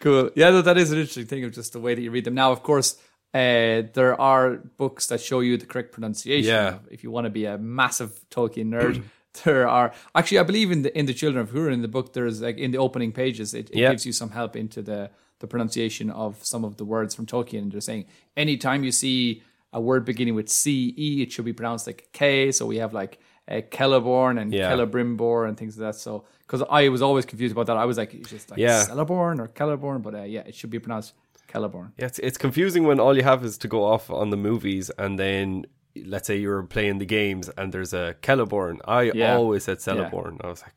Cool. 0.00 0.30
Yeah, 0.36 0.50
no, 0.50 0.62
that 0.62 0.78
is 0.78 0.92
an 0.92 0.98
interesting 0.98 1.26
thing 1.26 1.42
of 1.44 1.52
just 1.52 1.72
the 1.72 1.80
way 1.80 1.94
that 1.96 2.00
you 2.00 2.10
read 2.12 2.24
them. 2.24 2.34
Now, 2.34 2.52
of 2.52 2.62
course, 2.62 2.96
uh, 3.34 3.82
there 3.94 4.14
are 4.20 4.58
books 4.76 5.08
that 5.08 5.20
show 5.20 5.40
you 5.40 5.56
the 5.56 5.66
correct 5.66 5.90
pronunciation. 5.92 6.48
Yeah. 6.54 6.78
If 6.90 7.02
you 7.02 7.10
want 7.10 7.24
to 7.24 7.30
be 7.30 7.46
a 7.46 7.58
massive 7.58 8.12
Tolkien 8.30 8.68
nerd, 8.68 9.02
there 9.44 9.66
are 9.68 9.92
actually, 10.14 10.38
I 10.38 10.44
believe 10.44 10.70
in 10.70 10.82
the 10.82 10.96
in 10.96 11.06
the 11.06 11.14
Children 11.14 11.42
of 11.42 11.50
Hurin 11.50 11.72
in 11.72 11.82
the 11.82 11.88
book. 11.88 12.12
There's 12.12 12.40
like 12.42 12.58
in 12.58 12.70
the 12.70 12.78
opening 12.78 13.10
pages, 13.12 13.54
it, 13.54 13.70
it 13.70 13.76
Yeah. 13.78 13.90
gives 13.90 14.06
you 14.06 14.12
some 14.12 14.30
help 14.30 14.54
into 14.54 14.82
the 14.82 15.10
the 15.40 15.46
pronunciation 15.46 16.10
of 16.10 16.42
some 16.44 16.64
of 16.64 16.76
the 16.76 16.84
words 16.84 17.14
from 17.14 17.26
Tolkien. 17.26 17.62
And 17.62 17.72
they're 17.72 17.80
saying 17.80 18.04
anytime 18.36 18.84
you 18.84 18.92
see 18.92 19.42
a 19.78 19.80
word 19.88 20.02
beginning 20.12 20.34
with 20.40 20.48
C 20.48 20.94
E, 21.06 21.08
it 21.24 21.30
should 21.32 21.44
be 21.44 21.56
pronounced 21.60 21.86
like 21.90 22.00
K. 22.12 22.50
So 22.52 22.62
we 22.72 22.76
have 22.84 22.92
like 23.02 23.12
uh, 23.52 23.60
Celeborn 23.78 24.34
and 24.40 24.48
Yeah. 24.52 24.70
Celebrimbor 24.72 25.46
and 25.48 25.54
things 25.60 25.72
like 25.78 25.84
that. 25.88 25.98
So 26.06 26.12
because 26.46 26.62
I 26.80 26.82
was 26.94 27.02
always 27.08 27.24
confused 27.30 27.52
about 27.56 27.66
that, 27.70 27.76
I 27.84 27.86
was 27.90 27.96
like, 28.02 28.12
it's 28.14 28.30
just 28.36 28.50
like 28.50 28.58
Yeah. 28.66 28.84
Celeborn 28.90 29.36
or 29.42 29.48
Celeborn, 29.60 29.98
but 30.06 30.14
uh, 30.14 30.22
yeah, 30.34 30.44
it 30.50 30.54
should 30.58 30.70
be 30.76 30.80
pronounced 30.86 31.12
Celeborn. 31.52 31.88
Yeah, 31.98 32.06
it's, 32.10 32.18
it's 32.28 32.38
confusing 32.46 32.82
when 32.88 32.98
all 33.00 33.14
you 33.18 33.22
have 33.32 33.44
is 33.44 33.56
to 33.58 33.68
go 33.68 33.80
off 33.92 34.04
on 34.10 34.30
the 34.30 34.36
movies 34.48 34.90
and 35.02 35.12
then 35.24 35.66
let's 36.14 36.26
say 36.26 36.36
you're 36.36 36.62
playing 36.76 36.98
the 36.98 37.06
games 37.06 37.48
and 37.58 37.66
there's 37.72 37.94
a 37.94 38.16
Celeborn. 38.22 38.76
I 39.00 39.02
Yeah. 39.14 39.36
always 39.36 39.62
said 39.64 39.78
Celeborn. 39.78 40.34
I 40.44 40.48
was 40.48 40.62
like, 40.66 40.76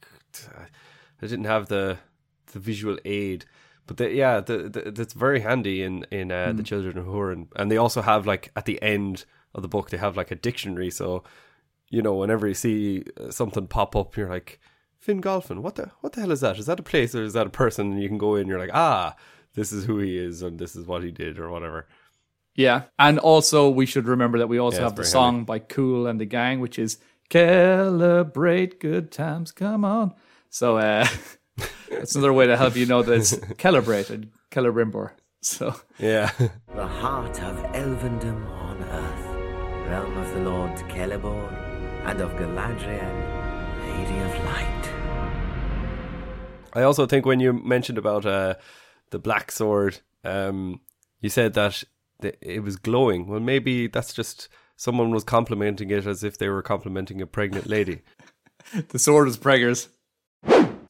I 1.21 1.25
didn't 1.25 1.45
have 1.55 1.67
the 1.75 1.97
the 2.53 2.59
visual 2.59 2.97
aid. 3.05 3.45
But 3.89 3.97
the, 3.97 4.11
yeah, 4.13 4.39
the, 4.39 4.69
the, 4.69 4.91
that's 4.91 5.13
very 5.13 5.39
handy 5.39 5.81
in 5.81 6.05
in 6.11 6.31
uh, 6.31 6.51
Hmm. 6.51 6.57
the 6.57 6.63
Children 6.63 6.97
of 6.99 7.07
Hurin, 7.07 7.47
and 7.55 7.71
they 7.71 7.77
also 7.77 8.01
have 8.03 8.27
like 8.27 8.51
at 8.55 8.65
the 8.65 8.79
end 8.83 9.25
of 9.55 9.63
the 9.63 9.67
book 9.67 9.89
they 9.89 9.97
have 9.97 10.15
like 10.15 10.29
a 10.31 10.35
dictionary. 10.35 10.91
So 10.91 11.23
you 11.89 12.03
know, 12.03 12.13
whenever 12.13 12.47
you 12.47 12.53
see 12.53 13.03
uh, 13.19 13.31
something 13.31 13.65
pop 13.67 13.95
up, 13.95 14.15
you're 14.15 14.29
like, 14.29 14.59
Fingolfin, 15.03 15.63
what 15.63 15.73
the 15.73 15.89
what 16.01 16.13
the 16.13 16.21
hell 16.21 16.31
is 16.31 16.41
that? 16.41 16.59
Is 16.59 16.67
that 16.67 16.79
a 16.79 16.83
place 16.83 17.15
or 17.15 17.23
is 17.23 17.33
that 17.33 17.47
a 17.47 17.49
person? 17.49 17.93
And 17.93 18.01
you 18.03 18.07
can 18.07 18.19
go 18.19 18.35
in, 18.35 18.47
you're 18.47 18.59
like, 18.59 18.75
ah, 18.75 19.15
this 19.55 19.71
is 19.71 19.85
who 19.85 19.97
he 19.97 20.17
is 20.17 20.43
and 20.43 20.59
this 20.59 20.75
is 20.75 20.85
what 20.85 21.03
he 21.03 21.09
did 21.11 21.39
or 21.39 21.49
whatever. 21.49 21.87
Yeah, 22.55 22.83
and 22.99 23.17
also 23.17 23.69
we 23.69 23.87
should 23.87 24.07
remember 24.07 24.37
that 24.37 24.49
we 24.49 24.59
also 24.59 24.77
Yeah, 24.77 24.83
have 24.83 24.95
the 24.97 25.03
song 25.03 25.45
by 25.45 25.57
Kool 25.59 26.05
and 26.05 26.19
the 26.19 26.25
Gang, 26.25 26.59
which 26.59 26.77
is 26.77 26.99
"Celebrate 27.31 28.79
Good 28.79 29.11
Times, 29.11 29.51
Come 29.51 29.83
On." 29.85 30.13
So 30.49 30.77
uh, 30.77 31.07
that's 31.91 32.15
another 32.15 32.33
way 32.33 32.47
to 32.47 32.57
help 32.57 32.75
you 32.75 32.85
know 32.85 33.01
that 33.03 33.13
it's 33.13 33.39
celebrated, 33.61 34.29
Celebrimbor. 34.51 35.11
So 35.41 35.73
Yeah, 35.97 36.31
The 36.75 36.87
heart 36.87 37.41
of 37.41 37.57
Elvendom 37.73 38.49
on 38.49 38.83
earth, 38.83 39.89
realm 39.89 40.17
of 40.17 40.33
the 40.33 40.41
Lord 40.41 40.71
Celeborn, 40.77 41.53
and 42.05 42.21
of 42.21 42.31
Galadriel, 42.31 43.13
Lady 43.87 44.19
of 44.19 44.45
Light. 44.45 44.79
I 46.73 46.83
also 46.83 47.05
think 47.05 47.25
when 47.25 47.39
you 47.39 47.53
mentioned 47.53 47.97
about 47.97 48.25
uh, 48.25 48.55
the 49.09 49.19
black 49.19 49.51
sword, 49.51 49.99
um, 50.23 50.81
you 51.19 51.29
said 51.29 51.53
that 51.53 51.83
it 52.21 52.63
was 52.63 52.75
glowing. 52.75 53.27
Well, 53.27 53.39
maybe 53.39 53.87
that's 53.87 54.13
just 54.13 54.49
someone 54.75 55.11
was 55.11 55.23
complimenting 55.23 55.89
it 55.89 56.05
as 56.05 56.23
if 56.23 56.37
they 56.37 56.49
were 56.49 56.61
complimenting 56.61 57.21
a 57.21 57.27
pregnant 57.27 57.67
lady. 57.67 58.01
the 58.89 58.99
sword 58.99 59.27
is 59.27 59.37
preggers. 59.37 59.87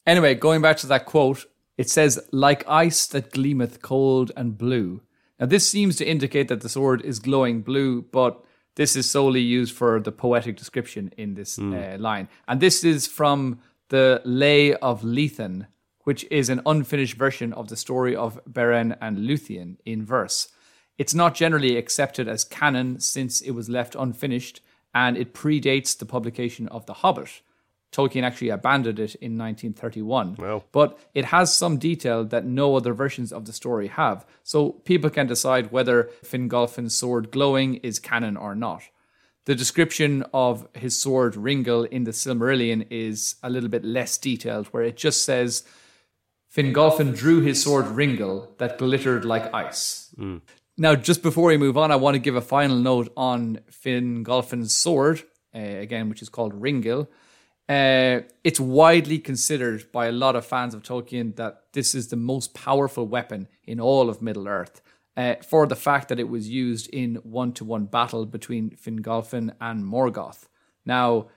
Anyway, 0.09 0.33
going 0.33 0.59
back 0.59 0.75
to 0.75 0.87
that 0.87 1.05
quote, 1.05 1.45
it 1.77 1.87
says, 1.87 2.19
like 2.31 2.67
ice 2.67 3.05
that 3.05 3.31
gleameth 3.31 3.83
cold 3.83 4.31
and 4.35 4.57
blue. 4.57 5.01
Now, 5.39 5.45
this 5.45 5.67
seems 5.67 5.97
to 5.97 6.05
indicate 6.05 6.47
that 6.47 6.61
the 6.61 6.67
sword 6.67 7.03
is 7.05 7.19
glowing 7.19 7.61
blue, 7.61 8.01
but 8.01 8.43
this 8.73 8.95
is 8.95 9.07
solely 9.07 9.41
used 9.41 9.75
for 9.75 9.99
the 9.99 10.11
poetic 10.11 10.57
description 10.57 11.13
in 11.15 11.35
this 11.35 11.59
uh, 11.59 11.95
line. 11.99 12.27
And 12.47 12.59
this 12.59 12.83
is 12.83 13.05
from 13.05 13.59
the 13.89 14.19
Lay 14.25 14.73
of 14.73 15.03
Leithian, 15.03 15.67
which 16.05 16.25
is 16.31 16.49
an 16.49 16.61
unfinished 16.65 17.15
version 17.15 17.53
of 17.53 17.67
the 17.67 17.77
story 17.77 18.15
of 18.15 18.43
Beren 18.49 18.97
and 18.99 19.19
Luthien 19.19 19.77
in 19.85 20.03
verse. 20.03 20.47
It's 20.97 21.13
not 21.13 21.35
generally 21.35 21.77
accepted 21.77 22.27
as 22.27 22.43
canon 22.43 22.99
since 22.99 23.41
it 23.41 23.51
was 23.51 23.69
left 23.69 23.93
unfinished 23.93 24.61
and 24.91 25.15
it 25.15 25.35
predates 25.35 25.95
the 25.95 26.07
publication 26.07 26.67
of 26.69 26.87
The 26.87 26.95
Hobbit. 26.95 27.43
Tolkien 27.91 28.23
actually 28.23 28.49
abandoned 28.49 28.99
it 28.99 29.15
in 29.15 29.37
1931. 29.37 30.35
Wow. 30.35 30.63
But 30.71 30.99
it 31.13 31.25
has 31.25 31.53
some 31.53 31.77
detail 31.77 32.23
that 32.25 32.45
no 32.45 32.75
other 32.75 32.93
versions 32.93 33.31
of 33.33 33.45
the 33.45 33.53
story 33.53 33.87
have, 33.87 34.25
so 34.43 34.71
people 34.71 35.09
can 35.09 35.27
decide 35.27 35.71
whether 35.71 36.09
Fingolfin's 36.23 36.95
sword 36.95 37.31
glowing 37.31 37.75
is 37.75 37.99
canon 37.99 38.37
or 38.37 38.55
not. 38.55 38.83
The 39.45 39.55
description 39.55 40.23
of 40.33 40.67
his 40.73 40.99
sword 40.99 41.33
Ringil 41.33 41.87
in 41.87 42.03
the 42.03 42.11
Silmarillion 42.11 42.85
is 42.91 43.35
a 43.41 43.49
little 43.49 43.69
bit 43.69 43.83
less 43.83 44.17
detailed, 44.17 44.67
where 44.67 44.83
it 44.83 44.95
just 44.95 45.25
says 45.25 45.63
Fingolfin 46.55 47.15
drew 47.15 47.41
his 47.41 47.63
sword 47.63 47.85
Ringil 47.85 48.55
that 48.59 48.77
glittered 48.77 49.25
like 49.25 49.51
ice. 49.53 50.13
Now, 50.77 50.95
just 50.95 51.23
before 51.23 51.47
we 51.47 51.57
move 51.57 51.77
on, 51.77 51.91
I 51.91 51.95
want 51.95 52.15
to 52.15 52.19
give 52.19 52.35
a 52.35 52.41
final 52.41 52.77
note 52.77 53.11
on 53.17 53.59
Fingolfin's 53.71 54.73
sword, 54.73 55.23
uh, 55.53 55.59
again, 55.59 56.09
which 56.09 56.21
is 56.21 56.29
called 56.29 56.61
Ringil. 56.61 57.07
Uh, 57.69 58.21
it's 58.43 58.59
widely 58.59 59.19
considered 59.19 59.91
by 59.91 60.07
a 60.07 60.11
lot 60.11 60.35
of 60.35 60.43
fans 60.43 60.73
of 60.73 60.81
Tolkien 60.81 61.35
that 61.35 61.65
this 61.73 61.93
is 61.93 62.07
the 62.07 62.15
most 62.15 62.55
powerful 62.55 63.05
weapon 63.05 63.47
in 63.63 63.79
all 63.79 64.09
of 64.09 64.23
Middle 64.23 64.47
Earth, 64.47 64.81
uh, 65.15 65.35
for 65.47 65.67
the 65.67 65.75
fact 65.75 66.09
that 66.09 66.19
it 66.19 66.27
was 66.29 66.49
used 66.49 66.89
in 66.89 67.17
one-to-one 67.17 67.85
battle 67.85 68.25
between 68.25 68.71
Fingolfin 68.71 69.53
and 69.61 69.83
Morgoth. 69.83 70.47
Now, 70.83 71.27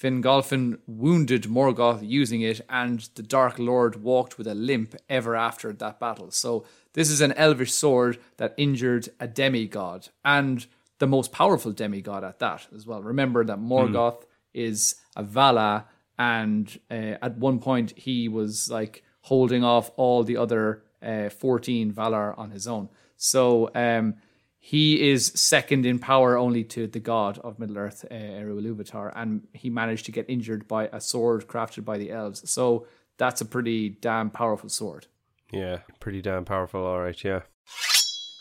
Fingolfin 0.00 0.78
wounded 0.86 1.42
Morgoth 1.42 2.08
using 2.08 2.40
it, 2.42 2.60
and 2.68 3.00
the 3.16 3.24
Dark 3.24 3.58
Lord 3.58 4.00
walked 4.00 4.38
with 4.38 4.46
a 4.46 4.54
limp 4.54 4.94
ever 5.08 5.34
after 5.34 5.72
that 5.72 5.98
battle. 5.98 6.30
So 6.30 6.64
this 6.92 7.10
is 7.10 7.20
an 7.20 7.32
elvish 7.32 7.72
sword 7.72 8.18
that 8.36 8.54
injured 8.56 9.08
a 9.18 9.26
demigod, 9.26 10.08
and 10.24 10.64
the 11.00 11.08
most 11.08 11.32
powerful 11.32 11.72
demigod 11.72 12.22
at 12.22 12.38
that 12.38 12.68
as 12.72 12.86
well. 12.86 13.02
Remember 13.02 13.44
that 13.44 13.58
Morgoth 13.58 14.22
is 14.54 14.94
a 15.16 15.22
Vala, 15.22 15.86
and 16.18 16.78
uh, 16.90 17.16
at 17.22 17.38
one 17.38 17.58
point 17.58 17.94
he 17.96 18.28
was 18.28 18.70
like 18.70 19.02
holding 19.22 19.64
off 19.64 19.90
all 19.96 20.22
the 20.22 20.36
other 20.36 20.82
uh, 21.02 21.28
14 21.30 21.92
Valar 21.92 22.36
on 22.38 22.50
his 22.50 22.66
own. 22.66 22.88
So 23.16 23.70
um, 23.74 24.14
he 24.58 25.10
is 25.10 25.32
second 25.34 25.86
in 25.86 25.98
power 25.98 26.36
only 26.36 26.64
to 26.64 26.86
the 26.86 27.00
god 27.00 27.38
of 27.38 27.58
Middle 27.58 27.78
Earth, 27.78 28.04
uh, 28.10 28.14
Eru 28.14 28.60
Ilúvatar, 28.60 29.12
and 29.16 29.46
he 29.52 29.70
managed 29.70 30.06
to 30.06 30.12
get 30.12 30.28
injured 30.28 30.68
by 30.68 30.88
a 30.92 31.00
sword 31.00 31.46
crafted 31.46 31.84
by 31.84 31.98
the 31.98 32.10
elves. 32.10 32.48
So 32.50 32.86
that's 33.16 33.40
a 33.40 33.46
pretty 33.46 33.88
damn 33.88 34.30
powerful 34.30 34.68
sword. 34.68 35.06
Yeah, 35.52 35.78
pretty 35.98 36.22
damn 36.22 36.44
powerful. 36.44 36.84
All 36.84 37.00
right, 37.00 37.24
yeah. 37.24 37.40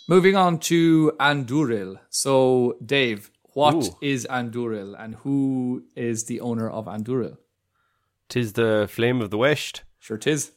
Moving 0.08 0.36
on 0.36 0.60
to 0.60 1.12
Anduril. 1.20 2.00
So, 2.10 2.78
Dave, 2.84 3.32
what 3.60 3.76
Ooh. 3.76 3.98
is 4.02 4.26
Anduril 4.30 4.96
and 5.02 5.16
who 5.24 5.84
is 5.96 6.26
the 6.26 6.40
owner 6.42 6.70
of 6.70 6.86
Anduril? 6.86 7.38
Tis 8.30 8.54
the 8.54 8.88
flame 8.90 9.22
of 9.22 9.30
the 9.32 9.38
west. 9.38 9.84
Sure, 10.00 10.18
tis. 10.18 10.52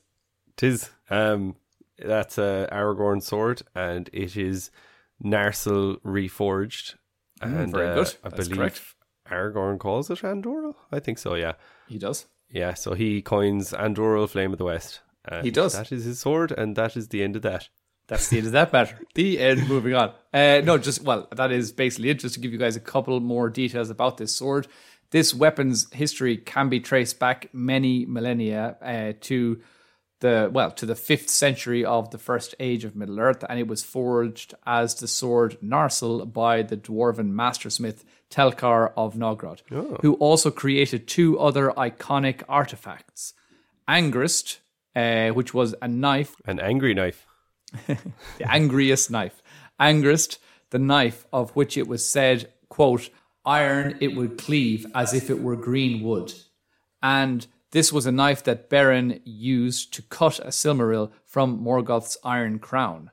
Tis. 0.57 0.91
Um, 1.11 1.57
that's 1.99 2.37
a 2.39 2.69
Aragorn 2.71 3.23
sword, 3.23 3.63
and 3.75 4.09
it 4.13 4.37
is 4.37 4.71
Narsil 5.23 6.01
reforged. 6.03 6.95
And 7.41 7.73
very 7.73 7.89
uh, 7.89 7.95
good. 7.95 8.15
I 8.25 8.29
That's 8.29 8.49
believe 8.49 8.59
correct. 8.59 8.83
Aragorn 9.31 9.79
calls 9.79 10.11
it 10.11 10.19
Anduril. 10.21 10.75
I 10.93 11.01
think 11.01 11.19
so. 11.19 11.35
Yeah, 11.35 11.55
He 11.89 11.99
does. 11.99 12.27
yeah. 12.51 12.75
So 12.75 12.95
he 12.95 13.23
coins 13.23 13.73
Anduril 13.73 14.29
Flame 14.29 14.53
of 14.53 14.59
the 14.59 14.65
West. 14.65 15.01
He 15.43 15.51
does. 15.51 15.73
That 15.75 15.93
is 15.93 16.05
his 16.05 16.19
sword, 16.21 16.53
and 16.53 16.75
that 16.77 16.97
is 16.97 17.09
the 17.09 17.23
end 17.23 17.37
of 17.37 17.43
that. 17.43 17.69
That's 18.09 18.29
the 18.29 18.39
end 18.39 18.47
of 18.47 18.53
that 18.53 18.73
matter. 18.73 18.99
The 19.15 19.39
end. 19.39 19.69
Moving 19.69 19.95
on. 19.95 20.13
Uh, 20.33 20.61
no, 20.65 20.79
just 20.79 21.03
well, 21.03 21.29
that 21.35 21.53
is 21.53 21.73
basically 21.73 22.11
it. 22.11 22.19
Just 22.19 22.35
to 22.35 22.41
give 22.41 22.53
you 22.53 22.59
guys 22.59 22.77
a 22.77 22.81
couple 22.81 23.19
more 23.21 23.49
details 23.49 23.91
about 23.91 24.17
this 24.17 24.35
sword. 24.35 24.67
This 25.11 25.35
weapon's 25.35 25.93
history 25.93 26.39
can 26.39 26.69
be 26.69 26.81
traced 26.81 27.19
back 27.19 27.49
many 27.53 28.07
millennia 28.07 28.77
uh, 28.83 29.13
to 29.23 29.61
the 30.21 30.51
well 30.53 30.71
to 30.71 30.87
the 30.87 30.95
fifth 30.95 31.29
century 31.29 31.85
of 31.85 32.11
the 32.11 32.19
first 32.19 32.55
age 32.59 32.85
of 32.85 32.97
Middle 32.97 33.21
Earth, 33.21 33.45
and 33.49 33.59
it 33.59 33.69
was 33.69 33.83
forged 33.83 34.55
as 34.67 34.95
the 34.95 35.09
sword 35.09 35.59
Narsil 35.63 36.33
by 36.33 36.63
the 36.63 36.77
dwarven 36.77 37.31
mastersmith 37.31 38.05
Telchar 38.31 38.93
of 38.97 39.15
Nogrod, 39.15 39.61
who 40.01 40.15
also 40.15 40.51
created 40.51 41.07
two 41.07 41.39
other 41.39 41.71
iconic 41.73 42.43
artifacts: 42.49 43.35
Angrist, 43.87 44.59
uh, 44.97 45.29
which 45.29 45.53
was 45.53 45.75
a 45.83 45.89
knife 45.89 46.37
An 46.47 46.59
angry 46.59 46.95
knife. 46.95 47.27
the 47.87 48.51
angriest 48.51 49.11
knife. 49.11 49.43
Angrist, 49.81 50.39
the 50.71 50.79
knife 50.79 51.27
of 51.33 51.51
which 51.51 51.77
it 51.77 51.89
was 51.89 52.09
said, 52.09 52.53
quote, 52.69 53.11
iron 53.45 53.97
it 54.01 54.15
would 54.15 54.39
cleave 54.39 54.87
as 54.95 55.15
if 55.15 55.31
it 55.31 55.43
were 55.43 55.57
green 55.57 56.03
wood. 56.03 56.33
And 57.03 57.47
this 57.73 57.93
was 57.93 58.07
a 58.07 58.13
knife 58.13 58.45
that 58.45 58.71
Beren 58.71 59.21
used 59.25 59.93
to 59.95 60.03
cut 60.03 60.39
a 60.39 60.49
Silmaril 60.49 61.11
from 61.25 61.59
Morgoth's 61.63 62.17
iron 62.23 62.59
crown, 62.59 63.11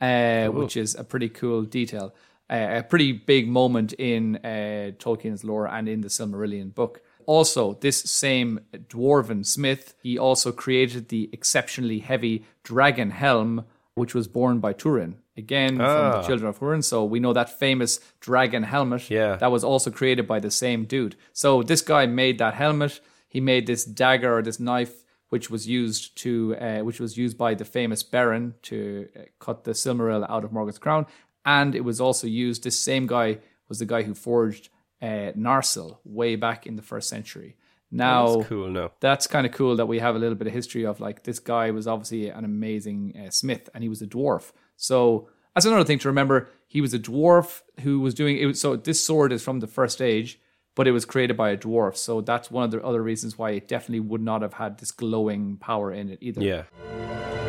uh, 0.00 0.46
which 0.48 0.76
is 0.76 0.94
a 0.94 1.04
pretty 1.04 1.28
cool 1.28 1.62
detail. 1.62 2.14
Uh, 2.50 2.68
a 2.78 2.82
pretty 2.82 3.12
big 3.12 3.48
moment 3.48 3.94
in 3.94 4.36
uh, 4.36 4.92
Tolkien's 4.98 5.42
lore 5.42 5.66
and 5.66 5.88
in 5.88 6.02
the 6.02 6.08
Silmarillion 6.08 6.74
book. 6.74 7.00
Also, 7.24 7.74
this 7.80 7.98
same 8.02 8.60
dwarven 8.74 9.46
smith, 9.46 9.94
he 10.02 10.18
also 10.18 10.52
created 10.52 11.08
the 11.08 11.30
exceptionally 11.32 12.00
heavy 12.00 12.44
dragon 12.62 13.10
helm, 13.10 13.64
which 13.94 14.14
was 14.14 14.26
borne 14.28 14.58
by 14.58 14.72
Turin. 14.72 15.16
Again, 15.36 15.76
from 15.76 16.12
the 16.12 16.22
Children 16.22 16.48
of 16.48 16.58
Hurin. 16.58 16.84
So 16.84 17.04
we 17.04 17.18
know 17.20 17.32
that 17.32 17.58
famous 17.58 18.00
dragon 18.20 18.62
helmet 18.64 19.08
Yeah. 19.10 19.36
that 19.36 19.50
was 19.50 19.64
also 19.64 19.90
created 19.90 20.26
by 20.26 20.40
the 20.40 20.50
same 20.50 20.84
dude. 20.84 21.16
So 21.32 21.62
this 21.62 21.80
guy 21.80 22.06
made 22.06 22.38
that 22.38 22.54
helmet. 22.54 23.00
He 23.28 23.40
made 23.40 23.66
this 23.66 23.84
dagger 23.84 24.36
or 24.36 24.42
this 24.42 24.60
knife, 24.60 25.04
which 25.30 25.50
was 25.50 25.66
used 25.66 26.16
to, 26.18 26.54
uh, 26.56 26.80
which 26.80 27.00
was 27.00 27.16
used 27.16 27.38
by 27.38 27.54
the 27.54 27.64
famous 27.64 28.02
Beren 28.02 28.52
to 28.62 29.08
uh, 29.16 29.20
cut 29.38 29.64
the 29.64 29.70
Silmaril 29.72 30.26
out 30.28 30.44
of 30.44 30.52
Morgoth's 30.52 30.78
crown, 30.78 31.06
and 31.46 31.74
it 31.74 31.80
was 31.84 31.98
also 32.00 32.26
used. 32.26 32.62
This 32.64 32.78
same 32.78 33.06
guy 33.06 33.38
was 33.68 33.78
the 33.78 33.86
guy 33.86 34.02
who 34.02 34.14
forged 34.14 34.68
uh, 35.00 35.32
Narsil 35.34 35.96
way 36.04 36.36
back 36.36 36.66
in 36.66 36.76
the 36.76 36.82
first 36.82 37.08
century. 37.08 37.56
Now, 37.94 38.36
That's 38.36 38.48
cool. 38.48 38.70
No. 38.70 38.90
that's 39.00 39.26
kind 39.26 39.46
of 39.46 39.52
cool 39.52 39.76
that 39.76 39.86
we 39.86 39.98
have 39.98 40.16
a 40.16 40.18
little 40.18 40.34
bit 40.34 40.46
of 40.46 40.52
history 40.54 40.84
of 40.86 40.98
like 40.98 41.24
this 41.24 41.38
guy 41.38 41.70
was 41.70 41.86
obviously 41.86 42.30
an 42.30 42.44
amazing 42.44 43.14
uh, 43.16 43.30
smith 43.30 43.68
and 43.74 43.82
he 43.84 43.88
was 43.90 44.00
a 44.00 44.06
dwarf. 44.06 44.52
So 44.76 45.28
That's 45.54 45.66
another 45.66 45.84
thing 45.84 45.98
to 46.00 46.08
remember. 46.08 46.48
He 46.66 46.80
was 46.80 46.94
a 46.94 46.98
dwarf 46.98 47.60
who 47.80 48.00
was 48.00 48.14
doing 48.14 48.38
it. 48.38 48.46
Was, 48.46 48.60
so 48.60 48.76
this 48.76 49.04
sword 49.04 49.30
is 49.30 49.42
from 49.44 49.60
the 49.60 49.66
first 49.66 50.00
age, 50.00 50.40
but 50.74 50.88
it 50.88 50.92
was 50.92 51.04
created 51.04 51.36
by 51.36 51.50
a 51.50 51.56
dwarf. 51.58 51.96
So 51.96 52.22
that's 52.22 52.50
one 52.50 52.64
of 52.64 52.70
the 52.70 52.82
other 52.82 53.02
reasons 53.02 53.36
why 53.36 53.50
it 53.50 53.68
definitely 53.68 54.00
would 54.00 54.22
not 54.22 54.40
have 54.40 54.54
had 54.54 54.78
this 54.78 54.90
glowing 54.90 55.58
power 55.58 55.92
in 55.92 56.08
it 56.08 56.18
either. 56.22 56.40
Yeah. 56.42 56.62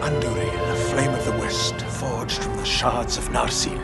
Anduri, 0.01 0.51
the 0.67 0.75
flame 0.91 1.13
of 1.13 1.23
the 1.23 1.31
west, 1.31 1.79
forged 2.01 2.43
from 2.43 2.57
the 2.57 2.65
shards 2.65 3.17
of 3.17 3.29
Narsil. 3.29 3.79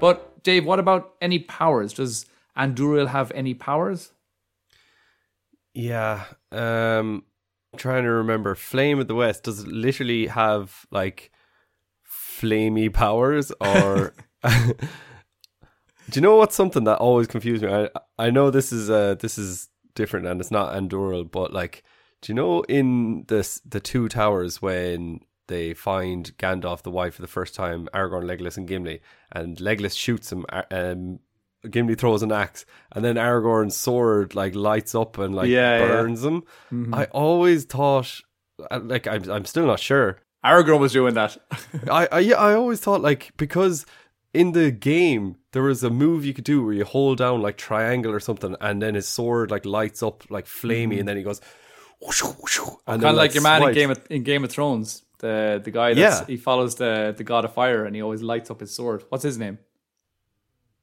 But 0.00 0.42
Dave, 0.42 0.64
what 0.64 0.78
about 0.78 1.14
any 1.20 1.40
powers? 1.40 1.92
Does 1.92 2.24
Anduril 2.56 3.08
have 3.08 3.32
any 3.34 3.54
powers? 3.54 4.12
Yeah. 5.74 6.24
Um 6.52 7.24
I'm 7.72 7.78
trying 7.78 8.04
to 8.04 8.10
remember. 8.10 8.54
Flame 8.54 9.00
of 9.00 9.08
the 9.08 9.14
West 9.14 9.44
does 9.44 9.60
it 9.60 9.68
literally 9.68 10.28
have 10.28 10.86
like 10.90 11.30
flamey 12.06 12.92
powers 12.92 13.52
or 13.60 14.14
Do 16.08 16.18
you 16.18 16.20
know 16.20 16.36
what's 16.36 16.54
something 16.54 16.84
that 16.84 16.98
always 16.98 17.26
confused 17.26 17.62
me? 17.64 17.72
I 17.72 17.90
I 18.18 18.30
know 18.30 18.50
this 18.50 18.72
is 18.72 18.88
uh 18.88 19.16
this 19.16 19.38
is 19.38 19.68
different 19.94 20.26
and 20.26 20.40
it's 20.40 20.50
not 20.50 20.74
Anduril, 20.74 21.30
but 21.30 21.52
like 21.52 21.82
do 22.22 22.32
you 22.32 22.34
know 22.34 22.62
in 22.62 23.24
this 23.28 23.60
the 23.64 23.80
two 23.80 24.08
towers 24.08 24.62
when 24.62 25.20
they 25.48 25.74
find 25.74 26.36
Gandalf 26.38 26.82
the 26.82 26.90
White 26.90 27.14
for 27.14 27.22
the 27.22 27.28
first 27.28 27.54
time, 27.54 27.88
Aragorn, 27.94 28.24
Legolas, 28.24 28.56
and 28.56 28.66
Gimli, 28.66 29.00
and 29.32 29.56
Legolas 29.58 29.96
shoots 29.96 30.32
him. 30.32 30.44
Um, 30.70 31.20
Gimli 31.70 31.94
throws 31.96 32.22
an 32.22 32.32
axe, 32.32 32.64
and 32.92 33.04
then 33.04 33.16
Aragorn's 33.16 33.76
sword 33.76 34.34
like 34.34 34.54
lights 34.54 34.94
up 34.94 35.18
and 35.18 35.34
like 35.34 35.48
Yeah, 35.48 35.78
yeah. 35.78 35.86
burns 35.88 36.24
him. 36.24 36.44
I 36.92 37.04
always 37.06 37.64
thought, 37.64 38.20
uh, 38.70 38.80
like, 38.82 39.06
I'm 39.06 39.28
I'm 39.30 39.44
still 39.44 39.66
not 39.66 39.80
sure. 39.80 40.18
Aragorn 40.44 40.78
was 40.80 40.92
doing 40.92 41.14
that. 41.14 41.36
I 41.90 42.08
I 42.12 42.18
yeah, 42.20 42.36
I 42.36 42.54
always 42.54 42.80
thought 42.80 43.00
like 43.02 43.32
because 43.36 43.84
in 44.32 44.52
the 44.52 44.70
game 44.70 45.36
there 45.52 45.62
was 45.62 45.82
a 45.82 45.90
move 45.90 46.24
you 46.24 46.34
could 46.34 46.44
do 46.44 46.62
where 46.64 46.74
you 46.74 46.84
hold 46.84 47.18
down 47.18 47.42
like 47.42 47.56
triangle 47.56 48.12
or 48.12 48.20
something, 48.20 48.54
and 48.60 48.80
then 48.80 48.94
his 48.94 49.08
sword 49.08 49.50
like 49.50 49.64
lights 49.66 50.02
up 50.02 50.24
like 50.30 50.46
flamey, 50.46 50.98
and 51.00 51.08
then 51.08 51.16
he 51.16 51.22
goes. 51.22 51.40
whoosh, 52.00 52.22
whoosh, 52.22 52.58
and 52.58 52.76
kind 52.86 53.02
then, 53.02 53.10
of 53.10 53.16
like 53.16 53.34
your 53.34 53.42
man 53.42 53.62
in. 53.62 53.74
Game 53.74 53.90
of, 53.90 54.06
in 54.10 54.22
Game 54.22 54.44
of 54.44 54.52
Thrones. 54.52 55.02
The 55.18 55.60
the 55.64 55.70
guy 55.70 55.94
that's 55.94 56.20
Yeah. 56.20 56.26
he 56.26 56.36
follows 56.36 56.74
the 56.76 57.14
the 57.16 57.24
God 57.24 57.44
of 57.46 57.54
Fire 57.54 57.84
and 57.86 57.96
he 57.96 58.02
always 58.02 58.20
lights 58.22 58.50
up 58.50 58.60
his 58.60 58.72
sword. 58.74 59.02
What's 59.08 59.24
his 59.24 59.38
name? 59.38 59.58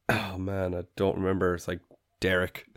Oh 0.08 0.36
man, 0.38 0.74
I 0.74 0.84
don't 0.96 1.16
remember. 1.16 1.54
It's 1.54 1.66
like 1.68 1.80
Derek. 2.20 2.66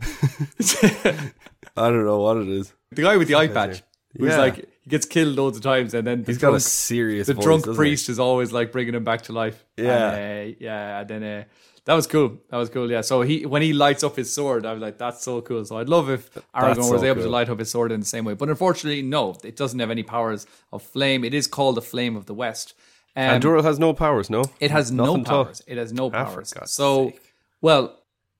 I 1.76 1.90
don't 1.90 2.04
know 2.04 2.20
what 2.20 2.38
it 2.38 2.48
is. 2.48 2.72
The 2.92 3.02
guy 3.02 3.16
with 3.16 3.28
the 3.28 3.34
eye 3.36 3.48
patch. 3.48 3.82
Who's 4.16 4.30
Yeah. 4.32 4.38
like 4.38 4.56
he 4.56 4.90
gets 4.90 5.04
killed 5.06 5.36
loads 5.36 5.58
of 5.58 5.62
times 5.62 5.92
and 5.94 6.06
then 6.06 6.22
the 6.24 6.32
He's 6.32 6.38
got 6.40 6.54
a 6.54 6.60
serious. 6.60 7.26
the 7.26 7.34
voice, 7.34 7.44
drunk 7.44 7.64
doesn't 7.64 7.74
he? 7.74 7.76
priest 7.90 8.08
is 8.08 8.18
always 8.18 8.52
like 8.52 8.72
bringing 8.72 8.94
him 8.94 9.04
back 9.04 9.22
to 9.22 9.32
life. 9.32 9.64
Yeah. 9.76 10.12
And, 10.12 10.52
uh, 10.52 10.56
yeah. 10.58 11.00
And 11.00 11.08
then 11.10 11.22
uh, 11.22 11.44
that 11.84 11.94
was 11.94 12.06
cool. 12.06 12.38
That 12.50 12.56
was 12.56 12.70
cool. 12.70 12.90
Yeah. 12.90 13.02
So 13.02 13.20
he 13.22 13.44
when 13.44 13.60
he 13.60 13.74
lights 13.74 14.02
up 14.02 14.16
his 14.16 14.32
sword, 14.32 14.64
I 14.64 14.72
was 14.72 14.80
like, 14.80 14.96
that's 14.96 15.22
so 15.22 15.42
cool. 15.42 15.64
So 15.66 15.76
I'd 15.76 15.88
love 15.90 16.08
if 16.08 16.32
Aragorn 16.34 16.42
That's 16.54 16.78
was 16.78 17.00
so 17.02 17.04
able 17.06 17.22
to 17.22 17.28
light 17.28 17.50
up 17.50 17.58
his 17.58 17.70
sword 17.70 17.92
in 17.92 18.00
the 18.00 18.06
same 18.06 18.24
way. 18.24 18.32
But 18.34 18.48
unfortunately, 18.48 19.02
no, 19.02 19.36
it 19.44 19.56
doesn't 19.56 19.78
have 19.78 19.90
any 19.90 20.02
powers 20.02 20.46
of 20.72 20.82
flame. 20.82 21.22
It 21.22 21.34
is 21.34 21.46
called 21.46 21.76
the 21.76 21.82
Flame 21.82 22.16
of 22.16 22.24
the 22.26 22.34
West. 22.34 22.72
Um, 23.16 23.40
Anduril 23.40 23.64
has 23.64 23.78
no 23.78 23.92
powers. 23.92 24.30
No, 24.30 24.44
It 24.60 24.70
has 24.70 24.92
no 24.92 25.04
Nothing 25.06 25.24
powers. 25.24 25.62
It 25.66 25.76
has 25.78 25.92
no 25.92 26.06
Ah, 26.06 26.24
powers. 26.24 26.52
God's 26.52 26.72
So, 26.72 27.10
sake. 27.10 27.34
well, 27.60 27.96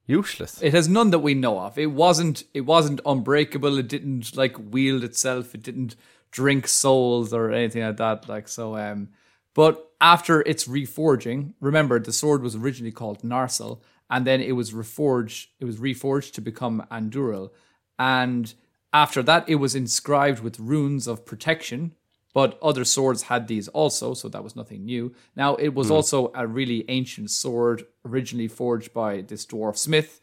useless. 0.06 0.62
it 0.62 0.72
has 0.72 0.88
none 0.88 1.10
that 1.10 1.18
we 1.20 1.34
know 1.34 1.58
of. 1.58 1.78
It 1.78 1.90
wasn't. 1.92 2.44
It 2.54 2.62
wasn't 2.62 3.00
unbreakable. 3.04 3.76
It 3.78 3.88
didn't 3.88 4.36
like 4.36 4.56
wield 4.72 5.02
itself. 5.04 5.54
It 5.54 5.62
didn't 5.62 5.96
drink 6.30 6.68
souls 6.68 7.32
or 7.32 7.50
anything 7.50 7.82
like 7.82 7.96
that. 7.96 8.28
Like 8.28 8.46
so. 8.48 8.76
Um, 8.76 9.08
but 9.54 9.90
after 10.00 10.42
its 10.42 10.68
reforging, 10.68 11.54
remember 11.60 11.98
the 11.98 12.12
sword 12.12 12.42
was 12.42 12.54
originally 12.54 12.92
called 12.92 13.22
Narsil, 13.22 13.80
and 14.08 14.24
then 14.24 14.40
it 14.40 14.52
was 14.52 14.72
reforged. 14.72 15.46
It 15.58 15.64
was 15.64 15.78
reforged 15.78 16.32
to 16.34 16.40
become 16.40 16.86
Anduril, 16.90 17.50
and 17.98 18.54
after 18.92 19.22
that, 19.24 19.48
it 19.48 19.56
was 19.56 19.74
inscribed 19.74 20.40
with 20.40 20.60
runes 20.60 21.06
of 21.08 21.26
protection. 21.26 21.94
But 22.35 22.59
other 22.62 22.85
swords 22.85 23.22
had 23.22 23.49
these 23.49 23.68
also, 23.68 24.14
so 24.14 24.29
that 24.29 24.45
was 24.45 24.55
nothing 24.55 24.85
new. 24.85 25.14
Now, 25.35 25.55
it 25.57 25.74
was 25.74 25.91
also 25.91 26.31
a 26.35 26.47
really 26.47 26.85
ancient 26.89 27.31
sword, 27.31 27.87
originally 28.05 28.49
forged 28.49 28.93
by 28.93 29.22
this 29.22 29.47
dwarf 29.47 29.76
smith. 29.79 30.20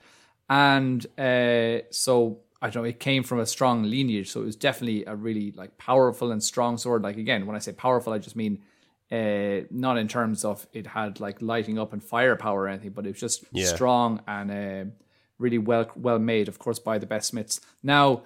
And 0.47 1.06
uh, 1.18 1.80
so, 1.89 2.39
I 2.62 2.70
don't 2.70 2.84
know, 2.84 2.89
it 2.89 2.99
came 2.99 3.24
from 3.24 3.39
a 3.39 3.45
strong 3.45 3.84
lineage. 3.84 4.30
So, 4.30 4.41
it 4.41 4.45
was 4.45 4.56
definitely 4.56 5.03
a 5.06 5.16
really 5.16 5.51
like 5.51 5.78
powerful 5.78 6.32
and 6.32 6.43
strong 6.43 6.78
sword. 6.78 7.01
Like, 7.01 7.18
again, 7.18 7.47
when 7.47 7.56
I 7.56 7.60
say 7.60 7.74
powerful, 7.74 8.14
I 8.14 8.20
just 8.20 8.36
mean 8.36 8.62
uh, 9.12 9.62
not 9.72 9.97
in 9.97 10.08
terms 10.08 10.45
of 10.45 10.68
it 10.74 10.88
had 10.88 11.20
like 11.20 11.41
lighting 11.41 11.78
up 11.80 11.93
and 11.93 12.03
firepower 12.03 12.62
or 12.64 12.68
anything, 12.68 12.91
but 12.91 13.06
it 13.06 13.12
was 13.12 13.20
just 13.20 13.45
Yeah. 13.51 13.66
strong 13.66 14.22
and 14.28 14.51
uh, 14.51 14.91
really 15.38 15.58
well 15.58 15.89
well 15.95 16.20
made, 16.20 16.47
of 16.47 16.60
course, 16.60 16.80
by 16.80 16.97
the 16.97 17.06
best 17.06 17.30
smiths. 17.30 17.60
Now, 17.84 18.22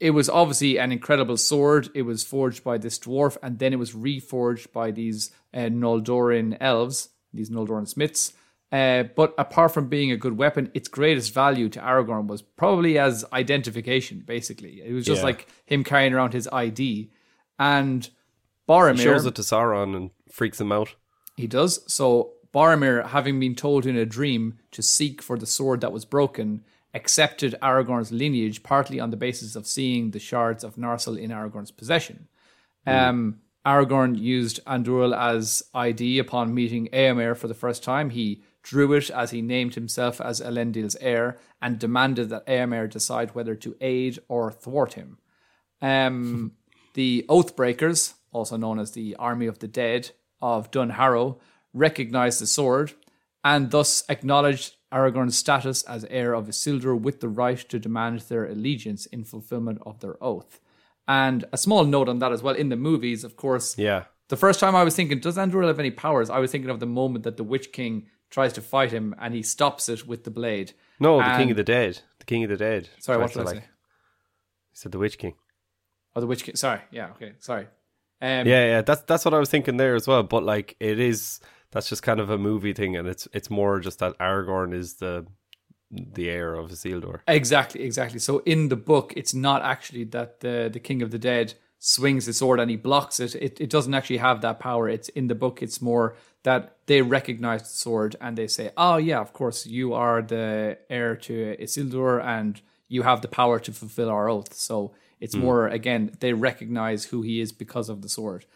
it 0.00 0.10
was 0.10 0.28
obviously 0.28 0.78
an 0.78 0.92
incredible 0.92 1.36
sword. 1.36 1.88
It 1.94 2.02
was 2.02 2.22
forged 2.24 2.62
by 2.64 2.78
this 2.78 2.98
dwarf, 2.98 3.36
and 3.42 3.58
then 3.58 3.72
it 3.72 3.78
was 3.78 3.92
reforged 3.92 4.72
by 4.72 4.90
these 4.90 5.30
uh, 5.54 5.60
Noldorin 5.70 6.56
elves, 6.60 7.08
these 7.32 7.50
Noldorin 7.50 7.88
smiths. 7.88 8.32
Uh, 8.72 9.04
but 9.04 9.32
apart 9.38 9.72
from 9.72 9.88
being 9.88 10.10
a 10.10 10.16
good 10.16 10.36
weapon, 10.36 10.70
its 10.74 10.88
greatest 10.88 11.32
value 11.32 11.68
to 11.68 11.78
Aragorn 11.80 12.26
was 12.26 12.42
probably 12.42 12.98
as 12.98 13.24
identification. 13.32 14.22
Basically, 14.26 14.82
it 14.84 14.92
was 14.92 15.04
just 15.04 15.20
Yeah. 15.20 15.26
like 15.26 15.46
him 15.64 15.84
carrying 15.84 16.12
around 16.12 16.32
his 16.32 16.48
ID, 16.52 17.10
and 17.58 18.10
Boromir 18.68 18.96
He 18.96 19.04
shows 19.04 19.24
it 19.24 19.34
to 19.36 19.42
Sauron 19.42 19.96
and 19.96 20.10
freaks 20.30 20.60
him 20.60 20.72
out. 20.72 20.94
he 21.36 21.46
does. 21.46 21.80
So 21.92 22.32
Boromir, 22.52 23.06
having 23.06 23.38
been 23.38 23.54
told 23.54 23.86
in 23.86 23.96
a 23.96 24.04
dream 24.06 24.58
to 24.72 24.82
seek 24.82 25.22
for 25.22 25.38
the 25.38 25.46
sword 25.46 25.80
that 25.82 25.92
was 25.92 26.04
broken, 26.04 26.64
accepted 26.96 27.54
Aragorn's 27.62 28.10
lineage 28.10 28.62
partly 28.62 28.98
on 28.98 29.10
the 29.10 29.16
basis 29.16 29.54
of 29.54 29.66
seeing 29.66 30.10
the 30.10 30.18
shards 30.18 30.64
of 30.64 30.76
Narsil 30.76 31.18
in 31.18 31.30
Aragorn's 31.30 31.70
possession. 31.70 32.26
Um, 32.86 33.40
Aragorn 33.66 34.18
used 34.18 34.64
Anduril 34.64 35.16
as 35.16 35.62
ID 35.74 36.18
upon 36.18 36.54
meeting 36.54 36.88
Éomer 36.92 37.36
for 37.36 37.48
the 37.48 37.54
first 37.54 37.82
time. 37.82 38.10
He 38.10 38.42
drew 38.62 38.92
it 38.94 39.10
as 39.10 39.30
he 39.32 39.42
named 39.42 39.74
himself 39.74 40.20
as 40.20 40.40
Elendil's 40.40 40.96
heir 41.00 41.36
and 41.60 41.78
demanded 41.78 42.30
that 42.30 42.46
Éomer 42.46 42.88
decide 42.88 43.34
whether 43.34 43.54
to 43.56 43.76
aid 43.80 44.18
or 44.28 44.50
thwart 44.50 44.94
him. 44.94 45.18
Um, 45.82 46.52
the 46.94 47.26
Oathbreakers, 47.28 48.14
also 48.32 48.56
known 48.56 48.78
as 48.78 48.92
the 48.92 49.16
Army 49.16 49.46
of 49.46 49.58
the 49.58 49.68
Dead 49.68 50.10
of 50.40 50.70
Dunharrow, 50.70 51.38
recognized 51.74 52.40
the 52.40 52.46
sword 52.46 52.94
and 53.44 53.70
thus 53.70 54.04
acknowledged 54.08 54.76
Aragorn's 54.96 55.36
status 55.36 55.82
as 55.82 56.04
heir 56.18 56.32
of 56.34 56.46
Isildur 56.46 56.98
with 57.06 57.20
the 57.20 57.28
right 57.28 57.58
to 57.70 57.78
demand 57.78 58.20
their 58.20 58.44
allegiance 58.46 59.06
in 59.06 59.24
fulfillment 59.24 59.78
of 59.84 60.00
their 60.00 60.16
oath. 60.22 60.60
And 61.06 61.44
a 61.52 61.58
small 61.58 61.84
note 61.84 62.08
on 62.08 62.18
that 62.20 62.32
as 62.32 62.42
well 62.42 62.54
in 62.54 62.68
the 62.68 62.76
movies, 62.76 63.24
of 63.24 63.36
course. 63.36 63.78
Yeah. 63.78 64.04
The 64.28 64.36
first 64.36 64.58
time 64.58 64.74
I 64.74 64.82
was 64.82 64.96
thinking, 64.96 65.20
does 65.20 65.36
Anduril 65.36 65.68
have 65.68 65.78
any 65.78 65.92
powers? 65.92 66.30
I 66.30 66.40
was 66.40 66.50
thinking 66.50 66.70
of 66.70 66.80
the 66.80 66.86
moment 66.86 67.24
that 67.24 67.36
the 67.36 67.44
Witch 67.44 67.72
King 67.72 68.06
tries 68.30 68.52
to 68.54 68.60
fight 68.60 68.90
him 68.92 69.14
and 69.20 69.32
he 69.34 69.42
stops 69.42 69.88
it 69.88 70.06
with 70.06 70.24
the 70.24 70.30
blade. 70.30 70.72
No, 70.98 71.18
the 71.18 71.36
King 71.36 71.50
of 71.50 71.56
the 71.56 71.62
Dead. 71.64 72.00
The 72.18 72.24
King 72.24 72.44
of 72.44 72.50
the 72.50 72.56
Dead. 72.56 72.88
Sorry, 72.98 73.18
what 73.18 73.32
did 73.32 73.46
I 73.46 73.52
say? 73.52 73.58
He 73.58 74.76
said 74.80 74.92
the 74.92 74.98
Witch 74.98 75.18
King. 75.18 75.34
Oh, 76.14 76.20
the 76.20 76.26
Witch 76.26 76.42
King. 76.44 76.56
Sorry. 76.56 76.80
Yeah, 76.90 77.10
okay. 77.10 77.34
Sorry. 77.38 77.66
Um, 78.20 78.46
Yeah, 78.46 78.66
yeah, 78.66 78.82
that's 78.82 79.02
that's 79.02 79.24
what 79.24 79.34
I 79.34 79.38
was 79.38 79.50
thinking 79.50 79.76
there 79.76 79.94
as 79.94 80.08
well. 80.08 80.22
But 80.22 80.42
like, 80.42 80.74
it 80.80 80.98
is 80.98 81.40
that's 81.70 81.88
just 81.88 82.02
kind 82.02 82.20
of 82.20 82.30
a 82.30 82.38
movie 82.38 82.72
thing, 82.72 82.96
and 82.96 83.08
it's 83.08 83.28
it's 83.32 83.50
more 83.50 83.80
just 83.80 83.98
that 83.98 84.18
Aragorn 84.18 84.74
is 84.74 84.94
the 84.94 85.26
the 85.90 86.28
heir 86.28 86.54
of 86.54 86.70
Isildur. 86.70 87.20
Exactly, 87.28 87.82
exactly. 87.82 88.18
So 88.18 88.42
in 88.44 88.68
the 88.68 88.76
book, 88.76 89.12
it's 89.16 89.34
not 89.34 89.62
actually 89.62 90.04
that 90.04 90.40
the 90.40 90.70
the 90.72 90.80
King 90.80 91.02
of 91.02 91.10
the 91.10 91.18
Dead 91.18 91.54
swings 91.78 92.26
the 92.26 92.32
sword 92.32 92.58
and 92.58 92.70
he 92.70 92.76
blocks 92.76 93.20
it. 93.20 93.34
It 93.34 93.60
it 93.60 93.70
doesn't 93.70 93.94
actually 93.94 94.18
have 94.18 94.40
that 94.40 94.58
power. 94.58 94.88
It's 94.88 95.08
in 95.10 95.28
the 95.28 95.34
book. 95.34 95.62
It's 95.62 95.80
more 95.80 96.16
that 96.42 96.76
they 96.86 97.02
recognize 97.02 97.62
the 97.62 97.76
sword 97.76 98.16
and 98.20 98.36
they 98.36 98.46
say, 98.46 98.70
"Oh 98.76 98.96
yeah, 98.96 99.20
of 99.20 99.32
course, 99.32 99.66
you 99.66 99.92
are 99.94 100.22
the 100.22 100.78
heir 100.88 101.16
to 101.16 101.56
Isildur 101.60 102.22
and 102.24 102.60
you 102.88 103.02
have 103.02 103.20
the 103.20 103.28
power 103.28 103.58
to 103.60 103.72
fulfill 103.72 104.08
our 104.08 104.28
oath." 104.28 104.54
So 104.54 104.92
it's 105.20 105.34
hmm. 105.34 105.42
more 105.42 105.68
again 105.68 106.16
they 106.20 106.32
recognize 106.32 107.06
who 107.06 107.22
he 107.22 107.40
is 107.40 107.52
because 107.52 107.88
of 107.88 108.02
the 108.02 108.08
sword. 108.08 108.46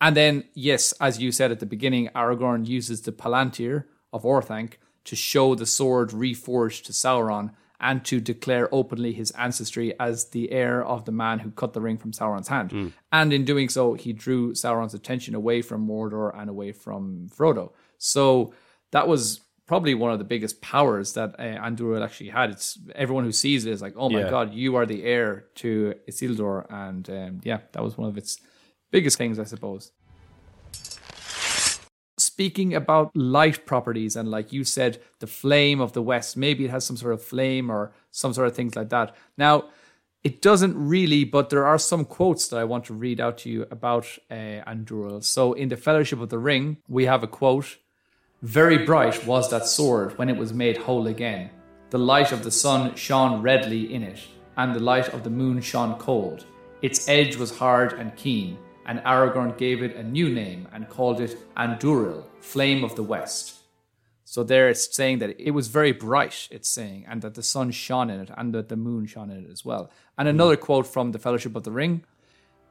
And 0.00 0.16
then, 0.16 0.44
yes, 0.54 0.92
as 1.00 1.20
you 1.20 1.30
said 1.32 1.50
at 1.50 1.60
the 1.60 1.66
beginning, 1.66 2.08
Aragorn 2.14 2.66
uses 2.66 3.02
the 3.02 3.12
Palantir 3.12 3.84
of 4.12 4.22
Orthanc 4.24 4.74
to 5.04 5.16
show 5.16 5.54
the 5.54 5.66
sword 5.66 6.10
reforged 6.10 6.84
to 6.84 6.92
Sauron 6.92 7.50
and 7.82 8.04
to 8.04 8.20
declare 8.20 8.68
openly 8.74 9.12
his 9.12 9.30
ancestry 9.32 9.98
as 9.98 10.26
the 10.30 10.50
heir 10.52 10.84
of 10.84 11.06
the 11.06 11.12
man 11.12 11.38
who 11.38 11.50
cut 11.50 11.72
the 11.72 11.80
ring 11.80 11.96
from 11.96 12.12
Sauron's 12.12 12.48
hand. 12.48 12.92
And 13.10 13.32
in 13.32 13.44
doing 13.44 13.68
so, 13.70 13.94
he 13.94 14.12
drew 14.12 14.52
Sauron's 14.52 14.92
attention 14.94 15.34
away 15.34 15.62
from 15.62 15.86
Mordor 15.86 16.38
and 16.38 16.50
away 16.50 16.72
from 16.72 17.28
Frodo. 17.34 17.72
So 17.96 18.52
that 18.90 19.08
was 19.08 19.40
probably 19.66 19.94
one 19.94 20.12
of 20.12 20.18
the 20.18 20.24
biggest 20.24 20.60
powers 20.60 21.12
that 21.14 21.36
uh, 21.38 21.42
Anduril 21.42 22.04
actually 22.04 22.28
had. 22.30 22.50
It's 22.50 22.78
everyone 22.94 23.24
who 23.24 23.32
sees 23.32 23.64
it 23.64 23.70
is 23.72 23.80
like, 23.80 23.94
oh 23.96 24.10
my 24.10 24.20
Yeah. 24.20 24.30
god, 24.30 24.52
you 24.52 24.76
are 24.76 24.84
the 24.84 25.04
heir 25.04 25.44
to 25.56 25.94
Isildur, 26.08 26.66
and 26.68 27.08
um, 27.08 27.40
yeah, 27.44 27.60
that 27.72 27.82
was 27.82 27.96
one 27.96 28.08
of 28.08 28.18
its 28.18 28.38
biggest 28.90 29.18
things, 29.18 29.38
I 29.38 29.44
suppose. 29.44 29.92
speaking 32.40 32.74
about 32.74 33.14
light 33.14 33.66
properties 33.66 34.16
and 34.16 34.30
like 34.30 34.52
you 34.52 34.64
said, 34.64 34.98
the 35.18 35.26
flame 35.26 35.80
of 35.80 35.92
the 35.92 36.02
west. 36.02 36.36
Maybe 36.36 36.64
it 36.64 36.70
has 36.70 36.86
some 36.86 36.96
sort 36.96 37.12
of 37.12 37.22
flame 37.22 37.70
or 37.70 37.92
some 38.10 38.32
sort 38.32 38.46
of 38.46 38.54
things 38.54 38.76
like 38.76 38.88
that. 38.90 39.14
Now, 39.36 39.64
it 40.22 40.42
doesn't 40.42 40.76
really, 40.76 41.24
but 41.24 41.48
there 41.48 41.66
are 41.66 41.78
some 41.78 42.04
quotes 42.04 42.48
that 42.48 42.58
I 42.58 42.64
want 42.64 42.84
to 42.86 42.94
read 42.94 43.20
out 43.20 43.38
to 43.38 43.50
you 43.50 43.66
about 43.70 44.06
uh. 44.30 45.20
So 45.20 45.52
in 45.54 45.68
the 45.70 45.76
Fellowship 45.76 46.20
of 46.20 46.28
the 46.28 46.38
Ring, 46.38 46.76
we 46.88 47.06
have 47.06 47.22
a 47.22 47.26
quote 47.26 47.78
Very 48.42 48.84
bright 48.84 49.26
was 49.26 49.50
that 49.50 49.66
sword 49.66 50.18
when 50.18 50.28
it 50.28 50.36
was 50.36 50.52
made 50.52 50.76
whole 50.76 51.06
again. 51.06 51.50
The 51.88 51.98
light 51.98 52.32
of 52.32 52.44
the 52.44 52.50
sun 52.50 52.94
shone 52.94 53.40
redly 53.42 53.92
in 53.94 54.02
it, 54.02 54.20
and 54.58 54.74
the 54.74 54.80
light 54.80 55.08
of 55.14 55.24
the 55.24 55.30
moon 55.30 55.60
shone 55.60 55.98
cold. 55.98 56.44
Its 56.82 57.08
edge 57.08 57.36
was 57.36 57.56
hard 57.56 57.94
and 57.94 58.14
keen, 58.14 58.58
and 58.90 58.98
Aragorn 59.04 59.56
gave 59.56 59.84
it 59.84 59.94
a 59.94 60.02
new 60.02 60.28
name 60.28 60.66
and 60.72 60.88
called 60.88 61.20
it 61.20 61.36
Andúril, 61.56 62.24
Flame 62.40 62.82
of 62.82 62.96
the 62.96 63.04
West. 63.04 63.54
So 64.24 64.42
there 64.42 64.68
it's 64.68 64.92
saying 64.92 65.20
that 65.20 65.40
it 65.40 65.52
was 65.52 65.68
very 65.68 65.92
bright, 65.92 66.48
it's 66.50 66.68
saying, 66.68 67.06
and 67.08 67.22
that 67.22 67.34
the 67.34 67.42
sun 67.44 67.70
shone 67.70 68.10
in 68.10 68.18
it 68.18 68.30
and 68.36 68.52
that 68.52 68.68
the 68.68 68.74
moon 68.74 69.06
shone 69.06 69.30
in 69.30 69.44
it 69.44 69.50
as 69.52 69.64
well. 69.64 69.92
And 70.18 70.26
another 70.26 70.56
quote 70.56 70.88
from 70.88 71.12
the 71.12 71.20
Fellowship 71.20 71.54
of 71.54 71.62
the 71.62 71.70
Ring. 71.70 72.02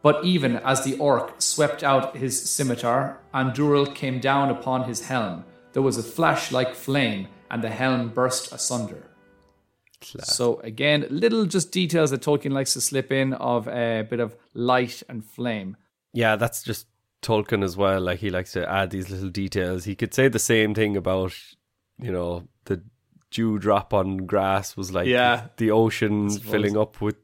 But 0.01 0.25
even 0.25 0.57
as 0.57 0.83
the 0.83 0.97
orc 0.97 1.41
swept 1.41 1.85
out 1.85 2.17
his 2.17 2.37
scimitar, 2.37 3.21
Andúril 3.33 3.95
came 3.95 4.19
down 4.19 4.49
upon 4.49 4.89
his 4.89 5.07
helm. 5.07 5.45
There 5.71 5.81
was 5.81 5.97
a 5.97 6.03
flash 6.03 6.51
like 6.51 6.75
flame, 6.75 7.29
and 7.49 7.63
the 7.63 7.69
helm 7.69 8.09
burst 8.09 8.51
asunder. 8.51 9.05
So 10.01 10.59
again, 10.65 11.07
little 11.09 11.45
just 11.45 11.71
details 11.71 12.11
that 12.11 12.21
Tolkien 12.21 12.51
likes 12.51 12.73
to 12.73 12.81
slip 12.81 13.09
in 13.09 13.31
of 13.33 13.69
a 13.69 14.05
bit 14.09 14.19
of 14.19 14.35
light 14.53 15.01
and 15.07 15.23
flame. 15.23 15.77
Yeah, 16.13 16.35
that's 16.35 16.63
just 16.63 16.87
Tolkien 17.21 17.63
as 17.63 17.75
well. 17.77 18.01
Like 18.01 18.19
he 18.19 18.29
likes 18.29 18.53
to 18.53 18.69
add 18.69 18.89
these 18.91 19.09
little 19.09 19.29
details. 19.29 19.83
He 19.85 19.95
could 19.95 20.13
say 20.13 20.27
the 20.27 20.39
same 20.39 20.73
thing 20.73 20.95
about, 20.97 21.33
you 22.01 22.11
know, 22.11 22.47
the 22.65 22.81
dew 23.31 23.59
drop 23.59 23.93
on 23.93 24.17
grass 24.25 24.75
was 24.77 24.91
like 24.91 25.07
Yeah. 25.07 25.47
the 25.57 25.71
ocean 25.71 26.29
filling 26.39 26.77
up 26.77 26.99
with 27.01 27.15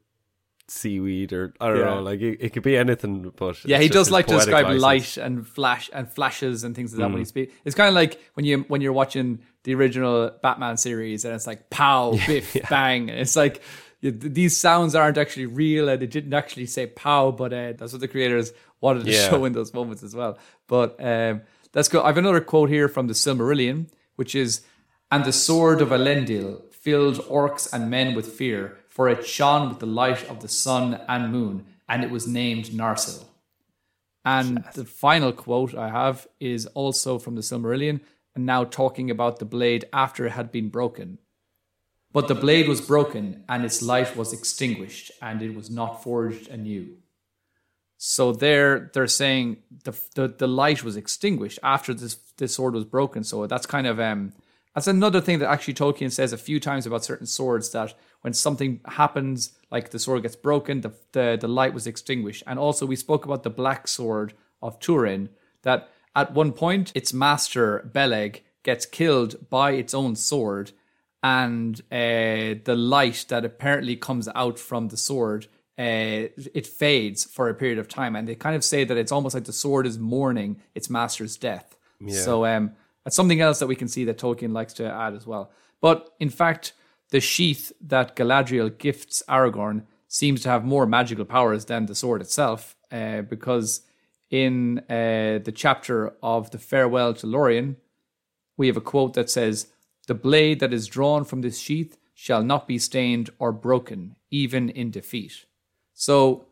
seaweed 0.68 1.32
or 1.32 1.54
I 1.60 1.68
don't 1.68 1.78
Yeah. 1.78 1.84
know. 1.84 2.02
Like 2.02 2.20
it, 2.20 2.38
it 2.40 2.52
could 2.52 2.62
be 2.62 2.76
anything, 2.76 3.32
but 3.36 3.64
Yeah, 3.64 3.78
he 3.78 3.88
does 3.88 4.10
like 4.10 4.26
to 4.26 4.34
describe 4.34 4.66
license. 4.66 4.82
light 4.82 5.24
and 5.24 5.46
flash 5.46 5.90
and 5.92 6.10
flashes 6.10 6.64
and 6.64 6.74
things 6.74 6.92
like 6.92 6.98
that 7.00 7.10
when 7.10 7.18
he 7.18 7.24
Mm. 7.24 7.28
speaks. 7.28 7.54
It's 7.64 7.74
kind 7.76 7.88
of 7.88 7.94
like 7.94 8.20
when 8.34 8.44
you 8.44 8.64
when 8.68 8.80
you're 8.80 8.92
watching 8.92 9.40
the 9.64 9.74
original 9.74 10.30
Batman 10.42 10.76
series 10.76 11.24
and 11.24 11.34
it's 11.34 11.46
like 11.46 11.70
pow, 11.70 12.12
biff, 12.26 12.56
bang. 12.68 13.10
And 13.10 13.20
it's 13.20 13.36
like 13.36 13.62
these 14.02 14.56
sounds 14.56 14.94
aren't 14.94 15.18
actually 15.18 15.46
real 15.46 15.88
and 15.88 16.02
it 16.02 16.10
didn't 16.10 16.34
actually 16.34 16.66
say 16.66 16.86
pow, 16.86 17.30
but 17.30 17.52
uh, 17.52 17.72
that's 17.72 17.92
what 17.92 18.00
the 18.00 18.08
creators 18.08 18.52
wanted 18.80 19.04
to 19.04 19.10
Yeah. 19.12 19.28
show 19.30 19.44
in 19.44 19.52
those 19.52 19.72
moments 19.74 20.02
as 20.02 20.14
well. 20.14 20.38
But 20.66 20.96
um, 21.00 21.42
that's 21.72 21.88
good. 21.88 22.02
I 22.02 22.08
have 22.08 22.18
another 22.18 22.40
quote 22.40 22.68
here 22.70 22.88
from 22.88 23.06
the 23.06 23.14
Silmarillion, 23.14 23.88
which 24.16 24.34
is, 24.34 24.62
"And 25.10 25.24
the 25.24 25.32
sword 25.32 25.80
of 25.80 25.90
Elendil 25.90 26.62
filled 26.72 27.16
orcs 27.28 27.72
and 27.72 27.90
men 27.90 28.14
with 28.14 28.26
fear, 28.32 28.78
for 28.88 29.08
it 29.08 29.26
shone 29.26 29.68
with 29.68 29.78
the 29.80 29.86
light 29.86 30.28
of 30.30 30.40
the 30.40 30.48
sun 30.48 31.00
and 31.08 31.32
moon, 31.32 31.66
and 31.88 32.02
it 32.04 32.10
was 32.10 32.26
named 32.26 32.66
Narsil." 32.66 33.24
And 34.24 34.64
the 34.74 34.84
final 34.84 35.32
quote 35.32 35.74
I 35.74 35.88
have 35.88 36.26
is 36.40 36.66
also 36.74 37.18
from 37.18 37.36
the 37.36 37.42
Silmarillion, 37.42 38.00
and 38.34 38.44
now 38.44 38.64
talking 38.64 39.10
about 39.10 39.38
the 39.38 39.44
blade 39.44 39.84
after 39.92 40.26
it 40.26 40.32
had 40.32 40.50
been 40.50 40.68
broken. 40.68 41.18
But 42.12 42.28
the 42.28 42.34
blade 42.34 42.68
was 42.68 42.80
broken, 42.80 43.44
and 43.48 43.64
its 43.64 43.82
light 43.82 44.16
was 44.16 44.32
extinguished, 44.32 45.10
and 45.20 45.42
it 45.42 45.54
was 45.54 45.70
not 45.70 46.02
forged 46.02 46.48
anew. 46.48 46.96
So 47.98 48.32
there, 48.32 48.90
they're 48.92 49.06
saying 49.06 49.58
the, 49.84 49.98
the 50.14 50.28
the 50.28 50.46
light 50.46 50.84
was 50.84 50.96
extinguished 50.96 51.58
after 51.62 51.94
this 51.94 52.16
this 52.36 52.54
sword 52.54 52.74
was 52.74 52.84
broken. 52.84 53.24
So 53.24 53.46
that's 53.46 53.66
kind 53.66 53.86
of 53.86 53.98
um 53.98 54.32
that's 54.74 54.86
another 54.86 55.22
thing 55.22 55.38
that 55.38 55.50
actually 55.50 55.74
Tolkien 55.74 56.12
says 56.12 56.34
a 56.34 56.38
few 56.38 56.60
times 56.60 56.86
about 56.86 57.04
certain 57.04 57.26
swords 57.26 57.70
that 57.70 57.94
when 58.20 58.34
something 58.34 58.80
happens, 58.84 59.52
like 59.70 59.90
the 59.90 59.98
sword 59.98 60.22
gets 60.22 60.36
broken, 60.36 60.82
the 60.82 60.92
the, 61.12 61.38
the 61.40 61.48
light 61.48 61.72
was 61.72 61.86
extinguished. 61.86 62.42
And 62.46 62.58
also 62.58 62.84
we 62.84 62.96
spoke 62.96 63.24
about 63.24 63.42
the 63.42 63.50
black 63.50 63.88
sword 63.88 64.34
of 64.60 64.78
Turin 64.78 65.30
that 65.62 65.88
at 66.14 66.34
one 66.34 66.52
point 66.52 66.92
its 66.94 67.14
master 67.14 67.90
Beleg 67.92 68.42
gets 68.62 68.84
killed 68.84 69.48
by 69.48 69.70
its 69.72 69.94
own 69.94 70.16
sword 70.16 70.72
and 71.22 71.80
uh, 71.90 72.60
the 72.64 72.76
light 72.76 73.24
that 73.28 73.44
apparently 73.44 73.96
comes 73.96 74.28
out 74.34 74.58
from 74.58 74.88
the 74.88 74.96
sword 74.96 75.46
uh, 75.78 76.32
it 76.54 76.66
fades 76.66 77.24
for 77.24 77.48
a 77.48 77.54
period 77.54 77.78
of 77.78 77.88
time 77.88 78.16
and 78.16 78.26
they 78.26 78.34
kind 78.34 78.56
of 78.56 78.64
say 78.64 78.84
that 78.84 78.96
it's 78.96 79.12
almost 79.12 79.34
like 79.34 79.44
the 79.44 79.52
sword 79.52 79.86
is 79.86 79.98
mourning 79.98 80.60
its 80.74 80.88
master's 80.88 81.36
death. 81.36 81.76
So 82.22 82.46
um, 82.46 82.72
that's 83.04 83.16
something 83.16 83.40
else 83.40 83.58
that 83.58 83.66
we 83.66 83.76
can 83.76 83.88
see 83.88 84.04
that 84.04 84.18
tolkien 84.18 84.52
likes 84.52 84.72
to 84.74 84.90
add 84.90 85.14
as 85.14 85.26
well. 85.26 85.50
But 85.80 86.14
in 86.18 86.30
fact 86.30 86.72
the 87.10 87.20
sheath 87.20 87.72
that 87.80 88.16
galadriel 88.16 88.76
gifts 88.76 89.22
aragorn 89.28 89.84
seems 90.08 90.42
to 90.42 90.48
have 90.48 90.64
more 90.64 90.86
magical 90.86 91.24
powers 91.24 91.66
than 91.66 91.86
the 91.86 91.94
sword 91.94 92.20
itself 92.20 92.76
uh, 92.90 93.22
because 93.22 93.82
in 94.30 94.78
uh, 94.90 95.38
the 95.44 95.52
chapter 95.54 96.14
of 96.22 96.50
the 96.50 96.58
farewell 96.58 97.14
to 97.14 97.26
lorien 97.26 97.76
we 98.56 98.66
have 98.66 98.76
a 98.76 98.80
quote 98.80 99.14
that 99.14 99.30
says, 99.30 99.68
The 100.06 100.14
blade 100.14 100.60
that 100.60 100.72
is 100.72 100.86
drawn 100.86 101.24
from 101.24 101.42
this 101.42 101.58
sheath 101.58 101.98
shall 102.14 102.42
not 102.42 102.66
be 102.66 102.78
stained 102.78 103.30
or 103.38 103.52
broken, 103.52 104.16
even 104.30 104.68
in 104.70 104.90
defeat. 104.90 105.44
So 105.98 106.44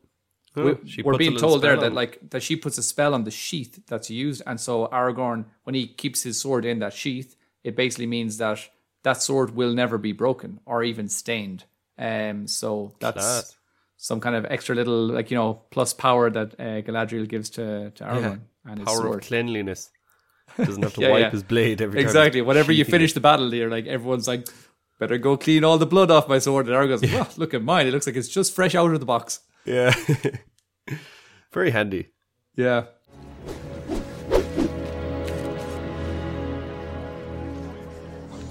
we, 0.56 0.76
we're 1.04 1.18
being 1.18 1.36
told 1.36 1.60
there 1.62 1.76
that 1.76 1.86
on. 1.86 1.94
like 1.94 2.18
that 2.30 2.42
she 2.42 2.56
puts 2.56 2.78
a 2.78 2.82
spell 2.82 3.12
on 3.14 3.24
the 3.24 3.30
sheath 3.30 3.78
that's 3.86 4.08
used, 4.10 4.42
and 4.46 4.58
so 4.58 4.88
Aragorn, 4.88 5.44
when 5.64 5.74
he 5.74 5.86
keeps 5.86 6.22
his 6.22 6.40
sword 6.40 6.64
in 6.64 6.78
that 6.78 6.94
sheath, 6.94 7.36
it 7.62 7.76
basically 7.76 8.06
means 8.06 8.38
that 8.38 8.58
that 9.02 9.20
sword 9.20 9.54
will 9.54 9.74
never 9.74 9.98
be 9.98 10.12
broken 10.12 10.60
or 10.64 10.82
even 10.82 11.08
stained. 11.08 11.64
Um, 11.98 12.46
so 12.48 12.94
that's 13.00 13.54
some 13.98 14.20
kind 14.20 14.34
of 14.34 14.46
extra 14.46 14.74
little 14.74 15.06
like 15.08 15.30
you 15.30 15.36
know 15.36 15.62
plus 15.70 15.92
power 15.92 16.30
that 16.30 16.54
uh, 16.58 16.80
Galadriel 16.82 17.28
gives 17.28 17.50
to 17.50 17.90
to 17.90 18.04
Aragorn 18.04 18.40
and 18.64 18.78
his 18.78 18.86
Power 18.88 18.96
sword. 18.96 19.22
of 19.22 19.28
cleanliness. 19.28 19.90
Doesn't 20.56 20.82
have 20.82 20.94
to 20.94 21.00
Yeah, 21.02 21.10
wipe 21.10 21.20
yeah. 21.20 21.30
his 21.30 21.42
blade 21.42 21.82
every 21.82 22.00
time. 22.00 22.06
Exactly. 22.06 22.40
Whenever 22.42 22.72
you 22.72 22.84
finish 22.84 23.10
it. 23.10 23.14
the 23.14 23.20
battle, 23.20 23.52
you're 23.52 23.70
like 23.70 23.86
everyone's 23.86 24.26
like, 24.28 24.46
better 24.98 25.18
go 25.18 25.36
clean 25.36 25.64
all 25.64 25.78
the 25.78 25.86
blood 25.86 26.10
off 26.10 26.28
my 26.28 26.38
sword. 26.38 26.68
And 26.68 26.74
Aragorn 26.74 27.00
goes, 27.00 27.12
well, 27.12 27.28
look 27.36 27.54
at 27.54 27.62
mine. 27.62 27.86
It 27.86 27.90
looks 27.92 28.06
like 28.06 28.16
it's 28.16 28.28
just 28.28 28.54
fresh 28.54 28.74
out 28.74 28.92
of 28.92 29.00
the 29.00 29.06
box. 29.06 29.40
Yeah. 29.64 29.94
Very 31.52 31.70
handy. 31.70 32.08
Yeah. 32.56 32.84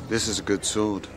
This 0.09 0.27
is 0.27 0.39
a 0.39 0.43
good 0.43 0.63
sword. 0.63 1.07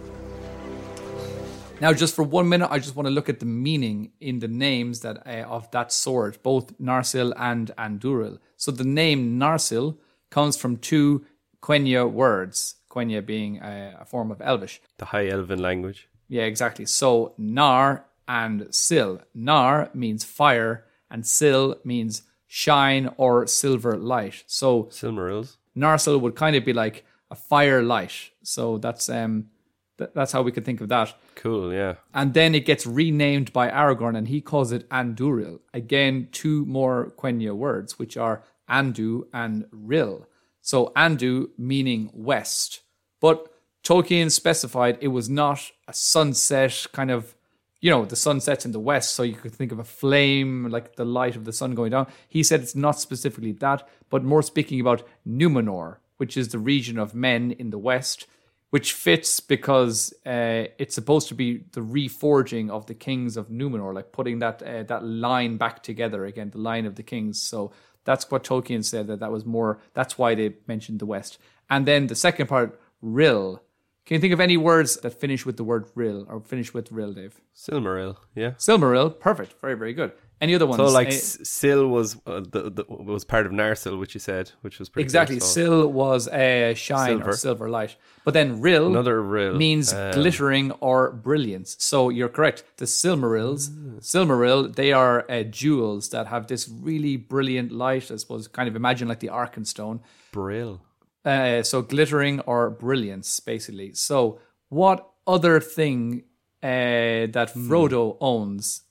Now, 1.81 1.93
just 1.93 2.15
for 2.15 2.23
one 2.23 2.49
minute, 2.49 2.69
I 2.71 2.79
just 2.79 2.97
want 2.97 3.07
to 3.07 3.13
look 3.13 3.29
at 3.29 3.41
the 3.41 3.47
meaning 3.47 4.13
in 4.21 4.39
the 4.39 4.49
names 4.49 5.01
that 5.01 5.27
uh, 5.27 5.43
of 5.47 5.71
that 5.73 5.93
sword, 5.93 6.39
both 6.43 6.79
Narsil 6.79 7.35
and 7.37 7.71
Anduril. 7.77 8.39
So 8.57 8.71
the 8.71 8.85
name 8.85 9.39
Narsil 9.39 9.99
comes 10.31 10.57
from 10.57 10.79
two 10.79 11.27
Quenya 11.61 12.11
words. 12.11 12.77
Quenya 12.97 13.25
being 13.25 13.59
a, 13.59 13.99
a 14.01 14.05
form 14.05 14.31
of 14.31 14.41
Elvish. 14.41 14.81
The 14.97 15.05
high 15.07 15.29
elven 15.29 15.61
language. 15.61 16.09
Yeah, 16.29 16.45
exactly. 16.45 16.87
So 16.87 17.35
Nar 17.37 18.07
and 18.27 18.69
Sil. 18.75 19.21
Nar 19.35 19.91
means 19.95 20.25
fire, 20.25 20.85
and 21.11 21.27
Sil 21.27 21.77
means 21.85 22.23
shine 22.47 23.11
or 23.17 23.47
silver 23.47 23.97
light. 23.97 24.45
So 24.47 24.85
Silmarils. 24.85 25.57
Narsil 25.77 26.21
would 26.21 26.35
kind 26.35 26.57
of 26.57 26.65
be 26.65 26.73
like 26.73 27.05
a 27.31 27.35
fire 27.35 27.83
light. 27.83 28.31
So 28.43 28.79
that's 28.79 29.09
um 29.11 29.51
th- 29.99 30.11
that's 30.15 30.33
how 30.33 30.43
we 30.43 30.53
could 30.53 30.65
think 30.65 30.81
of 30.81 30.89
that. 30.89 31.15
Cool, 31.35 31.73
yeah. 31.73 31.97
And 32.15 32.33
then 32.33 32.55
it 32.55 32.65
gets 32.65 32.87
renamed 32.87 33.53
by 33.53 33.69
Aragorn, 33.69 34.17
and 34.17 34.29
he 34.29 34.41
calls 34.41 34.73
it 34.73 34.89
Anduril. 34.89 35.61
Again, 35.75 36.29
two 36.33 36.65
more 36.65 37.13
Quenya 37.19 37.55
words, 37.55 37.99
which 37.99 38.17
are 38.17 38.43
Andu 38.71 39.27
and 39.33 39.67
Ril. 39.71 40.27
So 40.63 40.93
Andu 40.97 41.51
meaning 41.59 42.11
west, 42.13 42.81
but 43.27 43.53
Tolkien 43.83 44.31
specified 44.31 44.99
it 45.01 45.09
was 45.09 45.29
not 45.29 45.59
a 45.89 45.93
sunset 45.93 46.87
kind 46.93 47.11
of, 47.11 47.35
you 47.81 47.91
know, 47.91 48.05
the 48.05 48.15
sun 48.15 48.39
sets 48.41 48.65
in 48.65 48.71
the 48.71 48.87
west, 48.93 49.15
so 49.15 49.25
you 49.25 49.35
could 49.35 49.53
think 49.53 49.73
of 49.73 49.81
a 49.81 49.91
flame 50.01 50.69
like 50.71 50.95
the 50.95 51.05
light 51.05 51.35
of 51.35 51.45
the 51.45 51.53
sun 51.53 51.75
going 51.75 51.91
down. 51.91 52.07
He 52.29 52.45
said 52.45 52.61
it's 52.61 52.77
not 52.77 53.01
specifically 53.01 53.51
that, 53.65 53.89
but 54.11 54.23
more 54.23 54.43
speaking 54.43 54.81
about 54.81 55.03
Numenor, 55.27 55.97
which 56.19 56.37
is 56.37 56.47
the 56.51 56.61
region 56.61 57.01
of 57.01 57.17
men 57.17 57.51
in 57.63 57.71
the 57.71 57.79
west 57.91 58.27
which 58.71 58.93
fits 58.93 59.41
because 59.41 60.13
uh, 60.27 60.65
it's 60.83 60.95
supposed 60.95 61.29
to 61.29 61.35
be 61.35 61.65
the 61.73 61.81
reforging 61.81 62.69
of 62.69 62.85
the 62.87 62.95
kings 62.95 63.37
of 63.37 63.49
Numenor, 63.49 63.95
like 63.95 64.11
putting 64.11 64.41
that 64.41 64.61
uh, 64.61 64.83
that 64.83 65.05
line 65.05 65.57
back 65.57 65.83
together 65.83 66.27
again, 66.27 66.51
the 66.51 66.59
line 66.59 66.85
of 66.85 66.97
the 66.97 67.03
kings. 67.03 67.41
So 67.41 67.73
that's 68.05 68.29
what 68.31 68.45
Tolkien 68.45 68.85
said 68.85 69.07
that 69.07 69.21
that 69.21 69.33
was 69.33 69.45
more. 69.47 69.79
That's 69.95 70.19
why 70.19 70.35
they 70.35 70.55
mentioned 70.67 70.99
the 70.99 71.07
West. 71.07 71.39
And 71.69 71.87
then 71.87 72.07
the 72.07 72.15
second 72.15 72.47
part, 72.49 72.79
Rill. 73.03 73.63
Can 74.05 74.15
you 74.15 74.21
think 74.21 74.33
of 74.33 74.41
any 74.41 74.57
words 74.57 74.99
that 74.99 75.11
finish 75.21 75.45
with 75.45 75.57
the 75.57 75.65
word 75.65 75.87
Rill 75.97 76.27
or 76.29 76.41
finish 76.41 76.73
with 76.73 76.93
Rill, 76.93 77.13
Dave? 77.13 77.41
Silmaril, 77.57 78.17
yeah. 78.37 78.51
Silmaril, 78.53 79.19
perfect, 79.19 79.61
very 79.61 79.75
very 79.75 79.93
good. 79.95 80.13
Any 80.41 80.55
other 80.55 80.67
ones? 80.67 80.77
So 80.77 80.85
like 80.87 81.09
S- 81.09 81.39
Sil 81.49 81.89
was 81.89 82.17
uh, 82.27 82.41
the, 82.41 82.71
the 82.71 82.85
was 82.89 83.25
part 83.25 83.47
of 83.47 83.53
Narsil, 83.53 83.99
which 83.99 84.13
you 84.15 84.21
said, 84.21 84.53
which 84.61 84.79
was 84.79 84.89
pretty 84.91 85.05
good, 85.05 85.07
exactly. 85.09 85.41
so- 85.41 85.47
Sil 85.49 85.89
was 85.91 86.29
a 86.29 86.75
shine 86.77 87.17
Silver. 87.19 87.31
or 87.31 87.33
silver 87.33 87.69
light, 87.71 87.97
but 88.25 88.33
then 88.35 88.61
Rill 88.61 88.87
Another 88.89 89.21
Rill, 89.23 89.57
means 89.57 89.93
um, 89.95 90.13
glittering 90.13 90.71
or 90.81 91.11
brilliance. 91.11 91.75
So 91.81 92.11
you're 92.11 92.29
correct. 92.29 92.63
The 92.77 92.85
Silmarils, 92.85 93.71
Ah. 93.71 93.99
Silmaril, 94.01 94.73
they 94.77 94.93
are 94.93 95.25
uh, 95.29 95.43
jewels 95.43 96.11
that 96.11 96.27
have 96.29 96.47
this 96.47 96.69
really 96.69 97.17
brilliant 97.17 97.73
light. 97.73 98.11
I 98.13 98.17
suppose 98.17 98.47
kind 98.47 98.69
of 98.69 98.77
imagine 98.77 99.09
like 99.09 99.21
the 99.21 99.29
Arkenstone. 99.31 100.01
Brill. 100.33 100.83
Uh, 101.27 101.63
so 101.63 101.83
glittering 101.83 102.41
or 102.41 102.71
brilliance, 102.71 103.41
basically. 103.41 103.93
So 103.95 104.39
what 104.69 104.99
other 105.27 105.61
thing 105.61 106.23
uh, 106.63 107.27
that 107.37 107.51
Hmm. 107.53 107.69
Frodo 107.71 108.17
owns? 108.21 108.83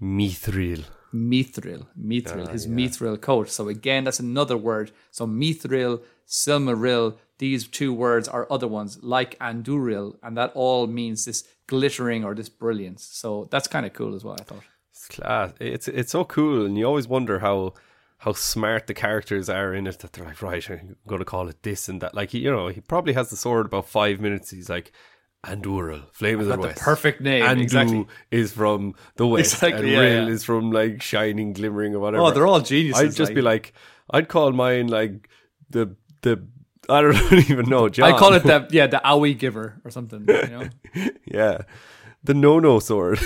Mithril. 0.00 0.84
Mithril, 1.14 1.86
Mithril, 1.96 2.48
Ah, 2.48 2.50
his 2.50 2.66
Mithril 2.66 3.20
coat. 3.20 3.48
So 3.48 3.68
again, 3.68 4.02
that's 4.04 4.18
another 4.18 4.56
word. 4.56 4.90
So 5.12 5.26
Mithril, 5.28 6.02
Silmaril, 6.26 7.16
these 7.38 7.68
two 7.68 7.92
words 7.92 8.26
are 8.26 8.48
other 8.50 8.66
ones 8.66 8.98
like 9.02 9.38
Anduril, 9.38 10.16
and 10.24 10.36
that 10.36 10.50
all 10.54 10.88
means 10.88 11.24
this 11.24 11.44
glittering 11.68 12.24
or 12.24 12.34
this 12.34 12.48
brilliance. 12.48 13.04
So 13.04 13.46
that's 13.52 13.68
kind 13.68 13.86
of 13.86 13.92
cool 13.92 14.16
as 14.16 14.24
well. 14.24 14.36
I 14.40 14.42
thought. 14.42 14.64
It's 14.90 15.06
class. 15.06 15.52
It's 15.60 15.86
it's 15.86 16.10
so 16.12 16.24
cool, 16.24 16.66
and 16.66 16.76
you 16.76 16.84
always 16.84 17.06
wonder 17.06 17.38
how 17.38 17.74
how 18.18 18.32
smart 18.32 18.86
the 18.86 18.94
characters 18.94 19.48
are 19.48 19.74
in 19.74 19.86
it. 19.86 19.98
That 20.00 20.12
they're 20.12 20.24
like, 20.24 20.42
right, 20.42 20.70
I'm 20.70 20.96
going 21.06 21.18
to 21.20 21.24
call 21.24 21.48
it 21.48 21.62
this 21.62 21.88
and 21.88 22.00
that. 22.00 22.14
Like 22.14 22.34
you 22.34 22.50
know, 22.50 22.68
he 22.68 22.80
probably 22.80 23.12
has 23.14 23.30
the 23.30 23.36
sword 23.36 23.66
about 23.66 23.88
five 23.88 24.20
minutes. 24.20 24.50
He's 24.50 24.68
like. 24.68 24.92
Anduril, 25.46 26.10
Flame 26.10 26.40
of 26.40 26.46
the 26.46 26.56
got 26.56 26.74
the 26.74 26.80
perfect 26.80 27.20
name, 27.20 27.42
Andu 27.42 27.60
exactly. 27.60 28.06
is 28.30 28.50
from 28.50 28.94
the 29.16 29.26
West, 29.32 29.52
Exactly, 29.52 29.94
and 29.94 30.02
yeah, 30.02 30.22
yeah. 30.22 30.26
is 30.26 30.42
from 30.42 30.72
like 30.72 31.02
Shining, 31.02 31.52
Glimmering, 31.52 31.94
or 31.94 31.98
whatever. 31.98 32.22
Oh, 32.22 32.30
they're 32.30 32.46
all 32.46 32.62
geniuses. 32.62 33.02
I'd 33.02 33.14
just 33.14 33.34
be 33.34 33.42
like, 33.42 33.74
I'd 34.10 34.28
call 34.28 34.52
mine 34.52 34.86
like 34.86 35.28
the 35.68 35.96
the 36.22 36.46
I 36.88 37.02
don't 37.02 37.32
even 37.50 37.68
know. 37.68 37.88
John. 37.88 38.12
I 38.12 38.18
call 38.18 38.32
it 38.32 38.42
the 38.42 38.66
yeah 38.70 38.86
the 38.86 39.02
Owie 39.04 39.38
giver 39.38 39.80
or 39.84 39.90
something. 39.90 40.24
You 40.26 40.46
know, 40.46 40.68
yeah, 41.26 41.58
the 42.22 42.34
no 42.34 42.58
no 42.58 42.78
sword. 42.78 43.18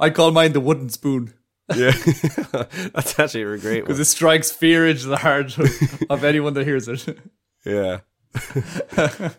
I 0.00 0.10
call 0.10 0.30
mine 0.30 0.52
the 0.52 0.60
wooden 0.60 0.88
spoon 0.88 1.34
yeah, 1.74 1.90
that's 2.94 3.18
actually 3.18 3.42
a 3.42 3.58
great 3.58 3.82
one. 3.82 3.86
because 3.86 3.98
it 4.00 4.04
strikes 4.06 4.50
fear 4.52 4.86
into 4.86 5.06
the 5.08 5.16
heart 5.16 5.56
of, 5.58 5.68
of 6.10 6.24
anyone 6.24 6.54
that 6.54 6.64
hears 6.66 6.86
it. 6.88 7.18
Yeah. 7.64 8.00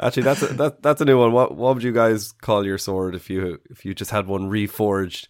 Actually, 0.00 0.24
that's 0.24 0.42
a, 0.42 0.46
that 0.54 0.82
that's 0.82 1.00
a 1.00 1.04
new 1.04 1.18
one. 1.18 1.32
What 1.32 1.54
what 1.56 1.74
would 1.74 1.82
you 1.84 1.92
guys 1.92 2.32
call 2.32 2.66
your 2.66 2.78
sword 2.78 3.14
if 3.14 3.30
you 3.30 3.60
if 3.70 3.84
you 3.84 3.94
just 3.94 4.10
had 4.10 4.26
one 4.26 4.50
reforged 4.50 5.28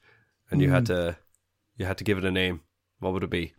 and 0.51 0.61
you 0.63 0.69
Hmm. 0.69 0.75
had 0.75 0.87
to 0.87 1.17
you 1.77 1.85
had 1.87 1.99
to 1.99 2.05
give 2.05 2.17
it 2.19 2.25
a 2.25 2.31
name? 2.31 2.61
What 3.01 3.13
would 3.13 3.23
it 3.25 3.31
be? 3.31 3.53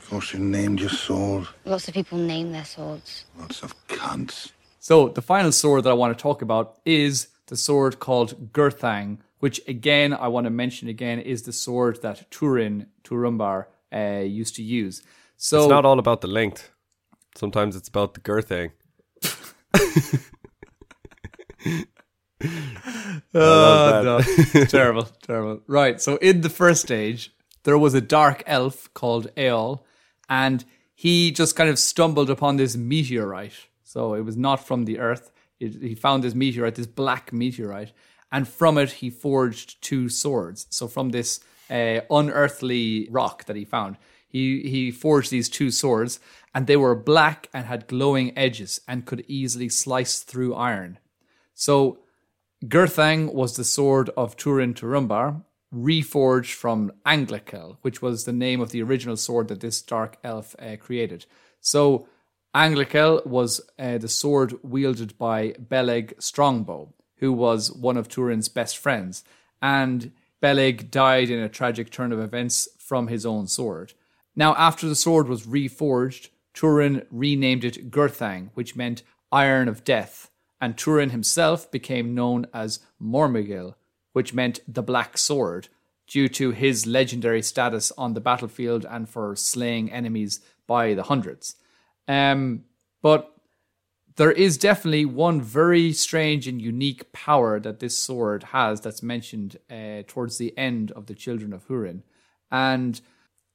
Of 0.00 0.10
course, 0.10 0.34
you 0.34 0.40
named 0.40 0.80
your 0.80 0.90
sword. 0.90 1.46
Lots 1.64 1.88
of 1.88 1.94
people 1.94 2.18
name 2.18 2.52
their 2.52 2.64
swords. 2.66 3.24
Lots 3.38 3.62
of 3.62 3.74
cunts. 3.88 4.50
So 4.78 5.08
the 5.08 5.22
final 5.22 5.52
sword 5.52 5.84
that 5.84 5.90
I 5.90 5.94
want 5.94 6.16
to 6.16 6.22
talk 6.22 6.42
about 6.42 6.78
is 6.84 7.28
the 7.46 7.56
sword 7.56 7.98
called 7.98 8.52
Gurthang, 8.52 9.18
which 9.42 9.60
again 9.66 10.12
I 10.12 10.28
want 10.28 10.44
to 10.44 10.50
mention 10.50 10.86
again 10.88 11.18
is 11.18 11.42
the 11.42 11.52
sword 11.52 12.00
that 12.02 12.30
Turin 12.30 12.86
Turambar 13.02 13.66
uh, 13.92 14.22
used 14.24 14.54
to 14.54 14.62
use. 14.62 15.02
So 15.36 15.64
It's 15.64 15.68
not 15.68 15.84
all 15.84 15.98
about 15.98 16.20
the 16.20 16.28
length. 16.28 16.70
Sometimes 17.34 17.74
it's 17.74 17.88
about 17.88 18.14
the 18.14 18.20
girthing. 18.20 18.70
Oh, 23.34 24.02
no. 24.04 24.64
terrible, 24.64 25.04
terrible. 25.22 25.60
Right. 25.66 26.00
So 26.00 26.16
in 26.16 26.40
the 26.40 26.50
first 26.50 26.82
stage, 26.82 27.32
there 27.62 27.78
was 27.78 27.94
a 27.94 28.00
dark 28.00 28.42
elf 28.46 28.92
called 28.94 29.32
Eol, 29.36 29.80
and 30.28 30.64
he 30.94 31.30
just 31.30 31.54
kind 31.56 31.70
of 31.70 31.78
stumbled 31.78 32.30
upon 32.30 32.56
this 32.56 32.76
meteorite. 32.76 33.68
So 33.84 34.14
it 34.14 34.22
was 34.22 34.36
not 34.36 34.66
from 34.66 34.84
the 34.86 34.98
Earth. 34.98 35.30
It, 35.60 35.80
he 35.80 35.94
found 35.94 36.24
this 36.24 36.34
meteorite, 36.34 36.74
this 36.74 36.88
black 36.88 37.32
meteorite, 37.32 37.92
and 38.32 38.48
from 38.48 38.78
it 38.78 38.92
he 38.92 39.10
forged 39.10 39.80
two 39.82 40.08
swords. 40.08 40.66
So 40.70 40.88
from 40.88 41.10
this 41.10 41.40
uh, 41.70 42.00
unearthly 42.10 43.06
rock 43.10 43.44
that 43.44 43.56
he 43.56 43.64
found, 43.64 43.98
he 44.26 44.62
he 44.62 44.90
forged 44.90 45.30
these 45.30 45.50
two 45.50 45.70
swords, 45.70 46.18
and 46.54 46.66
they 46.66 46.76
were 46.76 46.94
black 46.94 47.48
and 47.52 47.66
had 47.66 47.86
glowing 47.86 48.36
edges 48.36 48.80
and 48.88 49.06
could 49.06 49.24
easily 49.28 49.68
slice 49.68 50.20
through 50.20 50.54
iron. 50.54 50.98
So 51.54 51.98
Gurthang 52.64 53.32
was 53.34 53.56
the 53.56 53.64
sword 53.64 54.10
of 54.16 54.36
Turin 54.36 54.74
Turambar, 54.74 55.42
reforged 55.74 56.54
from 56.54 56.92
Anglachel, 57.04 57.76
which 57.82 58.00
was 58.00 58.24
the 58.24 58.32
name 58.32 58.60
of 58.60 58.70
the 58.70 58.82
original 58.82 59.16
sword 59.16 59.48
that 59.48 59.60
this 59.60 59.82
dark 59.82 60.16
elf 60.22 60.54
uh, 60.58 60.76
created. 60.76 61.26
So 61.60 62.08
Anglachel 62.54 63.26
was 63.26 63.60
uh, 63.78 63.98
the 63.98 64.08
sword 64.08 64.54
wielded 64.62 65.16
by 65.18 65.52
Beleg 65.58 66.14
Strongbow, 66.18 66.94
who 67.22 67.32
was 67.32 67.70
one 67.70 67.96
of 67.96 68.08
Turin's 68.08 68.48
best 68.48 68.76
friends, 68.76 69.22
and 69.62 70.10
Beleg 70.40 70.90
died 70.90 71.30
in 71.30 71.38
a 71.38 71.48
tragic 71.48 71.88
turn 71.88 72.10
of 72.10 72.18
events 72.18 72.68
from 72.80 73.06
his 73.06 73.24
own 73.24 73.46
sword. 73.46 73.92
Now, 74.34 74.56
after 74.56 74.88
the 74.88 74.96
sword 74.96 75.28
was 75.28 75.46
reforged, 75.46 76.30
Turin 76.52 77.06
renamed 77.12 77.64
it 77.64 77.92
Gurthang, 77.92 78.50
which 78.54 78.74
meant 78.74 79.04
Iron 79.30 79.68
of 79.68 79.84
Death, 79.84 80.32
and 80.60 80.76
Turin 80.76 81.10
himself 81.10 81.70
became 81.70 82.12
known 82.12 82.48
as 82.52 82.80
Mormegil, 83.00 83.76
which 84.12 84.34
meant 84.34 84.58
the 84.66 84.82
Black 84.82 85.16
Sword, 85.16 85.68
due 86.08 86.28
to 86.28 86.50
his 86.50 86.88
legendary 86.88 87.40
status 87.40 87.92
on 87.96 88.14
the 88.14 88.20
battlefield 88.20 88.84
and 88.90 89.08
for 89.08 89.36
slaying 89.36 89.92
enemies 89.92 90.40
by 90.66 90.92
the 90.92 91.04
hundreds. 91.04 91.54
Um, 92.08 92.64
but 93.00 93.31
there 94.16 94.32
is 94.32 94.58
definitely 94.58 95.04
one 95.04 95.40
very 95.40 95.92
strange 95.92 96.46
and 96.46 96.60
unique 96.60 97.12
power 97.12 97.58
that 97.60 97.80
this 97.80 97.98
sword 97.98 98.44
has 98.44 98.80
that's 98.80 99.02
mentioned 99.02 99.56
uh, 99.70 100.02
towards 100.06 100.38
the 100.38 100.56
end 100.58 100.90
of 100.92 101.06
the 101.06 101.14
Children 101.14 101.52
of 101.52 101.66
Hurin. 101.68 102.02
And 102.50 103.00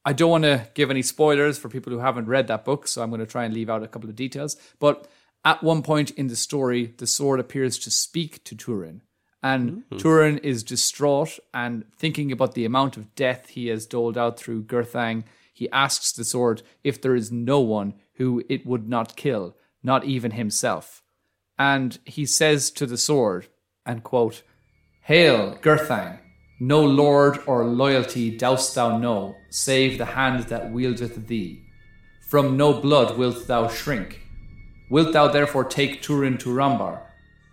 I 0.04 0.12
don't 0.12 0.30
want 0.30 0.44
to 0.44 0.68
give 0.74 0.90
any 0.90 1.02
spoilers 1.02 1.58
for 1.58 1.68
people 1.68 1.92
who 1.92 1.98
haven't 1.98 2.26
read 2.26 2.48
that 2.48 2.64
book, 2.64 2.88
so 2.88 3.02
I'm 3.02 3.10
going 3.10 3.20
to 3.20 3.26
try 3.26 3.44
and 3.44 3.54
leave 3.54 3.70
out 3.70 3.82
a 3.82 3.88
couple 3.88 4.08
of 4.08 4.16
details. 4.16 4.56
But 4.78 5.06
at 5.44 5.62
one 5.62 5.82
point 5.82 6.10
in 6.12 6.28
the 6.28 6.36
story, 6.36 6.94
the 6.98 7.06
sword 7.06 7.40
appears 7.40 7.78
to 7.78 7.90
speak 7.90 8.42
to 8.44 8.56
Turin. 8.56 9.02
And 9.42 9.84
Turin 9.98 10.38
is 10.38 10.64
distraught 10.64 11.38
and 11.54 11.84
thinking 11.96 12.32
about 12.32 12.54
the 12.54 12.64
amount 12.64 12.96
of 12.96 13.14
death 13.14 13.50
he 13.50 13.68
has 13.68 13.86
doled 13.86 14.18
out 14.18 14.38
through 14.38 14.64
Gurthang. 14.64 15.24
He 15.52 15.70
asks 15.70 16.12
the 16.12 16.24
sword 16.24 16.62
if 16.82 17.00
there 17.00 17.14
is 17.14 17.30
no 17.30 17.60
one 17.60 17.94
who 18.14 18.42
it 18.48 18.66
would 18.66 18.88
not 18.88 19.14
kill, 19.14 19.56
not 19.82 20.04
even 20.04 20.32
himself. 20.32 21.02
And 21.58 21.98
he 22.04 22.26
says 22.26 22.70
to 22.72 22.86
the 22.86 22.98
sword, 22.98 23.48
and 23.84 24.04
quote, 24.04 24.42
Hail, 25.02 25.56
Gurthang! 25.62 26.18
No 26.60 26.84
lord 26.84 27.38
or 27.46 27.64
loyalty 27.64 28.36
dost 28.36 28.74
thou 28.74 28.98
know, 28.98 29.36
save 29.48 29.96
the 29.96 30.04
hand 30.04 30.44
that 30.44 30.72
wieldeth 30.72 31.28
thee. 31.28 31.62
From 32.28 32.56
no 32.56 32.80
blood 32.80 33.16
wilt 33.16 33.46
thou 33.46 33.68
shrink. 33.68 34.20
Wilt 34.90 35.12
thou 35.12 35.28
therefore 35.28 35.64
take 35.64 36.02
Turin 36.02 36.36
Turambar? 36.36 37.00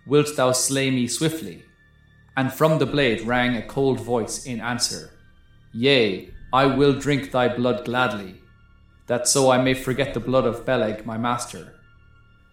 Wilt 0.06 0.36
thou 0.36 0.52
slay 0.52 0.90
me 0.90 1.06
swiftly? 1.06 1.62
And 2.36 2.52
from 2.52 2.78
the 2.78 2.86
blade 2.86 3.22
rang 3.22 3.56
a 3.56 3.62
cold 3.62 4.00
voice 4.00 4.44
in 4.44 4.60
answer 4.60 5.12
Yea, 5.72 6.30
I 6.52 6.66
will 6.66 6.92
drink 6.92 7.30
thy 7.30 7.48
blood 7.48 7.84
gladly, 7.84 8.40
that 9.06 9.28
so 9.28 9.50
I 9.50 9.62
may 9.62 9.74
forget 9.74 10.14
the 10.14 10.20
blood 10.20 10.46
of 10.46 10.64
Beleg 10.64 11.06
my 11.06 11.16
master, 11.16 11.74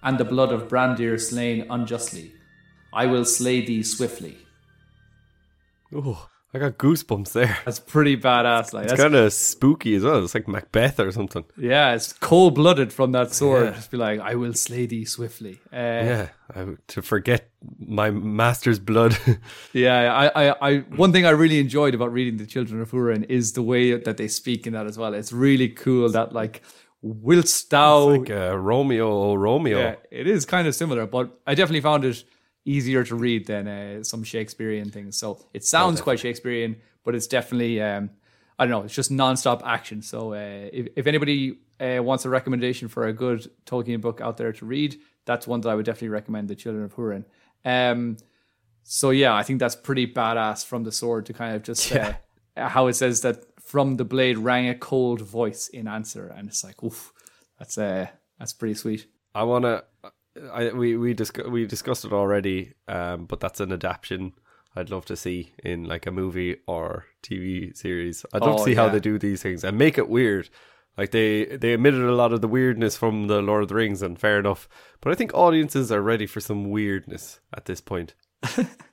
and 0.03 0.17
the 0.17 0.25
blood 0.25 0.51
of 0.51 0.67
Brandir 0.67 1.19
slain 1.19 1.65
unjustly. 1.69 2.33
I 2.91 3.05
will 3.07 3.25
slay 3.25 3.65
thee 3.65 3.83
swiftly. 3.83 4.37
Oh, 5.95 6.27
I 6.55 6.59
got 6.59 6.77
goosebumps 6.77 7.31
there. 7.33 7.57
That's 7.65 7.79
pretty 7.79 8.15
badass. 8.15 8.73
Like 8.73 8.85
It's 8.85 8.93
kind 9.01 9.15
of 9.15 9.33
spooky 9.33 9.95
as 9.95 10.03
well. 10.03 10.23
It's 10.23 10.35
like 10.35 10.47
Macbeth 10.47 10.99
or 10.99 11.11
something. 11.11 11.45
yeah, 11.57 11.95
it's 11.95 12.13
cold 12.13 12.53
blooded 12.55 12.93
from 12.93 13.11
that 13.13 13.33
sword. 13.33 13.65
Yeah. 13.65 13.71
Just 13.71 13.89
be 13.91 13.97
like, 13.97 14.19
I 14.19 14.35
will 14.35 14.53
slay 14.53 14.85
thee 14.85 15.05
swiftly. 15.05 15.59
Uh, 15.71 15.77
Yeah, 15.77 16.27
I, 16.55 16.65
to 16.89 17.01
forget 17.01 17.49
my 17.79 18.11
master's 18.11 18.77
blood. 18.79 19.17
Yeah, 19.73 20.13
I, 20.13 20.49
I, 20.49 20.69
I, 20.69 20.77
one 20.95 21.11
thing 21.11 21.25
I 21.25 21.31
really 21.31 21.59
enjoyed 21.59 21.95
about 21.95 22.13
reading 22.13 22.37
The 22.37 22.45
Children 22.45 22.81
of 22.81 22.91
Hurin 22.91 23.25
is 23.29 23.53
the 23.53 23.63
way 23.63 23.95
that 23.97 24.17
they 24.17 24.27
speak 24.27 24.67
in 24.67 24.73
that 24.73 24.85
as 24.85 24.97
well. 24.99 25.15
It's 25.15 25.33
really 25.33 25.69
cool 25.69 26.07
that 26.09 26.33
like, 26.33 26.61
whilst 27.03 27.69
thou, 27.69 28.09
like 28.17 28.29
uh, 28.31 28.57
Romeo, 28.57 29.11
oh 29.11 29.35
Romeo. 29.35 29.77
yeah, 29.77 29.95
it 30.09 30.25
is 30.25 30.45
kind 30.45 30.67
of 30.67 30.73
similar, 30.73 31.05
but 31.05 31.37
I 31.45 31.53
definitely 31.53 31.81
found 31.81 32.05
it 32.05 32.23
easier 32.65 33.03
to 33.03 33.15
read 33.15 33.45
than 33.45 33.67
uh, 33.67 34.03
some 34.03 34.23
Shakespearean 34.23 34.89
things. 34.89 35.17
So 35.17 35.45
it 35.53 35.65
sounds 35.65 35.99
quite 35.99 36.19
Shakespearean, 36.19 36.77
but 37.03 37.13
it's 37.13 37.27
definitely, 37.27 37.81
um, 37.81 38.09
I 38.57 38.65
don't 38.65 38.71
know, 38.71 38.83
it's 38.83 38.95
just 38.95 39.11
non-stop 39.11 39.61
action. 39.65 40.01
So 40.01 40.33
uh, 40.33 40.69
if, 40.71 40.87
if 40.95 41.05
anybody 41.05 41.59
uh, 41.79 42.01
wants 42.01 42.23
a 42.23 42.29
recommendation 42.29 42.87
for 42.87 43.07
a 43.07 43.13
good 43.13 43.51
Tolkien 43.65 43.99
book 43.99 44.21
out 44.21 44.37
there 44.37 44.53
to 44.53 44.65
read, 44.65 44.97
that's 45.25 45.45
one 45.45 45.59
that 45.61 45.69
I 45.69 45.75
would 45.75 45.85
definitely 45.85 46.09
recommend, 46.09 46.47
The 46.47 46.55
Children 46.55 46.85
of 46.85 46.95
Hurin. 46.95 47.25
Um, 47.65 48.15
so 48.83 49.09
yeah, 49.09 49.35
I 49.35 49.43
think 49.43 49.59
that's 49.59 49.75
pretty 49.75 50.07
badass 50.07 50.65
from 50.65 50.85
the 50.85 50.91
sword 50.91 51.25
to 51.25 51.33
kind 51.33 51.55
of 51.55 51.63
just 51.63 51.93
uh, 51.93 52.13
how 52.55 52.87
it 52.87 52.93
says 52.93 53.21
that 53.21 53.43
from 53.61 53.97
the 53.97 54.05
blade 54.05 54.37
rang 54.37 54.67
a 54.69 54.75
cold 54.75 55.21
voice 55.21 55.67
in 55.69 55.87
answer, 55.87 56.27
and 56.27 56.47
it's 56.49 56.63
like, 56.63 56.83
oof, 56.83 57.13
that's 57.57 57.77
uh, 57.77 58.07
that's 58.39 58.53
pretty 58.53 58.75
sweet. 58.75 59.07
I 59.33 59.43
want 59.43 59.65
to. 59.65 59.83
I 60.51 60.71
we 60.73 60.97
we 60.97 61.13
discuss, 61.13 61.47
we 61.47 61.65
discussed 61.65 62.05
it 62.05 62.13
already, 62.13 62.73
um, 62.87 63.25
but 63.25 63.39
that's 63.39 63.59
an 63.59 63.71
adaptation 63.71 64.33
I'd 64.75 64.89
love 64.89 65.05
to 65.05 65.15
see 65.15 65.53
in 65.63 65.85
like 65.85 66.05
a 66.07 66.11
movie 66.11 66.57
or 66.67 67.05
TV 67.21 67.75
series. 67.77 68.25
I'd 68.33 68.41
love 68.41 68.55
Oh, 68.55 68.57
to 68.57 68.63
see 68.63 68.75
how 68.75 68.89
they 68.89 68.99
do 68.99 69.19
these 69.19 69.41
things 69.43 69.63
and 69.63 69.77
make 69.77 69.97
it 69.97 70.09
weird. 70.09 70.49
Like 70.97 71.11
they 71.11 71.45
they 71.45 71.73
omitted 71.75 72.01
a 72.03 72.15
lot 72.15 72.33
of 72.33 72.41
the 72.41 72.47
weirdness 72.47 72.97
from 72.97 73.27
the 73.27 73.41
Lord 73.41 73.63
of 73.63 73.69
the 73.69 73.75
Rings, 73.75 74.01
and 74.01 74.19
fair 74.19 74.39
enough. 74.39 74.67
But 75.01 75.11
I 75.11 75.15
think 75.15 75.33
audiences 75.33 75.91
are 75.91 76.01
ready 76.01 76.25
for 76.27 76.39
some 76.39 76.69
weirdness 76.69 77.39
at 77.55 77.65
this 77.65 77.81
point. 77.81 78.13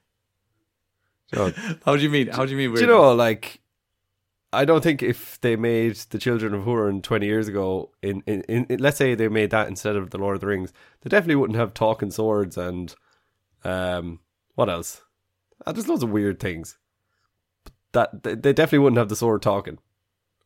So, 1.35 1.53
How 1.85 1.97
do 1.97 2.03
you 2.03 2.11
mean? 2.11 2.29
How 2.29 2.45
do 2.45 2.51
you 2.53 2.57
mean? 2.57 2.75
do 2.75 2.81
you 2.81 2.87
know, 2.87 3.13
like, 3.15 3.61
I 4.53 4.65
don't 4.65 4.83
think 4.83 5.03
if 5.03 5.41
they 5.41 5.55
made 5.57 5.95
the 6.11 6.19
Children 6.19 6.55
of 6.55 6.65
Hurin 6.65 7.03
twenty 7.03 7.27
years 7.27 7.47
ago, 7.49 7.91
in, 8.03 8.23
in, 8.27 8.43
in, 8.43 8.65
in- 8.65 8.81
let's 8.81 8.97
say 8.97 9.15
they 9.15 9.29
made 9.29 9.51
that 9.51 9.69
instead 9.69 9.97
of 9.97 10.11
the 10.11 10.19
Lord 10.19 10.35
of 10.35 10.41
the 10.41 10.47
Rings, 10.49 10.73
they 11.03 11.09
definitely 11.09 11.37
wouldn't 11.37 11.59
have 11.59 11.73
talking 11.75 12.11
swords 12.11 12.57
and 12.57 12.95
um, 13.65 14.21
what 14.55 14.69
else? 14.69 15.03
Uh, 15.67 15.73
there's 15.73 15.89
loads 15.89 16.03
of 16.03 16.11
weird 16.11 16.41
things. 16.41 16.79
That 17.93 18.23
they 18.23 18.35
they 18.35 18.53
definitely 18.53 18.79
wouldn't 18.81 18.99
have 18.99 19.09
the 19.09 19.17
sword 19.17 19.43
talking, 19.43 19.79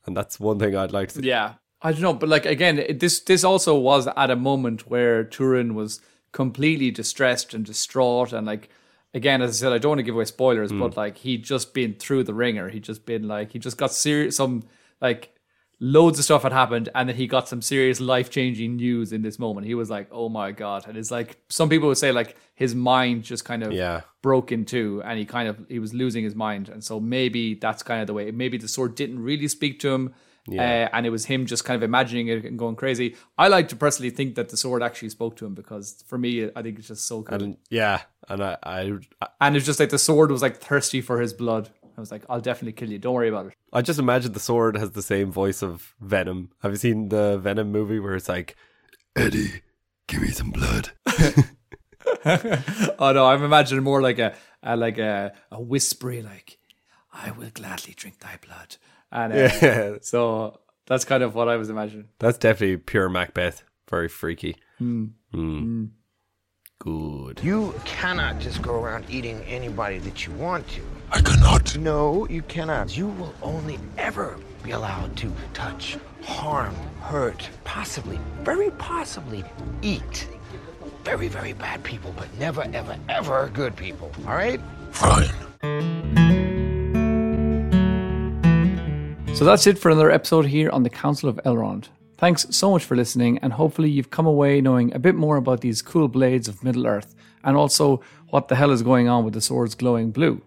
and 0.07 0.17
that's 0.17 0.41
one 0.41 0.59
thing 0.59 0.75
I'd 0.77 0.93
like 0.93 1.11
to. 1.11 1.21
see. 1.23 1.29
Yeah, 1.29 1.55
I 1.83 1.93
don't 1.93 2.01
know, 2.01 2.15
but 2.15 2.29
like 2.29 2.47
again, 2.47 2.79
it- 2.79 3.01
this 3.01 3.21
this 3.21 3.45
also 3.45 3.75
was 3.79 4.07
at 4.07 4.31
a 4.31 4.37
moment 4.37 4.89
where 4.91 5.25
Turin 5.25 5.75
was 5.75 6.01
completely 6.33 6.91
distressed 6.91 7.53
and 7.55 7.65
distraught, 7.65 8.33
and 8.33 8.47
like 8.47 8.71
again, 9.15 9.41
as 9.41 9.51
I 9.51 9.53
said, 9.53 9.73
I 9.73 9.79
don't 9.79 9.91
want 9.91 10.01
to 10.01 10.03
give 10.03 10.15
away 10.15 10.25
spoilers, 10.27 10.71
hmm. 10.71 10.81
but 10.81 10.97
like 10.97 11.19
he'd 11.19 11.45
just 11.45 11.73
been 11.73 11.95
through 11.95 12.25
the 12.25 12.35
ringer. 12.35 12.69
He'd 12.69 12.85
just 12.85 13.07
been 13.07 13.27
like 13.27 13.53
he 13.53 13.59
just 13.59 13.79
got 13.79 13.93
serious. 13.93 14.37
Some 14.37 14.65
like 15.01 15.31
loads 15.81 16.19
of 16.19 16.25
stuff 16.25 16.43
had 16.43 16.53
happened, 16.53 16.89
and 16.95 17.09
then 17.09 17.17
he 17.17 17.27
got 17.27 17.49
some 17.49 17.63
serious 17.63 18.01
life 18.01 18.29
changing 18.31 18.77
news 18.77 19.13
in 19.13 19.23
this 19.23 19.39
moment. 19.39 19.67
He 19.67 19.75
was 19.75 19.89
like, 19.89 20.09
"Oh 20.11 20.29
my 20.29 20.53
god!" 20.53 20.87
And 20.87 20.99
it's 20.99 21.11
like 21.11 21.39
some 21.49 21.69
people 21.69 21.89
would 21.89 21.99
say 21.99 22.13
like 22.13 22.37
his 22.55 22.75
mind 22.75 23.23
just 23.25 23.45
kind 23.45 23.63
of 23.63 23.73
Yeah. 23.73 24.03
broke 24.23 24.53
in 24.53 24.65
two 24.65 25.03
and 25.05 25.19
he 25.19 25.25
kind 25.25 25.49
of 25.49 25.59
he 25.69 25.79
was 25.79 25.93
losing 25.93 26.25
his 26.25 26.35
mind 26.35 26.69
and 26.69 26.83
so 26.83 27.01
maybe 27.01 27.55
that's 27.55 27.83
kind 27.83 28.01
of 28.01 28.07
the 28.07 28.15
way 28.15 28.31
maybe 28.31 28.57
the 28.57 28.69
sword 28.69 28.95
didn't 28.95 29.19
really 29.19 29.49
speak 29.49 29.81
to 29.81 29.93
him 29.93 30.15
uh, 30.51 30.89
and 30.93 31.07
it 31.07 31.11
was 31.11 31.25
him 31.25 31.47
just 31.47 31.65
kind 31.65 31.77
of 31.77 31.83
imagining 31.83 32.29
it 32.29 32.45
and 32.45 32.59
going 32.59 32.77
crazy. 32.77 33.17
I 33.39 33.49
like 33.49 33.69
to 33.69 33.77
personally 33.77 34.11
think 34.11 34.35
that 34.35 34.51
the 34.51 34.57
sword 34.57 34.83
actually 34.83 35.09
spoke 35.09 35.37
to 35.37 35.47
him 35.47 35.55
because 35.55 36.05
for 36.07 36.19
me 36.19 36.51
i 36.55 36.63
think 36.63 36.79
it's 36.79 36.89
just 36.89 37.07
so 37.07 37.23
cool 37.23 37.35
and, 37.35 37.43
And 37.43 37.57
yeah, 37.71 38.03
and 38.29 38.43
I, 38.43 38.57
I 38.63 38.99
it's 39.57 39.67
just 39.67 39.81
like 39.81 39.91
the 39.91 39.99
sword 39.99 40.31
was 40.31 40.43
like 40.43 40.59
thirsty 40.59 41.01
for 41.01 41.21
his 41.21 41.33
blood. 41.33 41.71
I 41.97 42.01
was 42.01 42.11
like 42.11 42.25
i'll 42.29 42.41
definitely 42.41 42.73
kill 42.73 42.91
you. 42.91 42.99
Don't 42.99 43.15
worry 43.15 43.29
about 43.29 43.47
it. 43.47 43.55
I 43.73 43.83
just 43.83 43.99
imagine 43.99 44.33
the 44.33 44.41
sword 44.41 44.77
has 44.77 44.91
the 44.93 45.03
same 45.03 45.31
voice 45.33 45.63
of 45.63 45.95
Venom. 46.01 46.51
Have 46.63 46.73
you 46.73 46.79
seen 46.79 47.09
the 47.09 47.39
Venom 47.39 47.73
movie 47.73 47.99
where 47.99 48.15
it's 48.15 48.29
like, 48.29 48.57
Eddie, 49.17 49.63
give 50.07 50.23
me 50.23 50.29
some 50.29 50.51
blood? 50.51 50.91
oh 52.27 53.13
no 53.13 53.27
i'm 53.27 53.43
imagining 53.43 53.83
more 53.85 54.03
like 54.03 54.19
a, 54.19 54.35
a 54.63 54.77
like 54.77 54.99
a, 54.99 55.33
a 55.51 55.61
whispery 55.61 56.23
like 56.23 56.59
i 57.13 57.31
will 57.31 57.51
gladly 57.53 57.95
drink 57.95 58.19
thy 58.21 58.39
blood 58.45 58.77
and 59.13 59.33
uh, 59.33 59.37
Yeah. 59.63 59.95
so 60.03 60.61
that's 60.87 61.05
kind 61.05 61.23
of 61.23 61.35
what 61.35 61.49
i 61.49 61.57
was 61.57 61.71
imagining 61.71 62.09
That's 62.19 62.39
definitely 62.39 62.77
pure 62.79 63.09
Macbeth. 63.09 63.65
Very 63.89 64.09
freaky. 64.09 64.57
Mm. 64.81 65.91
Good. 66.79 67.41
You 67.43 67.75
cannot 67.85 68.41
just 68.41 68.61
go 68.63 68.83
around 68.83 69.05
eating 69.09 69.41
anybody 69.43 69.99
that 69.99 70.27
you 70.27 70.33
want 70.33 70.67
to. 70.69 70.81
I 71.13 71.21
cannot. 71.21 71.77
No, 71.79 72.27
you 72.29 72.43
cannot. 72.43 72.97
You 72.97 73.09
will 73.09 73.35
only 73.43 73.79
ever 73.99 74.39
be 74.63 74.73
allowed 74.73 75.17
to 75.19 75.31
touch, 75.53 75.99
harm, 76.23 76.75
hurt, 77.01 77.49
possibly, 77.65 78.19
very 78.43 78.71
possibly, 78.73 79.45
eat 79.83 80.29
very, 81.05 81.29
very 81.29 81.53
bad 81.53 81.83
people, 81.85 82.13
but 82.17 82.27
never, 82.39 82.63
ever, 82.73 82.97
ever 83.09 83.51
good 83.53 83.77
people. 83.77 84.11
All 84.27 84.35
right? 84.35 84.61
Fine. 84.91 85.29
So 89.35 89.45
that's 89.45 89.67
it 89.67 89.79
for 89.79 89.91
another 89.91 90.13
episode 90.13 90.47
here 90.47 90.71
on 90.71 90.85
the 90.85 90.89
Council 90.89 91.29
of 91.29 91.41
Elrond. 91.45 91.89
Thanks 92.19 92.47
so 92.51 92.71
much 92.71 92.85
for 92.85 92.97
listening, 92.97 93.39
and 93.39 93.53
hopefully 93.53 93.91
you've 93.91 94.11
come 94.11 94.27
away 94.27 94.61
knowing 94.61 94.95
a 94.95 94.99
bit 94.99 95.17
more 95.17 95.37
about 95.37 95.61
these 95.61 95.83
cool 95.83 96.07
blades 96.07 96.47
of 96.49 96.63
Middle 96.63 96.87
Earth, 96.87 97.15
and 97.43 97.57
also 97.57 98.01
what 98.31 98.49
the 98.49 98.55
hell 98.55 98.71
is 98.71 98.83
going 98.83 99.09
on 99.09 99.25
with 99.25 99.35
the 99.35 99.41
swords 99.41 99.75
glowing 99.75 100.13
blue. 100.13 100.41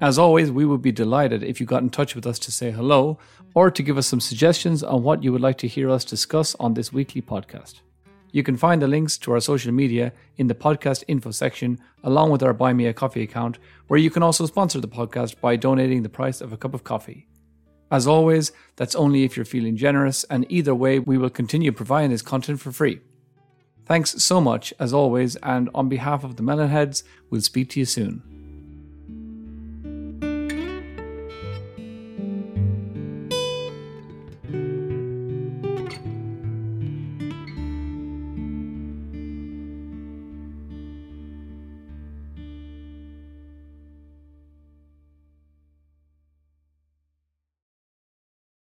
As 0.00 0.18
always, 0.18 0.52
we 0.52 0.64
would 0.64 0.80
be 0.80 0.92
delighted 0.92 1.42
if 1.42 1.60
you 1.60 1.66
got 1.66 1.82
in 1.82 1.90
touch 1.90 2.14
with 2.14 2.26
us 2.26 2.38
to 2.38 2.52
say 2.52 2.70
hello, 2.70 3.18
or 3.54 3.70
to 3.70 3.82
give 3.82 3.98
us 3.98 4.06
some 4.06 4.20
suggestions 4.20 4.82
on 4.84 5.02
what 5.02 5.22
you 5.22 5.32
would 5.32 5.42
like 5.42 5.58
to 5.58 5.68
hear 5.68 5.90
us 5.90 6.04
discuss 6.04 6.54
on 6.60 6.74
this 6.74 6.92
weekly 6.92 7.20
podcast. 7.20 7.80
You 8.30 8.44
can 8.44 8.56
find 8.56 8.80
the 8.80 8.88
links 8.88 9.18
to 9.18 9.32
our 9.32 9.40
social 9.40 9.72
media 9.72 10.12
in 10.36 10.46
the 10.46 10.54
podcast 10.54 11.02
info 11.08 11.32
section, 11.32 11.80
along 12.04 12.30
with 12.30 12.42
our 12.42 12.54
Buy 12.54 12.72
Me 12.72 12.86
a 12.86 12.94
Coffee 12.94 13.24
account, 13.24 13.58
where 13.88 14.00
you 14.00 14.10
can 14.10 14.22
also 14.22 14.46
sponsor 14.46 14.80
the 14.80 14.88
podcast 14.88 15.40
by 15.40 15.56
donating 15.56 16.02
the 16.02 16.08
price 16.08 16.40
of 16.40 16.52
a 16.52 16.56
cup 16.56 16.72
of 16.72 16.84
coffee. 16.84 17.27
As 17.90 18.06
always, 18.06 18.52
that's 18.76 18.94
only 18.94 19.24
if 19.24 19.36
you're 19.36 19.46
feeling 19.46 19.76
generous, 19.76 20.24
and 20.24 20.44
either 20.48 20.74
way, 20.74 20.98
we 20.98 21.16
will 21.18 21.30
continue 21.30 21.72
providing 21.72 22.10
this 22.10 22.22
content 22.22 22.60
for 22.60 22.70
free. 22.70 23.00
Thanks 23.86 24.22
so 24.22 24.40
much, 24.40 24.74
as 24.78 24.92
always, 24.92 25.36
and 25.36 25.70
on 25.74 25.88
behalf 25.88 26.22
of 26.22 26.36
the 26.36 26.42
Mellon 26.42 26.68
Heads, 26.68 27.02
we'll 27.30 27.40
speak 27.40 27.70
to 27.70 27.80
you 27.80 27.86
soon. 27.86 28.37